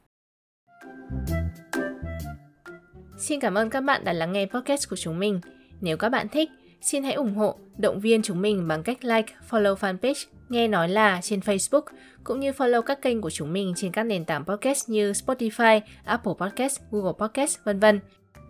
Xin 3.17 3.39
cảm 3.39 3.55
ơn 3.57 3.69
các 3.69 3.81
bạn 3.81 4.03
đã 4.03 4.13
lắng 4.13 4.31
nghe 4.31 4.45
podcast 4.45 4.89
của 4.89 4.95
chúng 4.95 5.19
mình. 5.19 5.39
Nếu 5.81 5.97
các 5.97 6.09
bạn 6.09 6.27
thích, 6.29 6.49
xin 6.81 7.03
hãy 7.03 7.13
ủng 7.13 7.35
hộ, 7.35 7.55
động 7.77 7.99
viên 7.99 8.21
chúng 8.21 8.41
mình 8.41 8.67
bằng 8.67 8.83
cách 8.83 9.03
like, 9.03 9.33
follow 9.49 9.75
fanpage 9.75 10.25
Nghe 10.49 10.67
Nói 10.67 10.89
Là 10.89 11.19
trên 11.23 11.39
Facebook, 11.39 11.83
cũng 12.23 12.39
như 12.39 12.51
follow 12.51 12.81
các 12.81 13.01
kênh 13.01 13.21
của 13.21 13.29
chúng 13.29 13.53
mình 13.53 13.73
trên 13.75 13.91
các 13.91 14.03
nền 14.03 14.25
tảng 14.25 14.45
podcast 14.45 14.89
như 14.89 15.11
Spotify, 15.11 15.81
Apple 16.03 16.33
Podcast, 16.39 16.79
Google 16.91 17.13
Podcast, 17.19 17.57
vân 17.63 17.79
vân. 17.79 17.99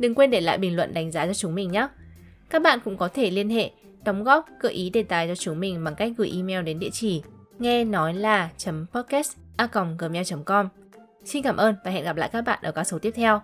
Đừng 0.02 0.16
quên 0.16 0.32
để 0.32 0.42
lại 0.42 0.58
bình 0.58 0.76
luận 0.76 0.94
đánh 0.94 1.12
giá 1.12 1.28
cho 1.28 1.34
chúng 1.34 1.56
mình 1.56 1.72
nhé. 1.72 1.88
Các 2.50 2.62
bạn 2.62 2.80
cũng 2.86 2.98
có 2.98 3.08
thể 3.08 3.32
liên 3.32 3.50
hệ, 3.50 3.72
đóng 4.04 4.24
góp, 4.24 4.46
gợi 4.60 4.74
ý 4.74 4.90
đề 4.90 5.04
tài 5.04 5.28
cho 5.28 5.36
chúng 5.36 5.60
mình 5.60 5.84
bằng 5.84 5.96
cách 5.96 6.12
gửi 6.18 6.32
email 6.36 6.64
đến 6.64 6.80
địa 6.80 6.90
chỉ 6.94 7.22
nghe 7.60 7.84
nói 7.84 8.14
là 8.14 8.50
podcast 8.94 9.38
a 9.58 9.68
gmail.com. 9.98 10.68
Xin 11.26 11.44
cảm 11.44 11.58
ơn 11.58 11.76
và 11.86 11.92
hẹn 11.92 12.04
gặp 12.04 12.16
lại 12.16 12.30
các 12.34 12.42
bạn 12.42 12.60
ở 12.64 12.72
các 12.72 12.84
số 12.84 13.00
tiếp 13.00 13.12
theo. 13.16 13.42